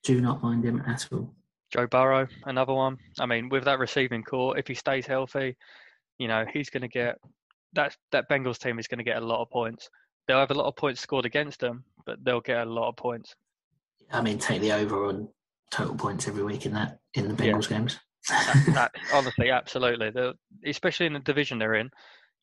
Do 0.02 0.20
not 0.20 0.42
mind 0.42 0.64
him 0.64 0.82
at 0.86 1.06
all. 1.12 1.34
Joe 1.72 1.86
Burrow, 1.86 2.28
another 2.44 2.72
one. 2.74 2.98
I 3.18 3.26
mean, 3.26 3.48
with 3.48 3.64
that 3.64 3.78
receiving 3.78 4.22
core, 4.22 4.56
if 4.58 4.68
he 4.68 4.74
stays 4.74 5.06
healthy, 5.06 5.56
you 6.18 6.28
know, 6.28 6.44
he's 6.52 6.70
going 6.70 6.82
to 6.82 6.88
get 6.88 7.16
that 7.72 7.96
that 8.12 8.28
Bengals 8.30 8.58
team 8.58 8.78
is 8.78 8.86
going 8.86 8.98
to 8.98 9.04
get 9.04 9.16
a 9.22 9.26
lot 9.26 9.42
of 9.42 9.50
points. 9.50 9.88
They'll 10.26 10.38
have 10.38 10.50
a 10.52 10.54
lot 10.54 10.66
of 10.66 10.76
points 10.76 11.00
scored 11.00 11.26
against 11.26 11.60
them, 11.60 11.84
but 12.06 12.22
they'll 12.24 12.40
get 12.40 12.66
a 12.66 12.70
lot 12.70 12.88
of 12.88 12.96
points. 12.96 13.34
I 14.12 14.20
mean, 14.20 14.38
take 14.38 14.60
the 14.60 14.72
over 14.72 15.06
on 15.06 15.28
total 15.70 15.96
points 15.96 16.28
every 16.28 16.44
week 16.44 16.66
in 16.66 16.72
that 16.74 16.98
in 17.14 17.34
the 17.34 17.44
Yeah. 17.44 17.52
Bengals 17.52 17.68
games. 17.68 17.98
That, 18.74 18.92
honestly, 19.12 19.50
absolutely. 19.50 20.12
Especially 20.64 21.06
in 21.06 21.12
the 21.14 21.18
division 21.20 21.58
they're 21.58 21.74
in, 21.74 21.90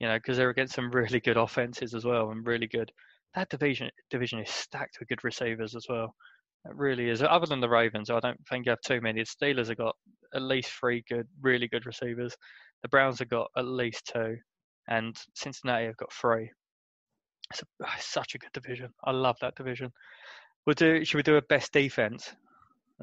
you 0.01 0.07
know, 0.07 0.17
because 0.17 0.35
they're 0.35 0.49
against 0.49 0.73
some 0.73 0.89
really 0.89 1.19
good 1.19 1.37
offenses 1.37 1.93
as 1.93 2.03
well 2.05 2.31
and 2.31 2.45
really 2.45 2.65
good. 2.65 2.91
That 3.35 3.49
division 3.49 3.91
division 4.09 4.39
is 4.39 4.49
stacked 4.49 4.97
with 4.99 5.07
good 5.07 5.23
receivers 5.23 5.75
as 5.75 5.85
well. 5.87 6.15
It 6.65 6.75
really 6.75 7.09
is. 7.09 7.21
Other 7.21 7.45
than 7.45 7.61
the 7.61 7.69
Ravens, 7.69 8.09
I 8.09 8.19
don't 8.19 8.39
think 8.49 8.65
you 8.65 8.71
have 8.71 8.81
too 8.81 8.99
many. 8.99 9.21
The 9.21 9.45
Steelers 9.45 9.67
have 9.67 9.77
got 9.77 9.95
at 10.33 10.41
least 10.41 10.71
three 10.71 11.03
good, 11.07 11.27
really 11.41 11.67
good 11.67 11.85
receivers. 11.85 12.35
The 12.81 12.89
Browns 12.89 13.19
have 13.19 13.29
got 13.29 13.51
at 13.55 13.65
least 13.65 14.09
two, 14.11 14.37
and 14.89 15.15
Cincinnati 15.35 15.85
have 15.85 15.97
got 15.97 16.11
three. 16.11 16.49
It's, 17.51 17.61
a, 17.61 17.65
it's 17.95 18.11
such 18.11 18.33
a 18.33 18.39
good 18.39 18.53
division. 18.53 18.89
I 19.05 19.11
love 19.11 19.37
that 19.41 19.55
division. 19.55 19.91
We'll 20.65 20.73
do. 20.73 21.05
Should 21.05 21.17
we 21.17 21.23
do 21.23 21.37
a 21.37 21.43
best 21.43 21.73
defense 21.73 22.33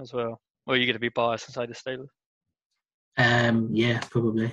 as 0.00 0.12
well? 0.12 0.40
Or 0.66 0.74
are 0.74 0.76
you 0.76 0.86
going 0.86 0.94
to 0.94 1.00
be 1.00 1.10
biased 1.10 1.46
and 1.46 1.54
say 1.54 1.66
the 1.66 1.74
Steelers? 1.74 2.08
Um, 3.16 3.68
yeah, 3.72 4.00
probably. 4.10 4.52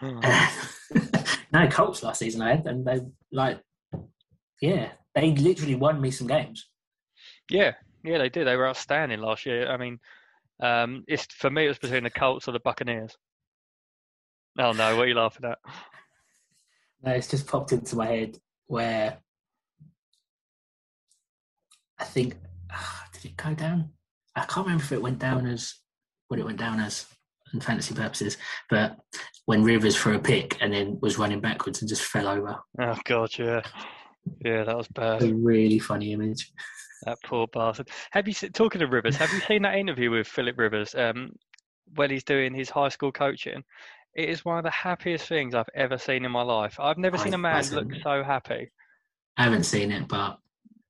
Hmm. 0.00 0.20
no, 1.54 1.68
Colts 1.68 2.02
last 2.02 2.18
season 2.18 2.42
I 2.42 2.56
had, 2.56 2.66
and 2.66 2.84
they 2.84 3.00
like, 3.30 3.60
yeah, 4.60 4.90
they 5.14 5.30
literally 5.36 5.76
won 5.76 6.00
me 6.00 6.10
some 6.10 6.26
games. 6.26 6.68
Yeah, 7.48 7.72
yeah, 8.02 8.18
they 8.18 8.28
did. 8.28 8.46
They 8.46 8.56
were 8.56 8.68
outstanding 8.68 9.20
last 9.20 9.46
year. 9.46 9.70
I 9.70 9.76
mean, 9.76 10.00
um, 10.60 11.04
it's 11.06 11.26
for 11.26 11.50
me, 11.50 11.66
it 11.66 11.68
was 11.68 11.78
between 11.78 12.02
the 12.02 12.10
Colts 12.10 12.48
or 12.48 12.52
the 12.52 12.60
Buccaneers. 12.60 13.16
Oh 14.58 14.72
no, 14.72 14.96
what 14.96 15.04
are 15.04 15.08
you 15.08 15.14
laughing 15.14 15.46
at? 15.46 15.58
No, 17.02 17.12
it's 17.12 17.28
just 17.28 17.46
popped 17.46 17.70
into 17.70 17.96
my 17.96 18.06
head 18.06 18.38
where 18.66 19.18
I 21.98 22.04
think 22.04 22.34
ah, 22.72 23.06
did 23.12 23.26
it 23.26 23.36
go 23.36 23.52
down? 23.52 23.90
I 24.34 24.46
can't 24.46 24.64
remember 24.64 24.84
if 24.84 24.92
it 24.92 25.02
went 25.02 25.18
down 25.18 25.44
as 25.44 25.74
what 26.28 26.40
it 26.40 26.46
went 26.46 26.58
down 26.58 26.80
as 26.80 27.04
in 27.54 27.60
fantasy 27.60 27.94
purposes, 27.94 28.36
but 28.68 28.96
when 29.46 29.64
Rivers 29.64 29.96
threw 29.96 30.16
a 30.16 30.18
pick 30.18 30.58
and 30.60 30.72
then 30.72 30.98
was 31.00 31.18
running 31.18 31.40
backwards 31.40 31.80
and 31.80 31.88
just 31.88 32.02
fell 32.02 32.28
over. 32.28 32.56
Oh 32.80 32.98
god, 33.04 33.30
yeah, 33.38 33.62
yeah, 34.44 34.64
that 34.64 34.76
was 34.76 34.88
bad. 34.88 35.22
A 35.22 35.34
really 35.34 35.78
funny 35.78 36.12
image. 36.12 36.52
That 37.04 37.18
poor 37.24 37.46
bastard. 37.46 37.88
Have 38.12 38.26
you 38.28 38.34
talking 38.34 38.82
of 38.82 38.90
Rivers? 38.90 39.16
Have 39.16 39.32
you 39.32 39.40
seen 39.40 39.62
that 39.62 39.76
interview 39.76 40.10
with 40.10 40.26
Philip 40.26 40.58
Rivers 40.58 40.94
um, 40.94 41.32
when 41.94 42.10
he's 42.10 42.24
doing 42.24 42.54
his 42.54 42.70
high 42.70 42.88
school 42.88 43.12
coaching? 43.12 43.62
It 44.14 44.28
is 44.28 44.44
one 44.44 44.58
of 44.58 44.64
the 44.64 44.70
happiest 44.70 45.26
things 45.26 45.54
I've 45.54 45.68
ever 45.74 45.98
seen 45.98 46.24
in 46.24 46.30
my 46.30 46.42
life. 46.42 46.78
I've 46.78 46.98
never 46.98 47.18
seen 47.18 47.34
a 47.34 47.38
man 47.38 47.64
look 47.72 47.88
so 48.02 48.22
happy. 48.22 48.70
I 49.36 49.42
haven't 49.42 49.64
seen 49.64 49.90
it, 49.90 50.06
but 50.06 50.38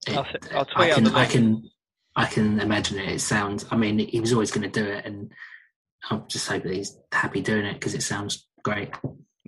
it, 0.07 0.17
I'll 0.17 0.27
I'll 0.53 0.67
I 0.77 0.91
can 0.91 1.07
I 1.09 1.25
can 1.25 1.71
I 2.17 2.27
can 2.27 2.61
imagine 2.61 2.99
it. 2.99 3.09
It 3.09 3.21
sounds. 3.21 3.65
I 3.71 3.77
mean, 3.77 3.99
he 3.99 4.21
was 4.21 4.33
always 4.33 4.51
going 4.51 4.71
to 4.71 4.81
do 4.81 4.87
it, 4.87 5.07
and 5.07 5.33
I'm 6.11 6.25
just 6.29 6.49
hoping 6.49 6.69
that 6.71 6.77
he's 6.77 6.99
happy 7.13 7.41
doing 7.41 7.65
it 7.65 7.75
because 7.75 7.95
it 7.95 8.03
sounds 8.03 8.47
great. 8.63 8.91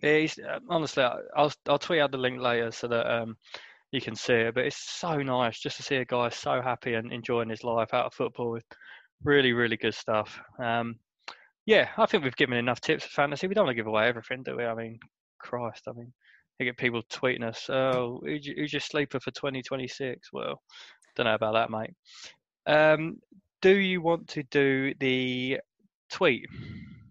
Yeah, 0.02 0.18
he's, 0.18 0.38
uh, 0.38 0.58
honestly, 0.68 1.02
I- 1.02 1.20
I'll 1.36 1.52
I'll 1.68 1.78
tweet 1.78 2.00
out 2.00 2.10
the 2.12 2.18
link 2.18 2.40
later 2.40 2.70
so 2.70 2.88
that 2.88 3.06
um, 3.10 3.36
you 3.92 4.00
can 4.00 4.14
see 4.14 4.34
it. 4.34 4.54
But 4.54 4.64
it's 4.66 4.76
so 4.76 5.16
nice 5.22 5.58
just 5.60 5.76
to 5.78 5.82
see 5.82 5.96
a 5.96 6.04
guy 6.04 6.28
so 6.28 6.60
happy 6.60 6.94
and 6.94 7.12
enjoying 7.12 7.48
his 7.50 7.64
life 7.64 7.92
out 7.94 8.06
of 8.06 8.14
football. 8.14 8.50
With 8.52 8.64
really, 9.24 9.52
really 9.52 9.76
good 9.76 9.94
stuff. 9.94 10.38
Um, 10.62 10.96
yeah, 11.64 11.88
I 11.96 12.06
think 12.06 12.22
we've 12.22 12.36
given 12.36 12.58
enough 12.58 12.80
tips 12.80 13.04
for 13.04 13.10
fantasy. 13.10 13.46
We 13.48 13.54
don't 13.54 13.64
want 13.64 13.74
to 13.76 13.80
give 13.82 13.86
away 13.88 14.06
everything, 14.06 14.42
do 14.42 14.56
we? 14.56 14.64
I 14.64 14.74
mean, 14.74 14.98
Christ, 15.38 15.84
I 15.88 15.92
mean, 15.92 16.12
you 16.58 16.66
get 16.66 16.76
people 16.76 17.02
tweeting 17.10 17.42
us, 17.44 17.68
"Oh, 17.68 18.20
who's 18.24 18.72
your 18.72 18.80
sleeper 18.80 19.18
for 19.20 19.30
2026?" 19.32 20.28
Well, 20.32 20.62
don't 21.16 21.24
know 21.26 21.34
about 21.34 21.54
that, 21.54 21.70
mate. 21.70 21.94
Um, 22.66 23.16
do 23.62 23.74
you 23.76 24.00
want 24.02 24.28
to 24.28 24.42
do 24.44 24.94
the 25.00 25.60
tweet 26.16 26.46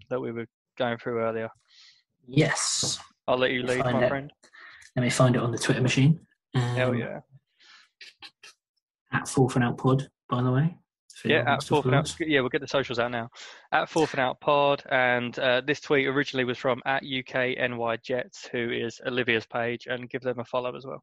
that 0.10 0.20
we 0.20 0.32
were 0.32 0.48
going 0.78 0.98
through 0.98 1.20
earlier? 1.22 1.50
Yes. 2.28 3.00
I'll 3.28 3.38
let 3.38 3.52
you 3.52 3.64
lead, 3.64 3.80
my 3.86 4.04
it. 4.04 4.10
friend. 4.10 4.32
Let 4.96 5.04
me 5.04 5.10
find 5.10 5.36
it 5.36 5.42
on 5.42 5.52
the 5.52 5.58
Twitter 5.58 5.82
machine. 5.82 6.20
Hell 6.54 6.90
Um, 6.90 6.98
yeah. 6.98 7.20
At 9.14 9.28
Fourth 9.28 9.56
and 9.56 9.64
Out 9.64 9.78
Pod, 9.78 10.08
by 10.30 10.42
the 10.42 10.52
way. 10.52 10.76
Yeah, 11.24 11.44
at 11.54 11.64
fourth 11.64 11.86
and 11.86 11.96
out. 11.96 12.14
Yeah, 12.20 12.42
we'll 12.42 12.50
get 12.50 12.62
the 12.62 12.68
socials 12.68 13.00
out 13.00 13.10
now. 13.10 13.30
At 13.72 13.90
fourth 13.90 14.14
and 14.14 14.20
out 14.20 14.40
pod, 14.42 14.84
and 14.92 15.38
uh, 15.40 15.62
this 15.66 15.80
tweet 15.80 16.08
originally 16.08 16.44
was 16.44 16.58
from 16.58 16.82
at 16.86 17.04
UKNY 17.04 18.04
Jets, 18.04 18.48
who 18.52 18.70
is 18.70 19.02
Olivia's 19.08 19.46
page, 19.48 19.88
and 19.90 20.10
give 20.10 20.22
them 20.22 20.40
a 20.40 20.46
follow 20.46 20.76
as 20.76 20.86
well. 20.86 21.02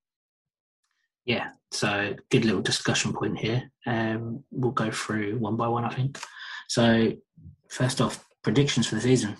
Yeah, 1.25 1.49
so 1.73 2.15
good 2.31 2.45
little 2.45 2.63
discussion 2.63 3.13
point 3.13 3.39
here. 3.39 3.71
Um, 3.87 4.45
we'll 4.53 4.71
go 4.73 4.91
through 4.93 5.39
one 5.39 5.57
by 5.57 5.67
one, 5.67 5.85
I 5.85 5.93
think. 5.93 6.21
So, 6.69 7.13
first 7.73 8.01
off, 8.01 8.25
predictions 8.43 8.87
for 8.87 8.97
the 8.97 9.01
season. 9.01 9.37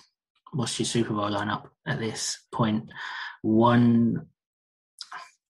What's 0.53 0.77
your 0.79 0.87
Super 0.87 1.13
Bowl 1.13 1.29
lineup 1.29 1.69
at 1.87 1.99
this 1.99 2.39
point? 2.51 2.89
One, 3.43 4.27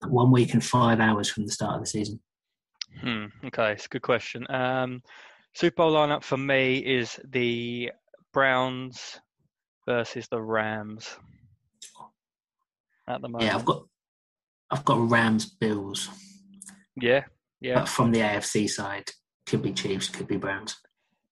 one 0.06 0.30
week 0.30 0.52
and 0.52 0.64
five 0.64 1.00
hours 1.00 1.30
from 1.30 1.46
the 1.46 1.52
start 1.52 1.76
of 1.76 1.80
the 1.80 1.86
season. 1.86 2.20
Hmm. 3.00 3.26
Okay, 3.44 3.72
it's 3.72 3.86
a 3.86 3.88
good 3.88 4.02
question. 4.02 4.46
Um, 4.50 5.02
Super 5.54 5.76
Bowl 5.76 5.92
lineup 5.92 6.22
for 6.22 6.36
me 6.36 6.78
is 6.78 7.18
the 7.28 7.90
Browns 8.32 9.18
versus 9.86 10.28
the 10.28 10.40
Rams. 10.40 11.16
At 13.08 13.20
the 13.20 13.28
moment, 13.28 13.44
Yeah, 13.44 13.56
I've 13.56 13.64
got, 13.64 13.84
I've 14.70 14.84
got 14.84 15.10
Rams, 15.10 15.46
Bills, 15.46 16.08
yeah, 16.96 17.24
yeah. 17.60 17.80
but 17.80 17.88
from 17.88 18.12
the 18.12 18.20
AFC 18.20 18.68
side, 18.68 19.10
could 19.46 19.62
be 19.62 19.72
Chiefs, 19.74 20.08
could 20.08 20.26
be 20.26 20.38
Browns. 20.38 20.76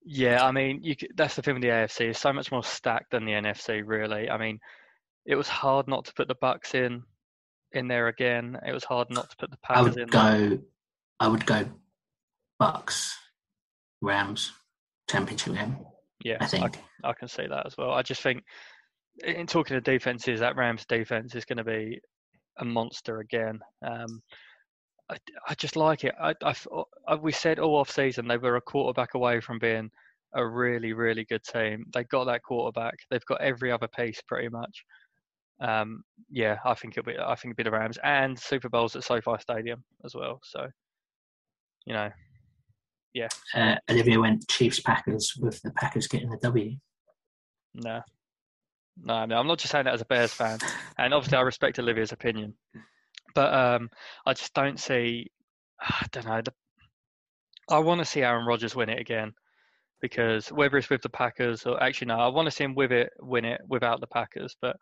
Yeah, 0.04 0.44
I 0.44 0.50
mean, 0.50 0.80
you, 0.82 0.94
that's 1.14 1.36
the 1.36 1.42
thing 1.42 1.54
with 1.54 1.62
the 1.62 1.68
AFC. 1.68 2.10
It's 2.10 2.18
so 2.18 2.32
much 2.32 2.50
more 2.50 2.64
stacked 2.64 3.12
than 3.12 3.24
the 3.24 3.32
NFC, 3.32 3.82
really. 3.84 4.28
I 4.28 4.36
mean, 4.36 4.58
it 5.26 5.36
was 5.36 5.48
hard 5.48 5.86
not 5.86 6.04
to 6.06 6.14
put 6.14 6.28
the 6.28 6.34
Bucks 6.34 6.74
in 6.74 7.02
in 7.72 7.88
there 7.88 8.08
again. 8.08 8.58
It 8.66 8.72
was 8.72 8.84
hard 8.84 9.08
not 9.10 9.30
to 9.30 9.36
put 9.36 9.50
the 9.50 9.58
I 9.68 9.74
Packers 9.74 9.96
in. 9.96 10.02
I 10.02 10.04
would 10.04 10.12
there. 10.12 10.56
go, 10.56 10.62
I 11.20 11.28
would 11.28 11.46
go, 11.46 11.64
Bucks, 12.58 13.16
Rams, 14.00 14.52
championship 15.08 15.54
game. 15.54 15.78
Yeah, 16.24 16.38
I 16.40 16.44
I, 16.44 16.48
think. 16.48 16.74
c- 16.74 16.80
I 17.04 17.12
can 17.12 17.28
see 17.28 17.46
that 17.46 17.66
as 17.66 17.76
well. 17.76 17.92
I 17.92 18.02
just 18.02 18.22
think, 18.22 18.42
in 19.24 19.46
talking 19.46 19.76
of 19.76 19.84
defenses, 19.84 20.40
that 20.40 20.56
Rams 20.56 20.84
defense 20.86 21.34
is 21.34 21.44
going 21.44 21.58
to 21.58 21.64
be 21.64 22.00
a 22.58 22.64
monster 22.64 23.20
again. 23.20 23.60
Um, 23.86 24.20
I, 25.10 25.16
I 25.48 25.54
just 25.54 25.76
like 25.76 26.04
it. 26.04 26.14
I, 26.20 26.34
I 26.42 26.54
I- 27.08 27.14
we 27.16 27.32
said 27.32 27.58
all 27.58 27.76
off 27.76 27.90
season 27.90 28.26
they 28.28 28.36
were 28.36 28.56
a 28.56 28.60
quarterback 28.60 29.14
away 29.14 29.40
from 29.40 29.58
being 29.58 29.90
a 30.34 30.46
really, 30.46 30.92
really 30.94 31.24
good 31.24 31.42
team. 31.44 31.84
They 31.92 32.04
got 32.04 32.24
that 32.24 32.42
quarterback. 32.42 32.94
They've 33.10 33.24
got 33.26 33.40
every 33.42 33.70
other 33.70 33.88
piece 33.88 34.20
pretty 34.26 34.48
much. 34.48 34.84
Um, 35.60 36.02
yeah, 36.30 36.56
I 36.64 36.74
think 36.74 36.96
it'll 36.96 37.06
be. 37.12 37.18
I 37.18 37.34
think 37.34 37.52
it'll 37.52 37.64
be 37.64 37.70
the 37.70 37.76
Rams 37.76 37.98
and 38.02 38.38
Super 38.38 38.68
Bowls 38.68 38.96
at 38.96 39.04
SoFi 39.04 39.32
Stadium 39.40 39.84
as 40.04 40.14
well. 40.14 40.40
So, 40.42 40.66
you 41.86 41.92
know, 41.92 42.10
Uh, 43.54 43.76
Olivia 43.90 44.18
went 44.18 44.48
Chiefs 44.48 44.80
Packers 44.80 45.34
with 45.38 45.60
the 45.62 45.70
Packers 45.72 46.08
getting 46.08 46.30
the 46.30 46.38
W. 46.38 46.76
No. 47.74 48.00
No, 49.02 49.24
no, 49.26 49.36
I'm 49.36 49.46
not 49.46 49.58
just 49.58 49.70
saying 49.72 49.84
that 49.84 49.94
as 49.94 50.00
a 50.00 50.06
Bears 50.06 50.32
fan. 50.32 50.58
And 50.98 51.12
obviously, 51.14 51.38
I 51.38 51.42
respect 51.42 51.78
Olivia's 51.78 52.12
opinion. 52.12 52.54
But 53.34 53.52
um, 53.54 53.90
I 54.26 54.34
just 54.34 54.54
don't 54.54 54.78
see, 54.78 55.30
I 55.80 56.06
don't 56.12 56.26
know. 56.26 56.42
The, 56.42 56.52
I 57.70 57.78
want 57.78 58.00
to 58.00 58.04
see 58.04 58.22
Aaron 58.22 58.46
Rodgers 58.46 58.74
win 58.74 58.88
it 58.88 59.00
again 59.00 59.32
because 60.00 60.48
whether 60.52 60.76
it's 60.76 60.90
with 60.90 61.02
the 61.02 61.08
Packers 61.08 61.64
or 61.64 61.82
actually, 61.82 62.08
no, 62.08 62.18
I 62.18 62.28
want 62.28 62.46
to 62.46 62.50
see 62.50 62.64
him 62.64 62.74
with 62.74 62.92
it, 62.92 63.10
win 63.20 63.44
it 63.44 63.60
without 63.68 64.00
the 64.00 64.06
Packers. 64.08 64.56
But 64.60 64.76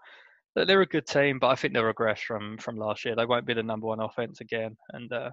they're- 0.57 0.81
a 0.81 0.87
good 0.87 1.07
team, 1.07 1.39
but 1.39 1.49
I 1.49 1.55
think 1.55 1.75
they'll 1.75 1.85
regress 1.85 2.21
from, 2.21 2.59
from 2.59 2.77
last 2.77 3.05
year. 3.05 3.15
They 3.15 3.27
won't 3.27 3.47
be 3.47 3.55
the 3.55 3.63
number 3.63 3.87
one 3.87 4.01
offense 4.01 4.41
again. 4.41 4.77
And 4.91 5.13
uh, 5.13 5.31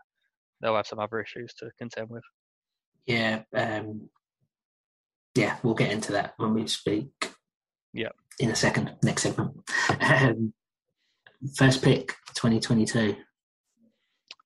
they'll 0.62 0.76
have 0.76 0.88
some 0.88 1.00
other 1.00 1.20
issues 1.22 1.54
to 1.56 1.72
contend 1.80 2.10
with. 2.10 2.24
Yeah, 3.06 3.44
um, 3.56 4.10
yeah, 5.36 5.56
we'll 5.64 5.74
get 5.76 5.92
into 5.92 6.12
that 6.14 6.34
when 6.38 6.54
we 6.54 6.68
speak. 6.68 7.08
Yeah. 7.94 8.10
in 8.40 8.52
a 8.52 8.56
second, 8.56 8.94
next 9.04 9.24
segment. 9.24 9.58
Um, 10.00 10.54
first 11.56 11.84
pick, 11.84 12.10
2022. 12.36 13.16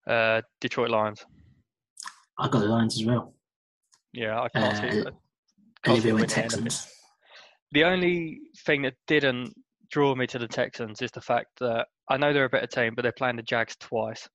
Uh, 0.07 0.41
Detroit 0.59 0.89
Lions. 0.89 1.23
I 2.39 2.47
got 2.49 2.59
the 2.59 2.65
Lions 2.67 2.99
as 2.99 3.05
well. 3.05 3.33
Yeah, 4.13 4.41
I 4.41 4.49
can't 4.49 4.77
see. 4.77 5.01
Uh, 5.01 5.09
I 5.09 5.11
can't 5.83 5.97
Olivia 5.99 6.15
went. 6.15 6.29
Texans. 6.29 6.87
The 7.71 7.83
only 7.83 8.39
thing 8.65 8.81
that 8.81 8.95
didn't 9.07 9.53
draw 9.91 10.15
me 10.15 10.27
to 10.27 10.39
the 10.39 10.47
Texans 10.47 11.01
is 11.01 11.11
the 11.11 11.21
fact 11.21 11.47
that 11.59 11.87
I 12.09 12.17
know 12.17 12.33
they're 12.33 12.45
a 12.45 12.49
better 12.49 12.67
team, 12.67 12.93
but 12.95 13.03
they're 13.03 13.13
playing 13.13 13.37
the 13.37 13.43
Jags 13.43 13.75
twice, 13.79 14.27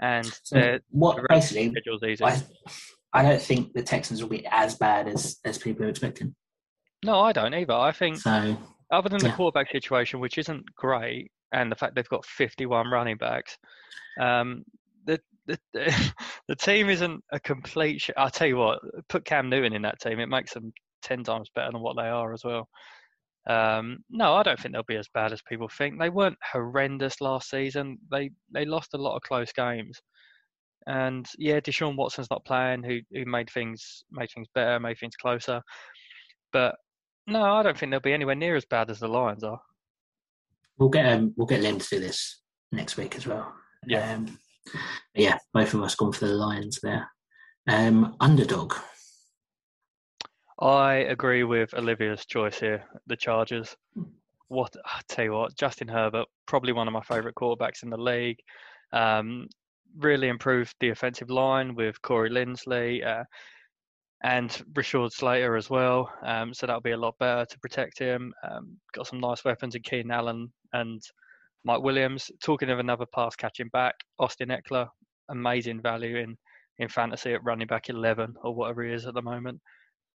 and 0.00 0.26
So 0.42 0.78
what 0.90 1.16
the 1.16 1.26
rest 1.30 1.52
of 1.52 1.56
basically, 1.56 1.70
schedule's 1.70 2.02
easy. 2.02 2.24
I, 2.24 2.42
I 3.12 3.22
don't 3.22 3.40
think 3.40 3.72
the 3.72 3.82
Texans 3.82 4.20
will 4.20 4.28
be 4.28 4.44
as 4.46 4.74
bad 4.74 5.08
as 5.08 5.38
as 5.44 5.56
people 5.56 5.86
are 5.86 5.88
expecting. 5.88 6.34
No, 7.04 7.20
I 7.20 7.32
don't 7.32 7.54
either. 7.54 7.72
I 7.72 7.92
think 7.92 8.18
So 8.18 8.56
other 8.90 9.08
than 9.08 9.20
the 9.20 9.28
yeah. 9.28 9.36
quarterback 9.36 9.70
situation, 9.70 10.20
which 10.20 10.38
isn't 10.38 10.64
great, 10.74 11.30
and 11.52 11.70
the 11.70 11.76
fact 11.76 11.94
they've 11.94 12.08
got 12.08 12.26
51 12.26 12.90
running 12.90 13.16
backs, 13.16 13.56
um, 14.20 14.64
the 15.04 15.20
the 15.46 15.58
the 16.48 16.56
team 16.56 16.88
isn't 16.88 17.22
a 17.32 17.40
complete. 17.40 18.00
Sh- 18.00 18.10
I'll 18.16 18.30
tell 18.30 18.48
you 18.48 18.56
what, 18.56 18.80
put 19.08 19.24
Cam 19.24 19.48
Newton 19.48 19.72
in 19.72 19.82
that 19.82 20.00
team, 20.00 20.20
it 20.20 20.28
makes 20.28 20.54
them 20.54 20.72
ten 21.02 21.24
times 21.24 21.50
better 21.54 21.72
than 21.72 21.80
what 21.82 21.96
they 21.96 22.08
are 22.08 22.32
as 22.32 22.44
well. 22.44 22.68
Um, 23.48 23.98
no, 24.10 24.34
I 24.34 24.42
don't 24.42 24.58
think 24.58 24.74
they'll 24.74 24.82
be 24.82 24.96
as 24.96 25.08
bad 25.14 25.32
as 25.32 25.40
people 25.42 25.68
think. 25.68 25.98
They 25.98 26.10
weren't 26.10 26.38
horrendous 26.52 27.20
last 27.20 27.50
season. 27.50 27.98
They 28.10 28.30
they 28.52 28.64
lost 28.64 28.94
a 28.94 28.98
lot 28.98 29.16
of 29.16 29.22
close 29.22 29.52
games. 29.52 30.00
And 30.86 31.26
yeah, 31.38 31.60
Deshaun 31.60 31.96
Watson's 31.96 32.30
not 32.30 32.44
playing, 32.44 32.82
who 32.82 33.00
who 33.12 33.24
made 33.26 33.50
things 33.50 34.04
made 34.10 34.30
things 34.34 34.48
better, 34.54 34.80
made 34.80 34.98
things 34.98 35.16
closer. 35.16 35.62
But 36.52 36.76
no, 37.26 37.42
I 37.42 37.62
don't 37.62 37.76
think 37.78 37.90
they'll 37.90 38.00
be 38.00 38.12
anywhere 38.12 38.34
near 38.34 38.56
as 38.56 38.64
bad 38.64 38.90
as 38.90 39.00
the 39.00 39.08
Lions 39.08 39.44
are. 39.44 39.60
We'll 40.78 40.88
get 40.88 41.06
um, 41.12 41.34
we'll 41.36 41.46
get 41.46 41.62
Len 41.62 41.78
to 41.78 41.88
do 41.88 42.00
this 42.00 42.42
next 42.72 42.96
week 42.96 43.16
as 43.16 43.26
well. 43.26 43.52
Yeah. 43.86 44.14
Um, 44.14 44.38
yeah, 45.14 45.38
both 45.52 45.74
of 45.74 45.82
us 45.82 45.94
gone 45.94 46.12
for 46.12 46.26
the 46.26 46.34
Lions 46.34 46.80
there. 46.82 47.08
Um, 47.68 48.16
underdog. 48.20 48.74
I 50.60 50.94
agree 50.94 51.44
with 51.44 51.74
Olivia's 51.74 52.24
choice 52.24 52.58
here, 52.58 52.84
the 53.06 53.16
Chargers. 53.16 53.76
What 54.48 54.74
I 54.84 55.00
tell 55.08 55.24
you 55.24 55.32
what, 55.32 55.56
Justin 55.56 55.88
Herbert, 55.88 56.26
probably 56.46 56.72
one 56.72 56.88
of 56.88 56.94
my 56.94 57.02
favourite 57.02 57.34
quarterbacks 57.34 57.82
in 57.82 57.90
the 57.90 57.96
league. 57.96 58.38
Um, 58.92 59.48
really 59.98 60.28
improved 60.28 60.74
the 60.80 60.90
offensive 60.90 61.30
line 61.30 61.74
with 61.74 62.00
Corey 62.02 62.30
Linsley 62.30 63.04
uh, 63.04 63.24
and 64.22 64.50
Rashawn 64.72 65.10
Slater 65.10 65.56
as 65.56 65.68
well. 65.68 66.10
Um, 66.22 66.54
so 66.54 66.66
that'll 66.66 66.80
be 66.80 66.92
a 66.92 66.96
lot 66.96 67.18
better 67.18 67.44
to 67.44 67.58
protect 67.58 67.98
him. 67.98 68.32
Um, 68.48 68.76
got 68.94 69.06
some 69.06 69.20
nice 69.20 69.44
weapons 69.44 69.74
in 69.74 69.82
Keenan 69.82 70.10
Allen 70.10 70.52
and 70.80 71.02
Mike 71.64 71.82
Williams. 71.82 72.30
Talking 72.42 72.70
of 72.70 72.78
another 72.78 73.06
pass 73.14 73.36
catching 73.36 73.68
back, 73.72 73.94
Austin 74.18 74.48
Ekeler, 74.48 74.88
amazing 75.30 75.82
value 75.82 76.16
in 76.16 76.36
in 76.78 76.88
fantasy 76.88 77.32
at 77.32 77.42
running 77.42 77.66
back 77.66 77.88
11 77.88 78.34
or 78.42 78.54
whatever 78.54 78.84
he 78.84 78.92
is 78.92 79.06
at 79.06 79.14
the 79.14 79.22
moment. 79.22 79.58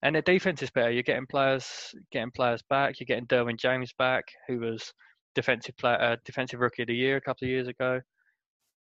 And 0.02 0.16
the 0.16 0.22
defense 0.24 0.62
is 0.64 0.72
better. 0.72 0.92
You're 0.92 1.04
getting 1.04 1.28
players, 1.28 1.94
getting 2.12 2.32
players 2.32 2.64
back. 2.70 3.00
You're 3.00 3.06
getting 3.06 3.28
Derwin 3.28 3.60
James 3.60 3.94
back, 3.98 4.26
who 4.48 4.60
was 4.60 4.92
defensive 5.36 5.78
player, 5.78 6.02
uh, 6.02 6.16
defensive 6.26 6.60
rookie 6.60 6.84
of 6.84 6.88
the 6.88 6.96
year 6.96 7.18
a 7.18 7.22
couple 7.22 7.46
of 7.46 7.52
years 7.52 7.68
ago. 7.68 8.02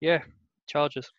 Yeah, 0.02 0.24
Chargers. 0.68 1.10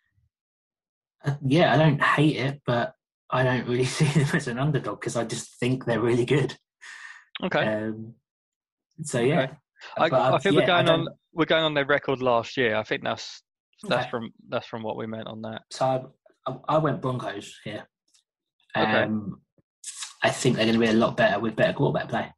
Uh, 1.24 1.34
yeah, 1.44 1.74
I 1.74 1.76
don't 1.76 2.02
hate 2.02 2.36
it, 2.36 2.60
but 2.66 2.94
I 3.30 3.42
don't 3.42 3.66
really 3.68 3.84
see 3.98 4.06
them 4.06 4.28
as 4.34 4.48
an 4.48 4.58
underdog 4.58 5.00
because 5.00 5.16
I 5.16 5.24
just 5.24 5.58
think 5.60 5.84
they're 5.84 6.00
really 6.00 6.26
good. 6.26 6.56
Okay. 7.42 7.64
Um, 7.64 8.14
so 9.02 9.20
yeah, 9.20 9.42
Okay. 9.42 9.52
I, 9.96 10.08
But, 10.08 10.34
I 10.34 10.38
think 10.38 10.54
yeah, 10.54 10.60
we're 10.60 10.66
going 10.66 10.88
on 10.88 11.08
we're 11.32 11.44
going 11.44 11.64
on 11.64 11.74
their 11.74 11.86
record 11.86 12.20
last 12.20 12.56
year. 12.56 12.76
I 12.76 12.82
think 12.82 13.02
that's 13.04 13.42
that's 13.88 14.02
Okay. 14.02 14.10
from 14.10 14.30
that's 14.48 14.66
from 14.66 14.82
what 14.82 14.96
we 14.96 15.06
meant 15.06 15.28
on 15.28 15.42
that. 15.42 15.62
so 15.70 16.12
I, 16.46 16.56
I, 16.68 16.78
went 16.78 17.00
Broncos 17.00 17.54
here. 17.62 17.86
Okay. 18.76 19.02
Um, 19.02 19.40
I 20.22 20.30
think 20.30 20.56
they're 20.56 20.64
going 20.64 20.80
to 20.80 20.84
be 20.84 20.90
a 20.90 20.94
lot 20.94 21.16
better 21.16 21.38
with 21.38 21.54
better 21.54 21.74
quarterback 21.74 22.08
play, 22.08 22.32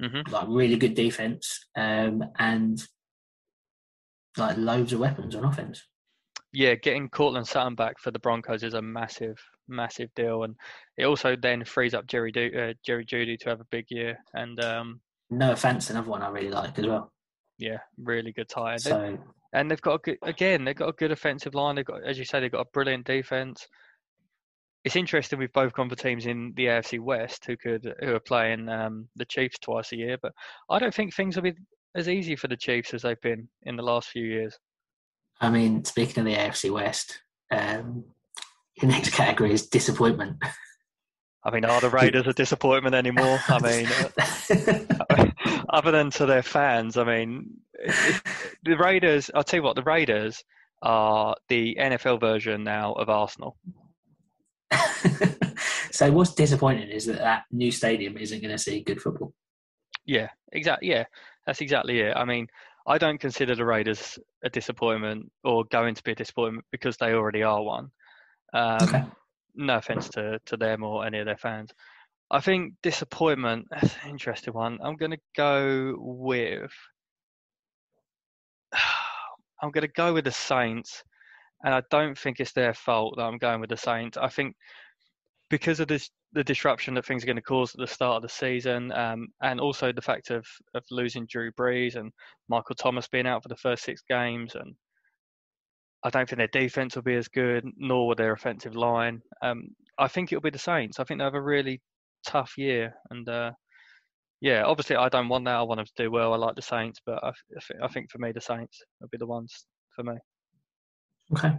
hmm 0.00 0.20
like 0.30 0.46
really 0.48 0.76
good 0.76 0.94
defense, 0.94 1.66
um, 1.76 2.24
and 2.38 2.82
like 4.36 4.56
loads 4.56 4.92
of 4.92 5.00
weapons 5.00 5.34
on 5.36 5.44
offense. 5.44 5.82
Yeah, 6.52 6.74
getting 6.74 7.08
Courtland 7.08 7.46
Sutton 7.46 7.74
back 7.74 7.98
for 8.00 8.10
the 8.10 8.18
Broncos 8.18 8.62
is 8.62 8.74
a 8.74 8.82
massive, 8.82 9.36
massive 9.68 10.08
deal, 10.16 10.42
and 10.44 10.54
it 10.96 11.04
also 11.04 11.36
then 11.36 11.64
frees 11.64 11.94
up 11.94 12.06
Jerry 12.06 12.32
du- 12.32 12.70
uh, 12.70 12.72
Jerry 12.84 13.04
Jeudy 13.04 13.38
to 13.40 13.48
have 13.50 13.60
a 13.60 13.66
big 13.70 13.84
year. 13.90 14.18
And 14.34 14.58
um, 14.64 15.00
No 15.30 15.52
offense, 15.52 15.90
another 15.90 16.08
one 16.08 16.22
I 16.22 16.28
really 16.28 16.50
like 16.50 16.78
as 16.78 16.86
well. 16.86 17.12
yeah, 17.58 17.78
really 17.98 18.32
good 18.32 18.48
tie. 18.48 18.76
So 18.76 19.18
and 19.52 19.70
they've 19.70 19.80
got 19.80 19.94
a 19.94 19.98
good 19.98 20.18
again. 20.22 20.64
They've 20.64 20.76
got 20.76 20.88
a 20.88 20.92
good 20.92 21.12
offensive 21.12 21.54
line. 21.54 21.76
They've 21.76 21.84
got, 21.84 22.04
as 22.04 22.18
you 22.18 22.24
say, 22.24 22.40
they've 22.40 22.52
got 22.52 22.66
a 22.66 22.70
brilliant 22.72 23.06
defense. 23.06 23.66
It's 24.84 24.96
interesting. 24.96 25.38
We've 25.38 25.52
both 25.52 25.72
gone 25.72 25.88
for 25.88 25.96
teams 25.96 26.26
in 26.26 26.52
the 26.56 26.66
AFC 26.66 27.00
West 27.00 27.44
who 27.46 27.56
could 27.56 27.94
who 28.00 28.14
are 28.14 28.20
playing 28.20 28.68
um, 28.68 29.08
the 29.16 29.24
Chiefs 29.24 29.58
twice 29.58 29.92
a 29.92 29.96
year, 29.96 30.18
but 30.20 30.32
I 30.70 30.78
don't 30.78 30.94
think 30.94 31.14
things 31.14 31.36
will 31.36 31.42
be 31.42 31.54
as 31.96 32.08
easy 32.08 32.36
for 32.36 32.48
the 32.48 32.56
Chiefs 32.56 32.94
as 32.94 33.02
they've 33.02 33.20
been 33.20 33.48
in 33.62 33.76
the 33.76 33.82
last 33.82 34.08
few 34.08 34.24
years. 34.24 34.56
I 35.40 35.50
mean, 35.50 35.84
speaking 35.84 36.20
of 36.20 36.24
the 36.26 36.34
AFC 36.34 36.70
West, 36.70 37.20
um, 37.50 38.04
your 38.80 38.90
next 38.90 39.10
category 39.10 39.52
is 39.52 39.66
disappointment. 39.66 40.36
I 41.46 41.50
mean, 41.52 41.64
are 41.64 41.80
the 41.80 41.90
Raiders 41.90 42.26
a 42.26 42.32
disappointment 42.32 42.96
anymore? 42.96 43.38
I 43.48 43.58
mean, 43.62 43.86
uh, 45.10 45.26
other 45.68 45.92
than 45.92 46.10
to 46.10 46.26
their 46.26 46.42
fans, 46.42 46.96
I 46.96 47.04
mean, 47.04 47.58
the 48.64 48.76
Raiders. 48.76 49.30
I'll 49.32 49.44
tell 49.44 49.58
you 49.58 49.62
what, 49.62 49.76
the 49.76 49.84
Raiders 49.84 50.42
are 50.82 51.36
the 51.48 51.76
NFL 51.80 52.18
version 52.18 52.64
now 52.64 52.94
of 52.94 53.08
Arsenal. 53.08 53.56
so 55.92 56.10
what's 56.10 56.34
disappointing 56.34 56.88
is 56.88 57.06
that 57.06 57.18
that 57.18 57.44
new 57.52 57.70
stadium 57.70 58.16
isn't 58.16 58.40
going 58.40 58.50
to 58.50 58.58
see 58.58 58.82
good 58.82 59.00
football. 59.00 59.32
Yeah, 60.04 60.28
exactly. 60.52 60.88
Yeah, 60.88 61.04
that's 61.46 61.60
exactly 61.60 62.00
it. 62.00 62.16
I 62.16 62.24
mean, 62.24 62.48
I 62.88 62.98
don't 62.98 63.20
consider 63.20 63.54
the 63.54 63.64
Raiders 63.64 64.18
a 64.44 64.50
disappointment 64.50 65.30
or 65.44 65.64
going 65.70 65.94
to 65.94 66.02
be 66.02 66.10
a 66.10 66.16
disappointment 66.16 66.66
because 66.72 66.96
they 66.96 67.12
already 67.12 67.44
are 67.44 67.62
one. 67.62 67.90
Um, 68.52 68.88
Okay. 68.88 69.04
No 69.56 69.76
offense 69.76 70.08
to, 70.10 70.38
to 70.46 70.56
them 70.56 70.82
or 70.82 71.06
any 71.06 71.18
of 71.18 71.26
their 71.26 71.36
fans. 71.36 71.70
I 72.30 72.40
think 72.40 72.74
disappointment. 72.82 73.66
That's 73.70 73.94
an 74.02 74.10
interesting 74.10 74.54
one. 74.54 74.78
I'm 74.82 74.96
going 74.96 75.12
to 75.12 75.20
go 75.36 75.94
with. 75.98 76.72
I'm 79.62 79.70
going 79.70 79.82
to 79.82 79.92
go 79.92 80.12
with 80.12 80.24
the 80.24 80.32
Saints, 80.32 81.02
and 81.64 81.74
I 81.74 81.82
don't 81.90 82.18
think 82.18 82.40
it's 82.40 82.52
their 82.52 82.74
fault 82.74 83.14
that 83.16 83.22
I'm 83.22 83.38
going 83.38 83.60
with 83.60 83.70
the 83.70 83.76
Saints. 83.76 84.18
I 84.18 84.28
think 84.28 84.54
because 85.48 85.80
of 85.80 85.88
this, 85.88 86.10
the 86.32 86.44
disruption 86.44 86.94
that 86.94 87.06
things 87.06 87.22
are 87.22 87.26
going 87.26 87.36
to 87.36 87.42
cause 87.42 87.74
at 87.74 87.80
the 87.80 87.86
start 87.86 88.16
of 88.16 88.22
the 88.22 88.28
season, 88.28 88.92
um, 88.92 89.28
and 89.42 89.60
also 89.60 89.92
the 89.92 90.02
fact 90.02 90.30
of, 90.30 90.44
of 90.74 90.84
losing 90.90 91.26
Drew 91.26 91.52
Brees 91.52 91.96
and 91.96 92.12
Michael 92.48 92.74
Thomas 92.74 93.08
being 93.08 93.26
out 93.26 93.42
for 93.42 93.48
the 93.48 93.56
first 93.56 93.84
six 93.84 94.02
games, 94.08 94.56
and 94.56 94.74
I 96.06 96.10
don't 96.10 96.28
think 96.28 96.38
their 96.38 96.62
defense 96.62 96.94
will 96.94 97.02
be 97.02 97.16
as 97.16 97.26
good, 97.26 97.64
nor 97.76 98.06
will 98.06 98.14
their 98.14 98.32
offensive 98.32 98.76
line. 98.76 99.20
Um, 99.42 99.70
I 99.98 100.06
think 100.06 100.30
it'll 100.30 100.40
be 100.40 100.50
the 100.50 100.58
Saints. 100.58 101.00
I 101.00 101.04
think 101.04 101.18
they 101.18 101.24
have 101.24 101.34
a 101.34 101.42
really 101.42 101.80
tough 102.24 102.52
year, 102.56 102.94
and 103.10 103.28
uh, 103.28 103.50
yeah, 104.40 104.62
obviously 104.64 104.94
I 104.94 105.08
don't 105.08 105.28
want 105.28 105.46
that. 105.46 105.56
I 105.56 105.62
want 105.62 105.78
them 105.78 105.86
to 105.86 106.02
do 106.04 106.10
well. 106.12 106.32
I 106.32 106.36
like 106.36 106.54
the 106.54 106.62
Saints, 106.62 107.00
but 107.04 107.18
I, 107.24 107.30
I 107.30 107.60
thi- 107.60 107.80
I 107.82 107.88
think 107.88 108.10
for 108.12 108.18
me 108.18 108.30
the 108.30 108.40
Saints 108.40 108.78
will 109.00 109.08
be 109.08 109.18
the 109.18 109.26
ones 109.26 109.66
for 109.96 110.04
me. 110.04 110.14
Okay. 111.32 111.52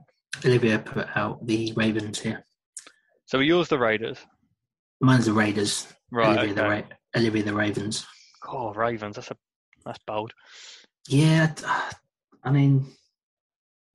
Olivia 0.46 0.80
put 0.80 1.08
out 1.18 1.46
the 1.46 1.74
Ravens 1.76 2.20
here. 2.20 2.46
So 3.26 3.40
we 3.40 3.48
use 3.48 3.68
the 3.68 3.78
Raiders, 3.80 4.18
Mine's 5.02 5.26
the 5.26 5.34
Raiders. 5.34 5.88
right? 6.12 6.38
Olivia, 6.38 6.54
the 6.54 6.64
Ra- 6.64 6.82
Olivia 7.18 7.44
the 7.44 7.54
Ravens. 7.54 8.06
Oh, 8.48 8.72
Ravens. 8.74 9.18
That's 9.18 9.32
a 9.32 9.36
that's 9.86 10.00
bold. 10.08 10.32
Yeah, 11.10 11.54
I 12.44 12.52
mean, 12.52 12.86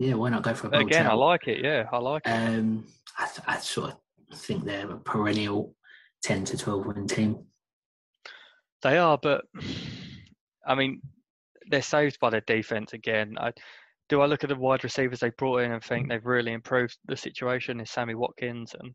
yeah, 0.02 0.14
why 0.14 0.30
not 0.30 0.42
go 0.42 0.52
for 0.52 0.66
a 0.66 0.70
bold 0.70 0.82
Again, 0.82 1.06
I 1.06 1.14
like 1.14 1.46
it. 1.46 1.62
Yeah, 1.62 1.84
I 1.92 1.98
like 1.98 2.22
it. 2.26 2.30
Um, 2.30 2.84
I, 3.18 3.26
th- 3.26 3.46
I 3.46 3.58
sort 3.58 3.92
of 3.92 4.38
think 4.38 4.64
they're 4.64 4.90
a 4.90 4.98
perennial 4.98 5.74
ten 6.22 6.44
to 6.46 6.56
twelve 6.56 6.86
win 6.86 7.06
team. 7.06 7.44
They 8.82 8.98
are, 8.98 9.16
but 9.16 9.44
I 10.66 10.74
mean, 10.74 11.00
they're 11.68 11.82
saved 11.82 12.18
by 12.20 12.30
their 12.30 12.42
defense 12.42 12.94
again. 12.94 13.36
I 13.38 13.52
do. 14.08 14.20
I 14.20 14.26
look 14.26 14.42
at 14.42 14.48
the 14.48 14.56
wide 14.56 14.82
receivers 14.82 15.20
they 15.20 15.30
brought 15.30 15.58
in 15.58 15.70
and 15.70 15.82
think 15.82 16.08
they've 16.08 16.26
really 16.26 16.52
improved 16.52 16.98
the 17.06 17.16
situation. 17.16 17.78
Is 17.78 17.90
Sammy 17.90 18.16
Watkins 18.16 18.74
and 18.80 18.92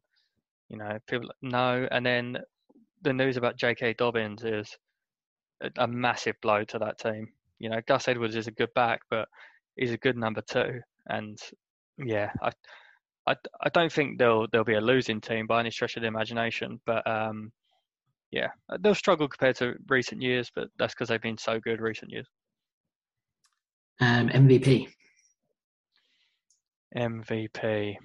you 0.68 0.78
know 0.78 0.98
people 1.08 1.30
no, 1.42 1.88
and 1.90 2.06
then 2.06 2.38
the 3.02 3.14
news 3.14 3.38
about 3.38 3.58
J.K. 3.58 3.94
Dobbins 3.94 4.44
is 4.44 4.76
a, 5.62 5.70
a 5.78 5.88
massive 5.88 6.36
blow 6.42 6.66
to 6.66 6.80
that 6.80 7.00
team. 7.00 7.30
You 7.60 7.70
know, 7.70 7.80
Gus 7.88 8.10
Edwards 8.10 8.36
is 8.36 8.48
a 8.48 8.52
good 8.52 8.74
back, 8.76 9.00
but 9.10 9.30
he's 9.78 9.92
a 9.92 9.98
good 9.98 10.18
number 10.18 10.42
two, 10.42 10.82
and 11.10 11.38
yeah, 11.98 12.32
I. 12.42 12.52
I, 13.30 13.36
I 13.62 13.68
don't 13.74 13.92
think 13.92 14.20
they'll 14.20 14.48
they'll 14.54 14.64
be 14.64 14.76
a 14.76 14.80
losing 14.80 15.20
team 15.20 15.48
by 15.48 15.60
any 15.60 15.70
stretch 15.70 15.98
of 15.98 16.02
the 16.02 16.08
imagination, 16.08 16.80
but 16.86 17.06
um, 17.06 17.52
yeah, 18.32 18.48
they'll 18.80 18.96
struggle 18.96 19.28
compared 19.28 19.56
to 19.58 19.74
recent 19.90 20.22
years, 20.22 20.52
but 20.54 20.68
that's 20.78 20.94
because 20.94 21.10
they've 21.10 21.22
been 21.22 21.38
so 21.38 21.60
good 21.60 21.82
recent 21.82 22.12
years. 22.12 22.28
Um, 24.00 24.30
MVP, 24.30 24.88
MVP. 26.96 27.96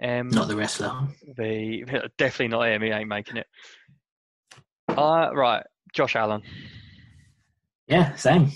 M 0.00 0.28
not 0.28 0.48
the 0.48 0.56
wrestler. 0.56 0.92
V 1.36 1.84
definitely 2.18 2.48
not 2.48 2.66
him. 2.68 2.82
He 2.82 2.90
ain't 2.90 3.08
making 3.08 3.36
it. 3.36 3.46
Uh, 4.88 5.30
right, 5.32 5.64
Josh 5.94 6.16
Allen. 6.16 6.42
Yeah, 7.86 8.14
same. 8.16 8.50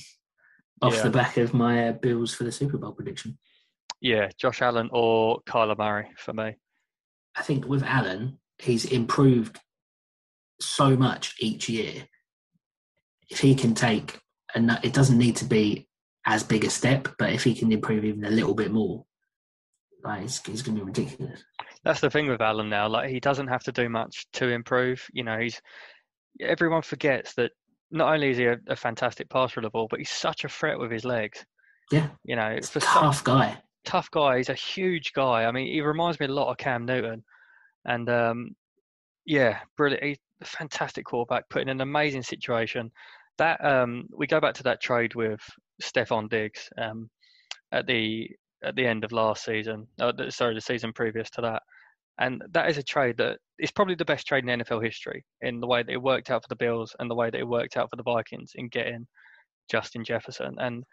Off 0.83 0.95
Yeah. 0.95 1.03
the 1.03 1.11
back 1.11 1.37
of 1.37 1.55
my 1.55 1.89
uh, 1.89 1.93
Bills 1.93 2.35
for 2.35 2.45
the 2.45 2.53
Super 2.53 2.79
Bowl 2.79 2.93
prediction. 2.93 3.39
Yeah, 4.01 4.29
Josh 4.39 4.63
Allen 4.63 4.89
or 4.93 5.41
Kyler 5.43 5.77
Murray 5.77 6.11
for 6.17 6.33
me. 6.33 6.57
I 7.37 7.43
think 7.43 7.67
with 7.67 7.83
Allen, 7.83 8.39
he's 8.59 8.85
improved 8.85 9.59
so 10.61 10.97
much 10.97 11.35
each 11.41 11.69
year. 11.69 12.05
If 13.29 13.41
he 13.41 13.55
can 13.55 13.75
take, 13.75 14.21
and 14.55 14.79
it 14.83 14.93
doesn't 14.93 15.19
need 15.19 15.37
to 15.37 15.45
be 15.45 15.89
as 16.27 16.43
big 16.43 16.65
a 16.65 16.71
step, 16.71 17.09
but 17.19 17.33
if 17.33 17.45
he 17.45 17.55
can 17.55 17.71
improve 17.73 18.05
even 18.05 18.25
a 18.25 18.31
little 18.31 18.55
bit 18.55 18.71
more, 18.71 19.05
like 20.05 20.23
it's, 20.25 20.39
it's 20.49 20.63
going 20.63 20.77
to 20.79 20.85
be 20.85 20.87
ridiculous. 20.87 21.43
That's 21.85 22.01
the 22.01 22.11
thing 22.11 22.29
with 22.29 22.41
Allen 22.41 22.69
now. 22.69 22.89
Like 22.89 23.11
he 23.11 23.21
doesn't 23.21 23.49
have 23.49 23.65
to 23.65 23.73
do 23.73 23.89
much 23.89 24.27
to 24.35 24.49
improve. 24.49 25.05
You 25.13 25.25
know, 25.25 25.39
he's 25.39 25.61
everyone 26.41 26.83
forgets 26.83 27.35
that 27.35 27.51
not 27.91 28.13
only 28.13 28.31
is 28.31 28.39
he 28.39 28.45
a, 28.47 28.57
a 28.69 28.77
fantastic 28.77 29.29
passer 29.31 29.61
of 29.61 29.65
the 29.65 29.71
ball, 29.71 29.87
but 29.91 29.99
he's 29.99 30.11
such 30.11 30.45
a 30.45 30.49
threat 30.49 30.79
with 30.79 30.91
his 30.91 31.05
legs. 31.05 31.45
Yeah, 31.91 32.09
You 32.25 32.37
know, 32.37 32.49
It's 32.49 32.69
for 32.71 32.79
a 32.81 32.83
some, 32.83 32.93
tough 33.05 33.25
guy. 33.25 33.57
tough 33.85 34.11
guy. 34.11 34.37
He's 34.37 34.51
a 34.51 34.55
huge 34.55 35.13
guy. 35.15 35.45
I 35.45 35.53
mean, 35.53 35.67
he 35.73 35.81
reminds 35.81 36.21
me 36.21 36.27
a 36.27 36.33
lot 36.33 36.51
of 36.51 36.59
Cam 36.59 36.85
Newton, 36.85 37.25
and 37.87 38.09
um, 38.11 38.51
yeah, 39.25 39.61
brilliant. 39.77 40.05
He's 40.05 40.19
a 40.43 40.45
fantastic 40.45 41.05
quarterback, 41.07 41.49
put 41.49 41.63
in 41.63 41.69
an 41.71 41.81
amazing 41.81 42.23
situation. 42.23 42.91
That 43.39 43.65
um, 43.65 44.07
we 44.17 44.27
go 44.27 44.41
back 44.41 44.55
to 44.55 44.63
that 44.65 44.83
trade 44.83 45.15
with 45.15 45.41
Stefon 45.83 46.29
Diggs 46.29 46.69
um, 46.77 47.09
at 47.73 47.87
the 47.87 48.29
at 48.65 48.75
the 48.75 48.85
end 48.87 49.05
of 49.05 49.13
last 49.13 49.45
season. 49.45 49.87
Uh, 50.01 50.13
sorry, 50.31 50.55
the 50.55 50.61
season 50.61 50.93
previous 50.93 51.31
to 51.31 51.41
that. 51.43 51.63
And 52.21 52.43
that 52.51 52.69
is 52.69 52.79
a 52.79 52.83
trade 52.83 53.17
that 53.19 53.39
is 53.59 53.71
probably 53.71 53.95
the 53.95 54.05
best 54.05 54.27
trade 54.27 54.45
in 54.45 54.61
NFL 54.61 54.85
history 54.85 55.25
in 55.41 55.61
the 55.61 55.67
way 55.67 55.83
that 55.83 55.93
it 55.93 56.03
worked 56.03 56.31
out 56.31 56.43
for 56.43 56.49
the 56.49 56.57
Bills 56.57 56.95
and 56.99 57.11
the 57.11 57.15
way 57.15 57.31
that 57.31 57.39
it 57.39 57.47
worked 57.47 57.77
out 57.77 57.89
for 57.91 57.97
the 57.97 58.03
Vikings 58.03 58.53
in 58.57 58.69
getting 58.69 59.07
Justin 59.71 60.05
Jefferson. 60.05 60.55
And 60.59 60.85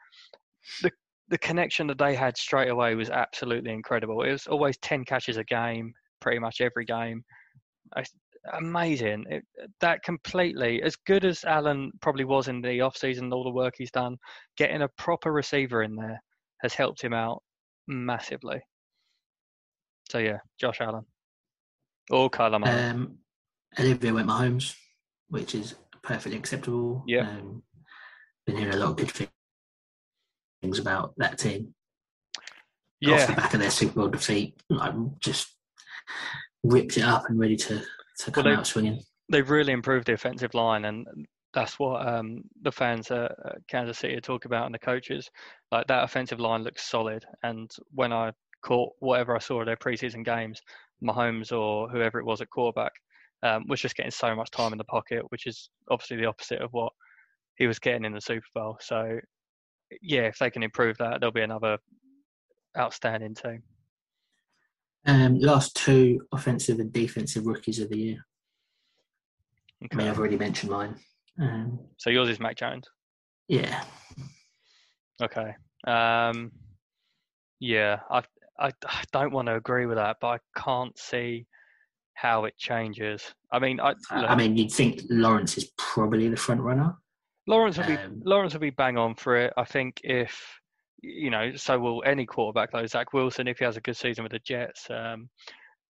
the 0.82 0.92
the 1.30 1.38
connection 1.40 1.88
that 1.88 1.98
they 1.98 2.14
had 2.14 2.38
straight 2.38 2.70
away 2.70 2.96
was 2.96 3.10
absolutely 3.10 3.72
incredible. 3.72 4.22
It 4.22 4.32
was 4.32 4.48
always 4.48 4.78
ten 4.78 5.04
catches 5.04 5.38
a 5.38 5.44
game, 5.44 5.94
pretty 6.22 6.40
much 6.40 6.62
every 6.62 6.86
game. 6.86 7.24
Amazing. 8.54 9.26
It, 9.30 9.44
that 9.82 10.04
completely, 10.04 10.84
as 10.84 10.96
good 10.96 11.26
as 11.26 11.44
Allen 11.46 11.92
probably 12.02 12.26
was 12.26 12.48
in 12.48 12.62
the 12.62 12.82
off 12.82 12.96
season, 12.96 13.34
all 13.34 13.44
the 13.44 13.50
work 13.50 13.74
he's 13.78 13.92
done, 13.92 14.18
getting 14.56 14.84
a 14.84 14.90
proper 15.00 15.32
receiver 15.32 15.82
in 15.82 15.96
there 15.96 16.22
has 16.62 16.76
helped 16.76 17.02
him 17.02 17.14
out 17.14 17.42
massively. 17.88 18.62
So 20.10 20.20
yeah, 20.20 20.38
Josh 20.60 20.80
Allen. 20.80 21.06
Kyler 22.12 22.60
Murray. 22.60 22.72
Um, 22.72 23.18
Olivia 23.80 24.14
went 24.14 24.28
Mahomes, 24.28 24.76
which 25.30 25.56
is 25.56 25.76
perfectly 26.02 26.38
acceptable. 26.38 27.04
Yeah. 27.08 27.30
Um, 27.30 27.64
been 28.46 28.58
hearing 28.58 28.76
a 28.76 28.78
lot 28.78 28.90
of 28.92 28.98
good 28.98 29.30
things 30.62 30.80
about 30.80 31.14
that 31.18 31.38
team. 31.38 31.74
Yeah. 33.02 33.16
Off 33.16 33.28
the 33.28 33.34
back 33.34 33.54
of 33.54 33.60
their 33.60 33.72
Super 33.72 33.96
Bowl 33.96 34.08
defeat, 34.08 34.62
I'm 34.72 35.16
just 35.20 35.56
ripped 36.64 36.98
it 36.98 37.04
up 37.04 37.30
and 37.30 37.40
ready 37.40 37.56
to, 37.56 37.82
to 38.20 38.32
come 38.32 38.46
well, 38.46 38.54
they, 38.54 38.60
out 38.60 38.68
swinging. 38.68 39.02
They've 39.30 39.50
really 39.50 39.74
improved 39.74 40.08
the 40.08 40.14
offensive 40.14 40.54
line, 40.54 40.86
and 40.86 41.06
that's 41.54 41.80
what 41.80 42.08
um, 42.08 42.44
the 42.62 42.72
fans 42.72 43.12
at 43.12 43.32
Kansas 43.68 43.98
City 43.98 44.20
talk 44.22 44.46
about 44.46 44.66
and 44.66 44.74
the 44.74 44.80
coaches. 44.80 45.30
Like 45.72 45.88
that 45.88 46.04
offensive 46.04 46.40
line 46.40 46.64
looks 46.64 46.84
solid, 46.84 47.26
and 47.44 47.70
when 47.92 48.14
I 48.14 48.32
caught 48.64 48.94
whatever 49.00 49.36
I 49.36 49.40
saw 49.40 49.60
of 49.62 49.66
their 49.66 49.76
preseason 49.76 50.24
games, 50.24 50.62
Mahomes 51.04 51.52
or 51.52 51.90
whoever 51.90 52.20
it 52.20 52.26
was 52.26 52.42
at 52.42 52.50
quarterback 52.50 52.92
um, 53.44 53.66
was 53.68 53.82
just 53.82 53.96
getting 53.96 54.12
so 54.12 54.36
much 54.36 54.52
time 54.52 54.72
in 54.72 54.78
the 54.78 54.84
pocket, 54.86 55.24
which 55.30 55.46
is 55.46 55.70
obviously 55.90 56.18
the 56.18 56.26
opposite 56.26 56.62
of 56.62 56.72
what 56.72 56.92
he 57.58 57.68
was 57.68 57.80
getting 57.80 58.06
in 58.06 58.14
the 58.14 58.22
Super 58.22 58.46
Bowl. 58.54 58.78
So, 58.82 59.20
yeah, 60.02 60.22
if 60.24 60.38
they 60.40 60.50
can 60.50 60.64
improve 60.64 60.98
that, 60.98 61.20
there'll 61.20 61.32
be 61.32 61.42
another 61.42 61.78
outstanding 62.78 63.36
team. 63.36 63.64
Um, 65.06 65.40
last 65.40 65.76
two 65.76 66.22
offensive 66.32 66.80
and 66.80 66.92
defensive 66.92 67.46
rookies 67.46 67.80
of 67.80 67.90
the 67.90 67.98
year. 67.98 68.26
Okay. 69.84 69.94
I 69.94 69.98
mean, 69.98 70.08
I've 70.08 70.18
already 70.18 70.38
mentioned 70.38 70.72
mine. 70.72 70.96
Um, 71.40 71.80
so 71.98 72.10
yours 72.10 72.30
is 72.30 72.40
Mac 72.40 72.56
Jones. 72.56 72.86
Yeah. 73.48 73.84
Okay. 75.22 75.54
Um, 75.86 76.52
yeah, 77.60 78.00
I, 78.10 78.24
I 78.60 78.72
I 78.86 79.04
don't 79.12 79.34
want 79.34 79.48
to 79.48 79.56
agree 79.56 79.86
with 79.86 79.98
that, 79.98 80.18
but 80.22 80.28
I 80.28 80.38
can't 80.60 80.98
see 80.98 81.46
how 82.14 82.46
it 82.46 82.58
changes. 82.58 83.24
I 83.52 83.60
mean, 83.60 83.80
I, 83.80 83.90
look, 83.90 84.30
I 84.30 84.36
mean, 84.36 84.56
you'd 84.56 84.72
think 84.72 85.02
Lawrence 85.10 85.58
is 85.58 85.72
probably 85.78 86.30
the 86.30 86.38
front 86.38 86.62
runner. 86.62 86.96
Lawrence 87.48 87.78
will 87.78 87.86
be 87.86 87.98
Um, 87.98 88.22
Lawrence 88.26 88.54
will 88.54 88.62
be 88.62 88.70
bang 88.72 88.98
on 88.98 89.16
for 89.16 89.38
it. 89.38 89.54
I 89.58 89.66
think 89.66 90.02
if 90.04 90.60
you 91.02 91.30
know, 91.30 91.56
so 91.56 91.78
will 91.78 92.04
any 92.06 92.26
quarterback 92.26 92.72
though. 92.72 92.86
Zach 92.86 93.14
Wilson 93.14 93.48
if 93.48 93.60
he 93.60 93.66
has 93.66 93.78
a 93.78 93.82
good 93.82 93.98
season 93.98 94.24
with 94.24 94.32
the 94.32 94.40
Jets. 94.40 94.88
Um, 94.90 95.30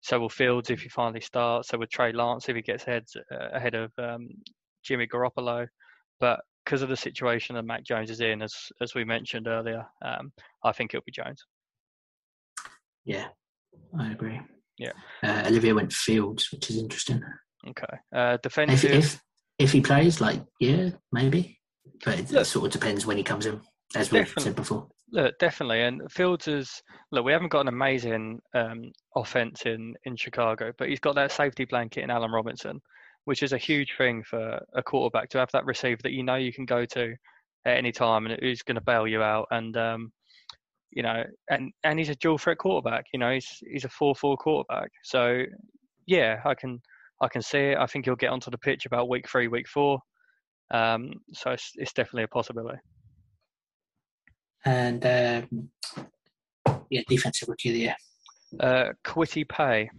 so 0.01 0.19
will 0.19 0.29
Fields 0.29 0.69
if 0.69 0.81
he 0.81 0.89
finally 0.89 1.21
starts. 1.21 1.69
So 1.69 1.77
will 1.77 1.87
Trey 1.87 2.11
Lance 2.11 2.49
if 2.49 2.55
he 2.55 2.61
gets 2.61 2.83
ahead 2.83 3.05
uh, 3.31 3.49
ahead 3.53 3.75
of 3.75 3.91
um, 3.97 4.27
Jimmy 4.83 5.07
Garoppolo. 5.07 5.67
But 6.19 6.39
because 6.65 6.81
of 6.81 6.89
the 6.89 6.97
situation 6.97 7.55
that 7.55 7.63
Mac 7.63 7.83
Jones 7.83 8.09
is 8.09 8.21
in, 8.21 8.41
as 8.41 8.53
as 8.81 8.95
we 8.95 9.05
mentioned 9.05 9.47
earlier, 9.47 9.85
um, 10.03 10.31
I 10.63 10.71
think 10.71 10.93
it'll 10.93 11.05
be 11.05 11.11
Jones. 11.11 11.45
Yeah, 13.07 13.27
I 13.97 14.11
agree. 14.11 14.39
Yeah. 14.77 14.91
Uh, 15.23 15.43
Olivia 15.47 15.73
went 15.73 15.91
Fields, 15.93 16.49
which 16.51 16.69
is 16.69 16.77
interesting. 16.77 17.23
Okay. 17.69 17.97
Uh, 18.15 18.33
If, 18.35 18.41
defensive. 18.41 18.91
if 18.91 19.21
if 19.57 19.71
he 19.71 19.81
plays, 19.81 20.21
like, 20.21 20.43
yeah, 20.59 20.89
maybe. 21.11 21.57
But 22.05 22.19
it, 22.19 22.31
Look- 22.31 22.45
sort 22.45 22.65
of 22.67 22.71
depends 22.79 23.05
when 23.07 23.17
he 23.17 23.23
comes 23.23 23.45
in, 23.47 23.59
as 23.95 24.11
we've 24.11 24.31
said 24.37 24.55
before. 24.55 24.87
Look, 25.11 25.33
definitely, 25.39 25.81
and 25.83 26.01
Fields 26.11 26.49
is 26.49 26.69
look. 27.13 27.23
We 27.25 27.31
haven't 27.31 27.47
got 27.51 27.61
an 27.61 27.69
amazing 27.69 28.39
um, 28.53 28.91
offense 29.15 29.61
in 29.65 29.95
in 30.03 30.17
Chicago, 30.17 30.73
but 30.77 30.89
he's 30.89 30.99
got 30.99 31.15
that 31.15 31.31
safety 31.31 31.63
blanket 31.63 32.03
in 32.03 32.09
Allen 32.09 32.29
Robinson, 32.31 32.81
which 33.23 33.41
is 33.41 33.53
a 33.53 33.57
huge 33.57 33.93
thing 33.97 34.21
for 34.23 34.59
a 34.75 34.83
quarterback 34.83 35.29
to 35.29 35.37
have 35.39 35.49
that 35.53 35.65
receiver 35.65 36.01
that 36.03 36.11
you 36.11 36.23
know 36.23 36.35
you 36.35 36.51
can 36.51 36.65
go 36.65 36.83
to 36.85 37.15
at 37.65 37.77
any 37.77 37.93
time 37.93 38.25
and 38.25 38.37
who's 38.41 38.61
going 38.63 38.75
to 38.75 38.81
bail 38.81 39.07
you 39.07 39.23
out. 39.23 39.47
And 39.49 39.75
um, 39.77 40.11
you 40.91 41.03
know, 41.03 41.23
and 41.49 41.71
and 41.83 41.99
he's 41.99 42.09
a 42.09 42.15
dual 42.15 42.37
threat 42.37 42.57
quarterback. 42.57 43.05
You 43.13 43.19
know, 43.19 43.33
he's 43.33 43.61
he's 43.71 43.85
a 43.85 43.89
four 43.89 44.15
four 44.15 44.37
quarterback. 44.37 44.89
So 45.03 45.43
yeah, 46.05 46.41
I 46.45 46.55
can 46.55 46.81
I 47.21 47.27
can 47.27 47.41
see 47.41 47.71
it. 47.71 47.77
I 47.77 47.85
think 47.85 48.05
he'll 48.05 48.15
get 48.15 48.31
onto 48.31 48.51
the 48.51 48.57
pitch 48.57 48.85
about 48.85 49.09
week 49.09 49.29
three, 49.29 49.47
week 49.47 49.67
four. 49.67 49.99
Um, 50.71 51.11
so 51.33 51.51
it's 51.51 51.71
it's 51.75 51.93
definitely 51.93 52.23
a 52.23 52.27
possibility. 52.27 52.79
And 54.65 55.05
um, 55.05 55.69
yeah, 56.89 57.01
defensive 57.07 57.47
rookie 57.47 57.69
of 57.69 57.73
the 57.73 57.81
year. 57.81 57.95
Uh, 58.59 58.93
Kwity 59.05 59.47
Paye. 59.47 59.89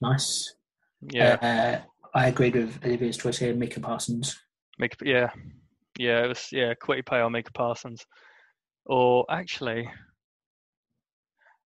Nice. 0.00 0.54
Yeah. 1.10 1.34
Uh, 1.34 1.88
I 2.14 2.28
agreed 2.28 2.56
with 2.56 2.78
Olivia's 2.84 3.16
choice 3.16 3.38
here, 3.38 3.54
Micah 3.54 3.80
Parsons. 3.80 4.38
Make 4.78 4.96
yeah, 5.02 5.30
yeah, 5.98 6.24
it 6.24 6.28
was 6.28 6.48
yeah, 6.52 6.74
Kwity 6.74 7.04
Paye 7.04 7.20
or 7.20 7.30
Micah 7.30 7.52
Parsons, 7.52 8.04
or 8.86 9.24
actually, 9.30 9.88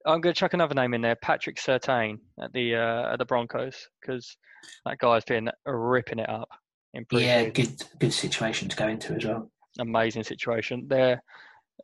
I'm 0.07 0.21
going 0.21 0.35
to 0.35 0.39
chuck 0.39 0.55
another 0.55 0.75
name 0.75 0.95
in 0.95 1.01
there, 1.01 1.17
Patrick 1.17 1.57
Surtain 1.57 2.19
at 2.43 2.53
the 2.53 2.77
uh, 2.77 3.13
at 3.13 3.19
the 3.19 3.25
Broncos, 3.25 3.89
because 4.01 4.37
that 4.85 4.99
guy's 4.99 5.25
been 5.25 5.51
ripping 5.67 6.19
it 6.19 6.29
up 6.29 6.49
in 6.93 7.07
Yeah, 7.13 7.49
good 7.49 7.83
good 7.99 8.13
situation 8.13 8.69
to 8.69 8.77
go 8.77 8.89
into 8.89 9.15
as 9.15 9.25
well. 9.25 9.51
Amazing 9.79 10.25
situation. 10.25 10.87
They're 10.89 11.23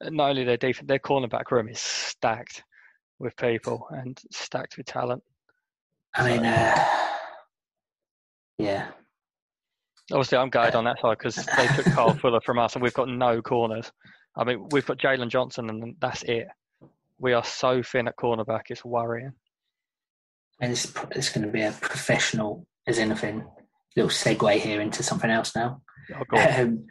not 0.03 0.31
only 0.31 0.45
their 0.45 0.57
defense, 0.57 0.87
their 0.89 0.99
cornerback 0.99 1.51
room 1.51 1.69
is 1.69 1.81
stacked 1.81 2.63
with 3.19 3.37
people 3.37 3.87
and 3.91 4.19
stacked 4.31 4.77
with 4.77 4.87
talent. 4.87 5.23
I 6.15 6.29
mean, 6.29 6.45
uh, 6.45 6.87
yeah, 8.59 8.89
Obviously, 10.13 10.39
I'm 10.39 10.51
guided 10.51 10.75
on 10.75 10.85
that 10.85 11.01
side 11.01 11.19
because 11.19 11.37
they 11.37 11.67
took 11.69 11.87
Carl 11.95 12.15
Fuller 12.21 12.41
from 12.41 12.59
us, 12.59 12.75
and 12.75 12.83
we've 12.83 12.95
got 12.95 13.09
no 13.09 13.41
corners. 13.41 13.93
I 14.37 14.45
mean, 14.45 14.69
we've 14.71 14.87
got 14.87 14.99
Jaylon 14.99 15.29
Johnson, 15.29 15.69
and 15.69 15.97
that's 16.01 16.23
it. 16.23 16.49
We 17.19 17.33
are 17.33 17.45
so 17.45 17.83
thin 17.83 18.09
at 18.09 18.17
cornerback; 18.17 18.63
it's 18.71 18.85
worrying. 18.85 19.33
and 20.61 20.73
it's 20.73 20.93
it's 21.13 21.31
going 21.31 21.47
to 21.47 21.53
be 21.53 21.63
a 21.63 21.73
professional 21.73 22.67
as 22.87 22.99
anything. 22.99 23.45
Little 23.97 24.11
segue 24.11 24.61
here 24.61 24.81
into 24.81 25.03
something 25.03 25.31
else 25.31 25.55
now. 25.57 25.83
Oh, 26.33 26.63
Um, 26.63 26.87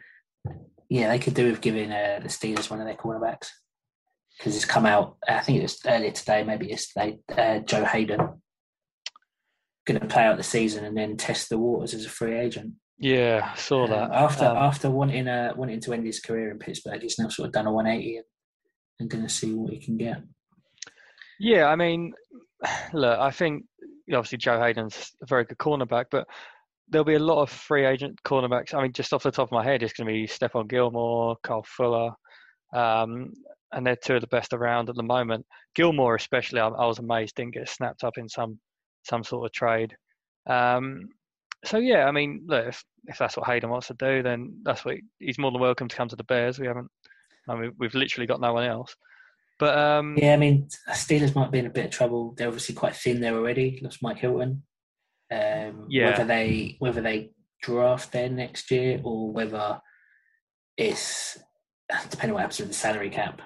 yeah, 0.88 1.08
they 1.08 1.18
could 1.18 1.34
do 1.34 1.48
with 1.50 1.60
giving 1.60 1.90
uh, 1.90 2.20
the 2.22 2.28
Steelers 2.28 2.70
one 2.70 2.80
of 2.80 2.86
their 2.86 2.96
cornerbacks 2.96 3.48
because 4.38 4.54
it's 4.56 4.64
come 4.64 4.86
out. 4.86 5.16
I 5.26 5.40
think 5.40 5.58
it 5.58 5.62
was 5.62 5.80
earlier 5.86 6.10
today, 6.10 6.42
maybe 6.44 6.66
yesterday. 6.66 7.18
Uh, 7.28 7.60
Joe 7.60 7.84
Haden 7.84 8.42
going 9.86 10.00
to 10.00 10.06
play 10.06 10.24
out 10.24 10.36
the 10.36 10.42
season 10.42 10.84
and 10.84 10.96
then 10.96 11.16
test 11.16 11.48
the 11.48 11.58
waters 11.58 11.94
as 11.94 12.04
a 12.04 12.08
free 12.10 12.38
agent. 12.38 12.74
Yeah, 13.00 13.54
saw 13.54 13.84
Um, 13.84 13.90
that. 13.90 14.10
after 14.12 14.44
Um, 14.44 14.56
after 14.58 14.90
wanting 14.90 15.26
uh, 15.26 15.54
wanting 15.56 15.80
to 15.80 15.92
end 15.94 16.04
his 16.06 16.20
career 16.20 16.50
in 16.50 16.58
Pittsburgh, 16.58 17.00
he's 17.00 17.18
now 17.18 17.28
sort 17.28 17.46
of 17.46 17.52
done 17.52 17.66
a 17.66 17.72
180 17.72 18.16
and, 18.18 18.26
and 19.00 19.10
going 19.10 19.24
to 19.24 19.28
see 19.30 19.54
what 19.54 19.72
he 19.72 19.78
can 19.80 19.96
get. 19.96 20.18
yeah, 21.38 21.66
I 21.66 21.76
mean, 21.76 22.12
look, 22.92 23.18
I 23.18 23.30
think 23.30 23.64
obviously 24.12 24.38
Joe 24.38 24.60
Haden's 24.60 25.12
a 25.22 25.26
very 25.26 25.44
good 25.44 25.56
cornerback, 25.58 26.06
but 26.10 26.26
there'll 26.88 27.04
be 27.04 27.14
a 27.14 27.18
lot 27.18 27.40
of 27.40 27.48
free 27.50 27.86
agent 27.86 28.18
cornerbacks. 28.24 28.74
I 28.74 28.82
mean, 28.82 28.92
just 28.92 29.12
off 29.14 29.22
the 29.22 29.30
top 29.30 29.48
of 29.48 29.52
my 29.52 29.64
head, 29.64 29.82
it's 29.82 29.94
going 29.94 30.06
to 30.06 30.12
be 30.12 30.26
Stephon 30.26 30.68
Gilmore, 30.68 31.36
Carl 31.42 31.64
Fuller, 31.66 32.10
um, 32.74 33.32
and 33.72 33.86
they're 33.86 33.96
two 33.96 34.16
of 34.16 34.20
the 34.20 34.26
best 34.26 34.52
around 34.52 34.90
at 34.90 34.96
the 34.96 35.02
moment. 35.02 35.46
Gilmore, 35.74 36.16
especially, 36.16 36.60
I, 36.60 36.68
I 36.68 36.86
was 36.86 36.98
amazed 36.98 37.36
didn't 37.36 37.54
get 37.54 37.68
snapped 37.68 38.04
up 38.04 38.18
in 38.18 38.28
some 38.28 38.58
some 39.04 39.24
sort 39.24 39.46
of 39.46 39.52
trade. 39.52 39.96
Um, 40.46 41.08
so 41.64 41.78
yeah, 41.78 42.06
I 42.06 42.10
mean, 42.10 42.44
look, 42.46 42.66
if, 42.68 42.84
if 43.06 43.18
that's 43.18 43.36
what 43.36 43.46
Haden 43.46 43.70
wants 43.70 43.88
to 43.88 43.94
do, 43.94 44.22
then 44.22 44.60
that's 44.62 44.84
what 44.84 44.96
he's 45.18 45.38
more 45.38 45.50
than 45.50 45.60
welcome 45.60 45.88
to 45.88 45.96
come 45.96 46.08
to 46.08 46.16
the 46.16 46.24
Bears. 46.24 46.58
We 46.58 46.66
haven't, 46.66 46.88
I 47.48 47.56
mean, 47.56 47.72
we've 47.78 47.94
literally 47.94 48.26
got 48.26 48.40
no 48.40 48.52
one 48.52 48.64
else. 48.64 48.94
But 49.58 49.76
um, 49.76 50.16
Yeah, 50.16 50.32
I 50.32 50.36
mean, 50.38 50.68
Steelers 50.90 51.34
might 51.34 51.50
be 51.50 51.58
in 51.58 51.66
a 51.66 51.70
bit 51.70 51.84
of 51.86 51.90
trouble. 51.90 52.34
They're 52.36 52.48
obviously 52.48 52.74
quite 52.74 52.96
thin 52.96 53.20
there 53.20 53.36
already. 53.36 53.78
Lost 53.82 54.02
Mike 54.02 54.18
Hilton. 54.18 54.62
Um, 55.30 55.86
Yeah. 55.88 56.10
Whether 56.10 56.24
they 56.24 56.76
whether 56.78 57.02
they 57.02 57.32
draft 57.62 58.10
there 58.10 58.30
next 58.30 58.70
year 58.70 59.00
or 59.04 59.30
whether 59.30 59.78
it's 60.78 61.38
depending 62.08 62.30
on 62.30 62.34
what 62.34 62.40
happens 62.40 62.60
with 62.60 62.68
the 62.68 62.74
salary 62.74 63.10
cap, 63.10 63.42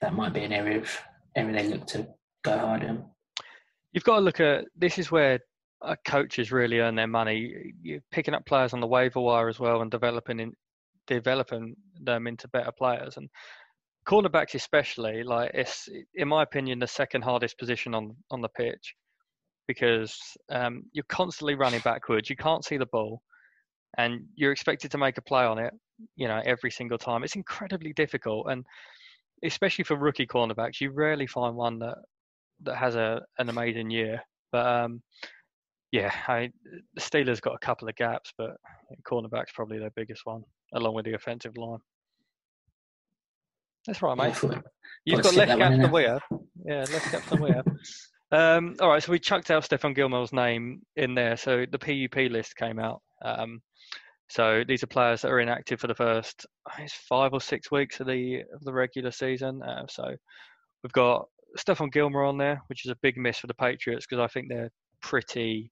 that 0.00 0.14
might 0.14 0.32
be 0.32 0.42
an 0.42 0.52
area 0.52 0.78
of 0.78 0.98
area 1.36 1.62
they 1.62 1.68
look 1.68 1.86
to 1.88 2.08
go 2.42 2.58
hard 2.58 2.82
in. 2.82 3.04
You've 3.92 4.04
got 4.04 4.16
to 4.16 4.22
look 4.22 4.40
at 4.40 4.64
this 4.76 4.98
is 4.98 5.10
where 5.10 5.38
uh, 5.82 5.96
coaches 6.06 6.52
really 6.52 6.80
earn 6.80 6.94
their 6.94 7.06
money. 7.06 7.72
You're 7.82 8.00
picking 8.10 8.34
up 8.34 8.46
players 8.46 8.72
on 8.72 8.80
the 8.80 8.86
waiver 8.86 9.20
wire 9.20 9.48
as 9.48 9.58
well 9.58 9.82
and 9.82 9.90
developing 9.90 10.40
in, 10.40 10.52
developing 11.06 11.74
them 12.02 12.26
into 12.26 12.48
better 12.48 12.72
players. 12.72 13.16
And 13.16 13.28
cornerbacks, 14.06 14.54
especially, 14.54 15.22
like 15.22 15.50
it's 15.54 15.88
in 16.14 16.28
my 16.28 16.42
opinion 16.42 16.78
the 16.78 16.86
second 16.86 17.22
hardest 17.22 17.58
position 17.58 17.94
on 17.94 18.16
on 18.30 18.40
the 18.40 18.48
pitch 18.48 18.94
because 19.66 20.18
um, 20.50 20.82
you're 20.92 21.04
constantly 21.08 21.54
running 21.54 21.80
backwards. 21.80 22.30
You 22.30 22.36
can't 22.36 22.64
see 22.64 22.78
the 22.78 22.86
ball, 22.86 23.20
and 23.98 24.22
you're 24.34 24.52
expected 24.52 24.90
to 24.92 24.98
make 24.98 25.18
a 25.18 25.22
play 25.22 25.44
on 25.44 25.58
it. 25.58 25.74
You 26.16 26.28
know, 26.28 26.40
every 26.44 26.70
single 26.70 26.98
time. 26.98 27.22
It's 27.22 27.36
incredibly 27.36 27.92
difficult, 27.92 28.46
and 28.50 28.64
especially 29.44 29.84
for 29.84 29.96
rookie 29.96 30.26
cornerbacks, 30.26 30.80
you 30.80 30.90
rarely 30.90 31.26
find 31.26 31.54
one 31.54 31.78
that 31.80 31.98
that 32.62 32.76
has 32.76 32.96
a 32.96 33.20
an 33.38 33.48
amazing 33.48 33.90
year. 33.90 34.20
But 34.50 34.66
um, 34.66 35.02
yeah, 35.92 36.12
I, 36.26 36.50
the 36.94 37.00
Steelers 37.00 37.40
got 37.40 37.54
a 37.54 37.58
couple 37.58 37.88
of 37.88 37.94
gaps, 37.96 38.32
but 38.36 38.56
cornerback's 39.06 39.52
probably 39.54 39.78
their 39.78 39.92
biggest 39.96 40.22
one, 40.24 40.42
along 40.74 40.94
with 40.94 41.04
the 41.04 41.14
offensive 41.14 41.56
line. 41.56 41.78
That's 43.86 44.02
right, 44.02 44.16
mate. 44.16 44.34
Yeah, 44.42 45.16
You've 45.16 45.22
got 45.22 45.34
less 45.34 45.56
gaps 45.56 45.78
than 45.78 45.90
we 45.92 46.02
have. 46.02 46.22
Yeah, 46.66 46.84
less 46.92 47.10
gaps 47.10 47.30
than 47.30 47.40
we 47.40 47.50
have. 47.50 47.66
Um, 48.30 48.76
all 48.80 48.90
right, 48.90 49.02
so 49.02 49.10
we 49.10 49.18
chucked 49.18 49.50
out 49.50 49.62
Stephon 49.62 49.94
Gilmore's 49.94 50.32
name 50.32 50.82
in 50.96 51.14
there. 51.14 51.36
So 51.36 51.64
the 51.70 51.78
PUP 51.78 52.30
list 52.30 52.56
came 52.56 52.78
out. 52.78 53.00
Um, 53.24 53.62
so 54.28 54.62
these 54.68 54.82
are 54.82 54.88
players 54.88 55.22
that 55.22 55.30
are 55.30 55.40
inactive 55.40 55.80
for 55.80 55.86
the 55.86 55.94
first 55.94 56.46
five 57.08 57.32
or 57.32 57.40
six 57.40 57.70
weeks 57.70 58.00
of 58.00 58.06
the 58.06 58.42
of 58.54 58.62
the 58.62 58.72
regular 58.72 59.10
season. 59.10 59.62
Uh, 59.62 59.86
so 59.88 60.14
we've 60.82 60.92
got 60.92 61.26
Stephon 61.56 61.90
Gilmore 61.90 62.24
on 62.24 62.36
there, 62.36 62.60
which 62.66 62.84
is 62.84 62.90
a 62.90 62.98
big 63.00 63.16
miss 63.16 63.38
for 63.38 63.46
the 63.46 63.54
Patriots 63.54 64.06
because 64.06 64.22
I 64.22 64.26
think 64.26 64.48
they're 64.48 64.70
pretty 65.00 65.70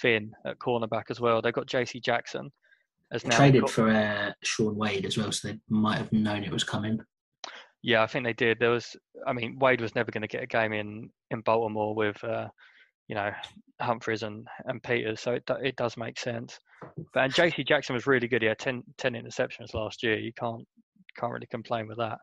thin 0.00 0.32
at 0.46 0.58
cornerback 0.58 1.04
as 1.10 1.20
well. 1.20 1.40
They've 1.40 1.52
got 1.52 1.66
J.C. 1.66 2.00
Jackson 2.00 2.50
as 3.12 3.24
now 3.24 3.36
traded 3.36 3.62
got, 3.62 3.70
for 3.70 3.90
uh, 3.90 4.32
Shaun 4.42 4.76
Wade 4.76 5.04
as 5.04 5.18
well, 5.18 5.32
so 5.32 5.48
they 5.48 5.58
might 5.68 5.98
have 5.98 6.12
known 6.12 6.44
it 6.44 6.52
was 6.52 6.64
coming. 6.64 7.00
Yeah, 7.82 8.02
I 8.02 8.06
think 8.06 8.24
they 8.24 8.32
did. 8.32 8.58
There 8.60 8.70
was, 8.70 8.94
I 9.26 9.32
mean, 9.32 9.58
Wade 9.58 9.80
was 9.80 9.94
never 9.94 10.10
going 10.10 10.22
to 10.22 10.28
get 10.28 10.42
a 10.42 10.46
game 10.46 10.72
in 10.72 11.10
in 11.30 11.40
Baltimore 11.40 11.94
with, 11.94 12.22
uh, 12.22 12.48
you 13.08 13.14
know, 13.14 13.30
Humphries 13.80 14.22
and, 14.22 14.46
and 14.66 14.82
Peters, 14.82 15.20
so 15.20 15.32
it 15.32 15.44
it 15.62 15.76
does 15.76 15.96
make 15.96 16.18
sense. 16.18 16.58
But 17.12 17.24
and 17.24 17.34
J.C. 17.34 17.64
Jackson 17.64 17.94
was 17.94 18.06
really 18.06 18.28
good. 18.28 18.42
He 18.42 18.48
had 18.48 18.58
10, 18.58 18.82
10 18.98 19.14
interceptions 19.14 19.74
last 19.74 20.02
year. 20.02 20.18
You 20.18 20.32
can't 20.38 20.66
can't 21.18 21.32
really 21.32 21.48
complain 21.50 21.88
with 21.88 21.98
that. 21.98 22.18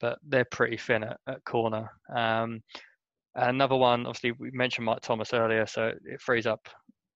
But 0.00 0.18
they're 0.26 0.46
pretty 0.46 0.76
thin 0.76 1.04
at, 1.04 1.18
at 1.28 1.44
corner. 1.44 1.88
Um, 2.14 2.60
another 3.34 3.76
one, 3.76 4.06
obviously, 4.06 4.32
we 4.32 4.50
mentioned 4.52 4.86
Mike 4.86 5.00
Thomas 5.02 5.32
earlier, 5.32 5.66
so 5.66 5.92
it 6.04 6.20
frees 6.20 6.46
up 6.46 6.68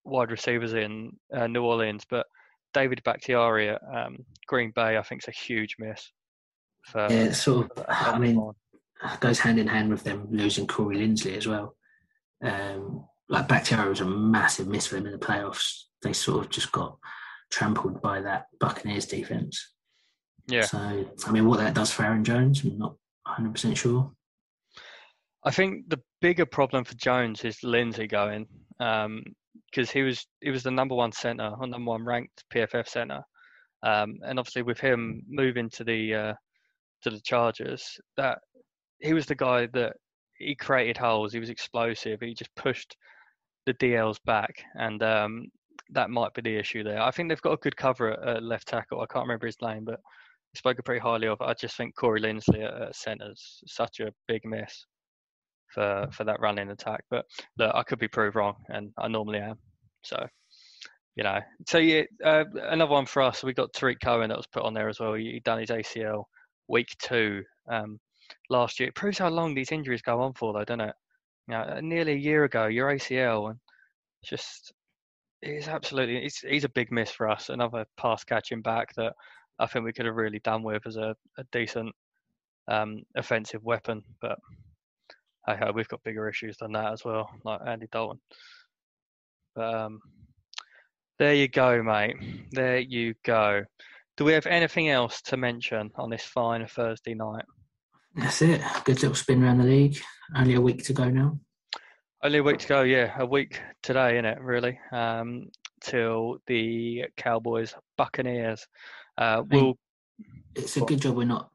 wide 0.08 0.30
receivers 0.30 0.72
in 0.72 1.16
uh, 1.32 1.46
New 1.46 1.64
Orleans. 1.64 2.04
But 2.08 2.26
David 2.74 3.02
Bakhtiari 3.04 3.70
at 3.70 3.80
um, 3.92 4.24
Green 4.46 4.72
Bay, 4.74 4.96
I 4.96 5.02
think, 5.02 5.22
is 5.22 5.28
a 5.28 5.32
huge 5.32 5.76
miss. 5.78 6.10
For, 6.84 7.06
yeah, 7.10 7.32
sort 7.32 7.70
of. 7.76 7.84
I 7.88 8.18
mean, 8.18 8.52
goes 9.20 9.38
hand 9.38 9.58
in 9.58 9.66
hand 9.66 9.90
with 9.90 10.04
them 10.04 10.26
losing 10.30 10.66
Corey 10.66 10.98
Linsley 10.98 11.36
as 11.36 11.46
well. 11.46 11.76
Um, 12.42 13.04
like 13.28 13.48
Bakhtiari 13.48 13.88
was 13.88 14.00
a 14.00 14.06
massive 14.06 14.68
miss 14.68 14.86
for 14.86 14.96
them 14.96 15.06
in 15.06 15.12
the 15.12 15.18
playoffs. 15.18 15.84
They 16.02 16.12
sort 16.12 16.44
of 16.44 16.50
just 16.50 16.72
got 16.72 16.96
trampled 17.50 18.00
by 18.00 18.20
that 18.20 18.46
Buccaneers 18.60 19.06
defense. 19.06 19.74
Yeah. 20.46 20.62
So 20.62 20.78
I 20.78 21.30
mean, 21.30 21.46
what 21.46 21.58
that 21.58 21.74
does 21.74 21.90
for 21.90 22.04
Aaron 22.04 22.24
Jones, 22.24 22.64
I'm 22.64 22.78
not 22.78 22.96
100 23.24 23.52
percent 23.52 23.76
sure. 23.76 24.12
I 25.44 25.50
think 25.50 25.88
the 25.88 26.00
bigger 26.20 26.46
problem 26.46 26.84
for 26.84 26.94
Jones 26.94 27.44
is 27.44 27.58
Linsley 27.58 28.10
going 28.10 28.46
because 29.70 29.90
he 29.90 30.02
was 30.02 30.26
he 30.40 30.50
was 30.50 30.62
the 30.62 30.70
number 30.70 30.94
one 30.94 31.12
center, 31.12 31.54
or 31.58 31.66
number 31.66 31.90
one 31.90 32.04
ranked 32.04 32.44
PFF 32.52 32.88
center, 32.88 33.22
um, 33.82 34.18
and 34.24 34.38
obviously 34.38 34.62
with 34.62 34.80
him 34.80 35.22
moving 35.28 35.68
to 35.70 35.84
the 35.84 36.14
uh, 36.14 36.34
to 37.02 37.10
the 37.10 37.20
Chargers, 37.20 37.98
that 38.16 38.38
he 39.00 39.12
was 39.12 39.26
the 39.26 39.34
guy 39.34 39.66
that 39.74 39.94
he 40.38 40.54
created 40.54 40.96
holes. 40.96 41.32
He 41.32 41.40
was 41.40 41.50
explosive. 41.50 42.20
He 42.20 42.34
just 42.34 42.54
pushed 42.56 42.96
the 43.66 43.74
DLs 43.74 44.18
back, 44.24 44.62
and 44.74 45.02
um, 45.02 45.46
that 45.90 46.10
might 46.10 46.34
be 46.34 46.42
the 46.42 46.56
issue 46.56 46.82
there. 46.82 47.00
I 47.00 47.10
think 47.10 47.28
they've 47.28 47.42
got 47.42 47.52
a 47.52 47.58
good 47.58 47.76
cover 47.76 48.12
at, 48.12 48.42
left 48.42 48.68
tackle. 48.68 49.00
I 49.00 49.06
can't 49.06 49.24
remember 49.24 49.46
his 49.46 49.60
name, 49.62 49.84
but 49.84 50.00
he 50.52 50.58
spoke 50.58 50.78
pretty 50.84 51.00
highly 51.00 51.28
of. 51.28 51.40
I 51.40 51.54
just 51.54 51.76
think 51.76 51.94
Corey 51.96 52.20
Linsley 52.20 52.64
at, 52.64 52.94
centre 52.94 53.30
is 53.30 53.62
such 53.66 54.00
a 54.00 54.12
big 54.26 54.44
miss 54.44 54.86
for 55.72 56.08
for 56.12 56.24
that 56.24 56.40
running 56.40 56.70
attack. 56.70 57.04
But 57.10 57.24
look, 57.58 57.74
I 57.74 57.82
could 57.82 57.98
be 57.98 58.08
proved 58.08 58.36
wrong, 58.36 58.56
and 58.68 58.90
I 58.98 59.08
normally 59.08 59.38
am. 59.38 59.58
So, 60.02 60.26
you 61.16 61.24
know, 61.24 61.40
so 61.66 61.78
yeah, 61.78 62.02
uh, 62.24 62.44
another 62.54 62.92
one 62.92 63.06
for 63.06 63.22
us. 63.22 63.42
We 63.42 63.54
got 63.54 63.72
Tarik 63.72 64.00
Cohen 64.02 64.28
that 64.28 64.36
was 64.36 64.46
put 64.46 64.62
on 64.64 64.74
there 64.74 64.88
as 64.88 65.00
well. 65.00 65.14
He 65.14 65.40
done 65.44 65.60
his 65.60 65.70
ACL 65.70 66.24
week 66.68 66.88
two 67.00 67.42
um, 67.68 67.98
last 68.50 68.78
year. 68.78 68.88
It 68.88 68.94
proves 68.94 69.18
how 69.18 69.28
long 69.28 69.54
these 69.54 69.72
injuries 69.72 70.02
go 70.02 70.20
on 70.20 70.34
for, 70.34 70.52
though, 70.52 70.64
doesn't 70.64 70.80
it? 70.80 70.94
You 71.48 71.54
know, 71.54 71.80
nearly 71.80 72.12
a 72.12 72.16
year 72.16 72.44
ago, 72.44 72.66
your 72.66 72.92
ACL, 72.92 73.50
and 73.50 73.58
just 74.24 74.72
it's 75.42 75.68
absolutely 75.68 76.20
he's, 76.22 76.38
he's 76.38 76.64
a 76.64 76.70
big 76.70 76.90
miss 76.90 77.10
for 77.10 77.28
us. 77.28 77.48
Another 77.48 77.84
pass 77.96 78.24
catching 78.24 78.60
back 78.60 78.94
that 78.96 79.14
I 79.58 79.66
think 79.66 79.84
we 79.84 79.92
could 79.92 80.06
have 80.06 80.16
really 80.16 80.40
done 80.40 80.62
with 80.62 80.86
as 80.86 80.96
a, 80.96 81.14
a 81.38 81.44
decent 81.52 81.94
um, 82.68 83.02
offensive 83.16 83.62
weapon. 83.64 84.02
But 84.20 84.38
hey, 85.56 85.70
we've 85.74 85.88
got 85.88 86.02
bigger 86.02 86.28
issues 86.28 86.56
than 86.58 86.72
that 86.72 86.92
as 86.92 87.04
well, 87.04 87.30
like 87.44 87.60
Andy 87.66 87.86
Dalton. 87.90 88.20
But 89.54 89.74
um, 89.74 90.00
there 91.18 91.34
you 91.34 91.48
go, 91.48 91.82
mate. 91.82 92.16
There 92.52 92.78
you 92.78 93.14
go. 93.24 93.64
Do 94.16 94.24
we 94.24 94.32
have 94.32 94.46
anything 94.46 94.88
else 94.88 95.22
to 95.22 95.36
mention 95.36 95.90
on 95.96 96.10
this 96.10 96.24
fine 96.24 96.66
Thursday 96.66 97.14
night? 97.14 97.44
That's 98.14 98.42
it. 98.42 98.60
Good 98.84 99.02
little 99.02 99.14
spin 99.14 99.44
around 99.44 99.58
the 99.58 99.64
league. 99.64 99.98
Only 100.34 100.54
a 100.54 100.60
week 100.60 100.84
to 100.84 100.92
go 100.92 101.08
now. 101.08 101.38
Only 102.22 102.38
a 102.38 102.42
week 102.42 102.58
to 102.58 102.68
go, 102.68 102.82
yeah. 102.82 103.14
A 103.18 103.26
week 103.26 103.60
today, 103.82 104.14
isn't 104.14 104.24
it, 104.24 104.40
really? 104.40 104.78
Um, 104.90 105.50
till 105.80 106.38
the 106.48 107.04
Cowboys 107.16 107.74
Buccaneers. 107.96 108.66
Uh, 109.16 109.42
we'll... 109.48 109.78
It's 110.56 110.76
a 110.76 110.80
good 110.80 111.00
job 111.00 111.16
we're 111.16 111.24
not. 111.24 111.50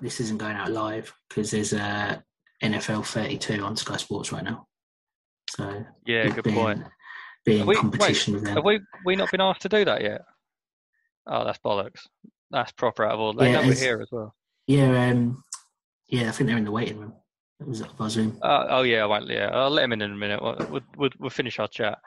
This 0.00 0.20
isn't 0.20 0.38
going 0.38 0.56
out 0.56 0.70
live 0.70 1.12
because 1.28 1.50
there's 1.50 1.74
a 1.74 2.24
NFL 2.62 3.06
32 3.06 3.62
on 3.62 3.76
Sky 3.76 3.96
Sports 3.96 4.32
right 4.32 4.44
now. 4.44 4.66
So 5.50 5.84
yeah, 6.06 6.28
good 6.28 6.44
point. 6.44 6.82
Being 7.44 7.66
we, 7.66 7.74
competition 7.74 8.34
wait, 8.34 8.40
with 8.40 8.44
them. 8.46 8.56
Have 8.56 8.64
we 8.64 8.80
we 9.04 9.16
not 9.16 9.30
been 9.30 9.40
asked 9.40 9.62
to 9.62 9.68
do 9.68 9.84
that 9.84 10.02
yet? 10.02 10.22
Oh, 11.26 11.44
that's 11.44 11.58
bollocks. 11.58 12.00
That's 12.50 12.72
proper 12.72 13.04
out 13.04 13.12
of 13.12 13.20
order. 13.20 13.38
They 13.38 13.52
yeah, 13.52 13.60
know 13.60 13.68
we're 13.68 13.74
here 13.74 14.00
as 14.00 14.08
well. 14.10 14.34
Yeah, 14.66 15.10
um, 15.10 15.42
yeah. 16.08 16.28
I 16.28 16.32
think 16.32 16.48
they're 16.48 16.58
in 16.58 16.64
the 16.64 16.70
waiting 16.70 16.98
room. 16.98 17.14
It 17.60 17.66
was 17.66 17.82
by 17.82 18.08
Zoom. 18.08 18.38
Uh, 18.40 18.66
oh 18.68 18.82
yeah, 18.82 19.02
I 19.02 19.06
won't. 19.06 19.28
Yeah, 19.28 19.50
I'll 19.52 19.70
let 19.70 19.84
him 19.84 19.92
in 19.92 20.02
in 20.02 20.12
a 20.12 20.16
minute. 20.16 20.40
We'll, 20.42 20.80
we'll, 20.96 21.10
we'll 21.18 21.30
finish 21.30 21.58
our 21.58 21.68
chat. 21.68 21.98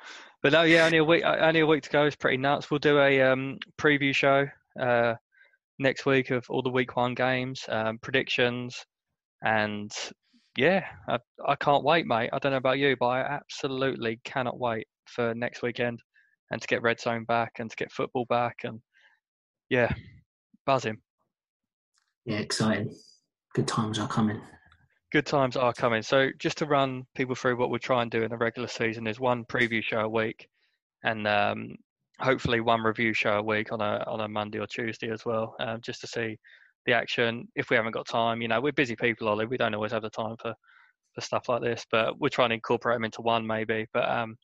But 0.42 0.54
no, 0.54 0.64
yeah, 0.64 0.86
only 0.86 1.00
a 1.00 1.04
week. 1.04 1.24
Only 1.26 1.60
a 1.60 1.66
week 1.66 1.84
to 1.84 1.90
go. 1.90 2.06
It's 2.06 2.16
pretty 2.16 2.38
nuts. 2.38 2.72
We'll 2.72 2.80
do 2.80 3.00
a 3.00 3.22
um, 3.22 3.58
preview 3.80 4.16
show 4.16 4.48
uh, 4.80 5.16
next 5.78 6.06
week 6.06 6.30
of 6.32 6.46
all 6.50 6.62
the 6.62 6.70
week 6.70 6.96
one 6.96 7.14
games, 7.14 7.66
um, 7.68 8.00
predictions, 8.02 8.86
and 9.44 9.92
yeah, 10.58 10.86
I, 11.08 11.18
I 11.48 11.56
can't 11.56 11.84
wait, 11.84 12.06
mate. 12.06 12.30
I 12.34 12.40
don't 12.40 12.52
know 12.52 12.58
about 12.58 12.80
you, 12.80 12.96
but 13.00 13.08
I 13.08 13.22
absolutely 13.22 14.20
cannot 14.24 14.60
wait 14.60 14.88
for 15.06 15.34
next 15.34 15.62
weekend 15.62 16.02
and 16.52 16.62
to 16.62 16.68
get 16.68 16.82
Red 16.82 17.00
Zone 17.00 17.26
back 17.26 17.54
and 17.60 17.70
to 17.70 17.76
get 17.76 17.92
football 17.92 18.26
back 18.30 18.58
and 18.64 18.80
yeah, 19.70 19.92
buzzing. 20.66 20.98
Yeah, 22.26 22.38
exciting. 22.38 22.94
Good 23.54 23.68
times 23.68 24.00
are 24.00 24.08
coming 24.08 24.42
good 25.12 25.26
times 25.26 25.58
are 25.58 25.74
coming. 25.74 26.02
So 26.02 26.30
just 26.40 26.58
to 26.60 26.66
run 26.66 27.06
people 27.16 27.36
through 27.36 27.58
what 27.58 27.70
we'll 27.70 27.80
try 27.80 28.02
and 28.02 28.10
do 28.10 28.24
in 28.24 28.30
the 28.30 28.38
regular 28.38 28.68
season 28.68 29.08
is 29.08 29.20
one 29.20 29.46
preview 29.46 29.84
show 29.84 30.00
a 30.00 30.10
week, 30.10 30.48
and 31.04 31.28
um, 31.28 31.76
hopefully 32.20 32.62
one 32.62 32.82
review 32.82 33.14
show 33.14 33.38
a 33.38 33.44
week 33.44 33.72
on 33.72 33.82
a 33.82 34.04
on 34.08 34.22
a 34.22 34.28
Monday 34.28 34.60
or 34.60 34.68
Tuesday 34.68 35.12
as 35.12 35.26
well, 35.26 35.56
um, 35.60 35.80
just 35.82 36.02
to 36.02 36.08
see 36.08 36.38
the 36.86 36.94
action. 36.94 37.48
If 37.56 37.70
we 37.70 37.76
haven't 37.76 37.94
got 37.94 38.08
time, 38.08 38.42
you 38.42 38.48
know, 38.48 38.62
we're 38.62 38.72
busy 38.72 38.96
people, 38.96 39.28
Ollie. 39.28 39.46
We 39.46 39.58
don't 39.58 39.76
always 39.76 39.92
have 39.92 40.04
the 40.04 40.10
time 40.10 40.36
for 40.42 40.54
for 41.14 41.22
stuff 41.22 41.50
like 41.50 41.62
this, 41.62 41.86
but 41.92 42.20
we're 42.20 42.30
trying 42.30 42.50
to 42.50 42.56
incorporate 42.56 42.96
them 42.96 43.04
into 43.04 43.22
one 43.22 43.46
maybe. 43.46 43.86
But 43.94 44.10
um, 44.10 44.36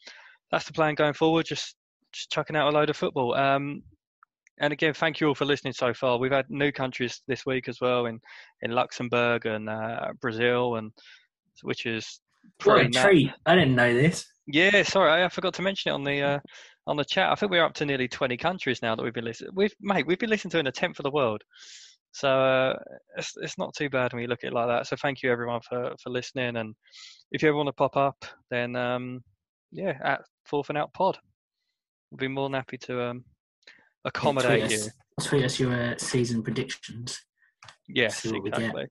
that's 0.52 0.66
the 0.66 0.74
plan 0.74 0.96
going 0.96 1.14
forward. 1.14 1.46
Just 1.46 1.76
just 2.14 2.32
chucking 2.32 2.56
out 2.56 2.74
a 2.74 2.78
load 2.78 2.90
of 2.90 2.98
football. 2.98 3.36
Um, 3.36 3.82
and 4.60 4.74
again, 4.74 4.94
thank 4.94 5.20
you 5.20 5.28
all 5.28 5.36
for 5.36 5.46
listening 5.46 5.74
so 5.74 5.94
far. 5.94 6.18
We've 6.18 6.32
had 6.32 6.46
new 6.50 6.72
countries 6.72 7.22
this 7.28 7.46
week 7.46 7.68
as 7.68 7.80
well 7.80 8.08
in 8.08 8.20
in 8.62 8.72
Luxembourg 8.72 9.46
and 9.46 9.70
uh, 9.70 10.14
Brazil, 10.22 10.76
and 10.76 10.92
which 11.62 11.86
is 11.86 12.20
pretty 12.60 12.88
what 12.88 13.04
a 13.04 13.08
treat. 13.08 13.32
I 13.46 13.56
didn't 13.56 13.76
know 13.76 13.94
this. 13.94 14.26
Yeah, 14.48 14.84
sorry, 14.84 15.24
I 15.24 15.30
forgot 15.30 15.54
to 15.56 15.62
mention 15.62 15.92
it 15.92 15.96
on 15.96 16.04
the 16.04 16.22
uh, 16.22 16.40
on 16.88 16.98
the 16.98 17.06
chat. 17.06 17.32
I 17.32 17.36
think 17.36 17.52
we're 17.52 17.66
up 17.66 17.74
to 17.76 17.86
nearly 17.86 18.08
twenty 18.08 18.38
countries 18.38 18.82
now 18.82 18.96
that 18.96 19.04
we've 19.04 19.14
been 19.14 19.26
listening. 19.26 19.52
We've 19.54 19.76
mate, 19.82 20.08
we've 20.08 20.20
been 20.20 20.30
listening 20.30 20.52
to 20.52 20.60
in 20.60 20.68
a 20.68 20.72
tenth 20.72 21.00
of 21.00 21.04
the 21.04 21.12
world. 21.12 21.44
So 22.12 22.30
uh, 22.30 22.80
it's 23.18 23.34
it's 23.38 23.58
not 23.58 23.76
too 23.76 23.90
bad 23.90 24.14
when 24.14 24.22
you 24.22 24.28
look 24.28 24.44
at 24.44 24.52
it 24.52 24.54
like 24.54 24.68
that. 24.68 24.88
So 24.88 24.96
thank 24.96 25.22
you 25.22 25.32
everyone 25.32 25.62
for 25.62 25.94
for 26.02 26.10
listening. 26.10 26.58
And 26.58 26.76
if 27.32 27.42
you 27.42 27.50
ever 27.50 27.58
want 27.58 27.68
to 27.68 27.74
pop 27.74 27.96
up, 27.96 28.26
then 28.50 28.76
um, 28.76 29.24
yeah, 29.72 29.98
at 30.04 30.22
Fourth 30.46 30.70
and 30.70 30.78
Out 30.78 30.94
Pod, 30.94 31.18
we'll 32.12 32.18
be 32.18 32.28
more 32.28 32.46
than 32.50 32.54
happy 32.54 32.78
to 32.80 33.04
um, 33.04 33.26
accommodate 34.06 34.68
tweet 34.68 34.72
you. 34.72 34.86
us, 35.20 35.28
tweet 35.28 35.44
us 35.46 35.60
your 35.60 35.74
uh, 35.74 35.98
season 35.98 36.42
predictions. 36.42 37.20
Yes, 37.88 38.18
see 38.18 38.32
what 38.32 38.44
we 38.44 38.50
get. 38.50 38.60
exactly. 38.60 38.88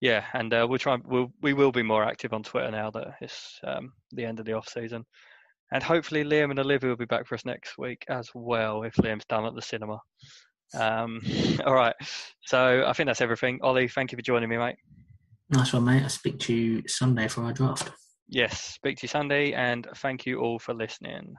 Yeah, 0.00 0.24
and 0.34 0.52
uh, 0.52 0.66
we'll 0.68 0.78
try. 0.78 0.98
We'll 1.04 1.32
we 1.42 1.52
will 1.54 1.72
be 1.72 1.82
more 1.82 2.04
active 2.04 2.32
on 2.32 2.42
Twitter 2.42 2.70
now 2.70 2.90
that 2.90 3.14
it's 3.20 3.60
um, 3.64 3.92
the 4.10 4.24
end 4.24 4.40
of 4.40 4.46
the 4.46 4.54
off 4.54 4.68
season, 4.68 5.04
and 5.72 5.82
hopefully 5.82 6.24
Liam 6.24 6.50
and 6.50 6.58
Olivia 6.58 6.90
will 6.90 6.96
be 6.96 7.04
back 7.04 7.26
for 7.26 7.36
us 7.36 7.44
next 7.44 7.78
week 7.78 8.04
as 8.08 8.28
well 8.34 8.82
if 8.82 8.94
Liam's 8.96 9.24
done 9.26 9.46
at 9.46 9.54
the 9.54 9.62
cinema. 9.62 10.00
Um, 10.74 11.20
all 11.66 11.74
right, 11.74 11.94
so 12.44 12.84
I 12.86 12.92
think 12.92 13.06
that's 13.06 13.20
everything. 13.20 13.58
Ollie, 13.62 13.88
thank 13.88 14.12
you 14.12 14.16
for 14.16 14.22
joining 14.22 14.48
me, 14.48 14.56
mate. 14.56 14.76
Nice 15.50 15.72
one, 15.72 15.84
mate. 15.84 16.02
I'll 16.02 16.08
speak 16.08 16.38
to 16.40 16.54
you 16.54 16.82
Sunday 16.86 17.28
for 17.28 17.42
our 17.44 17.52
draft. 17.52 17.90
Yes, 18.28 18.60
speak 18.60 18.98
to 18.98 19.04
you 19.04 19.08
Sunday, 19.08 19.52
and 19.52 19.86
thank 19.96 20.24
you 20.24 20.40
all 20.40 20.58
for 20.58 20.72
listening. 20.72 21.34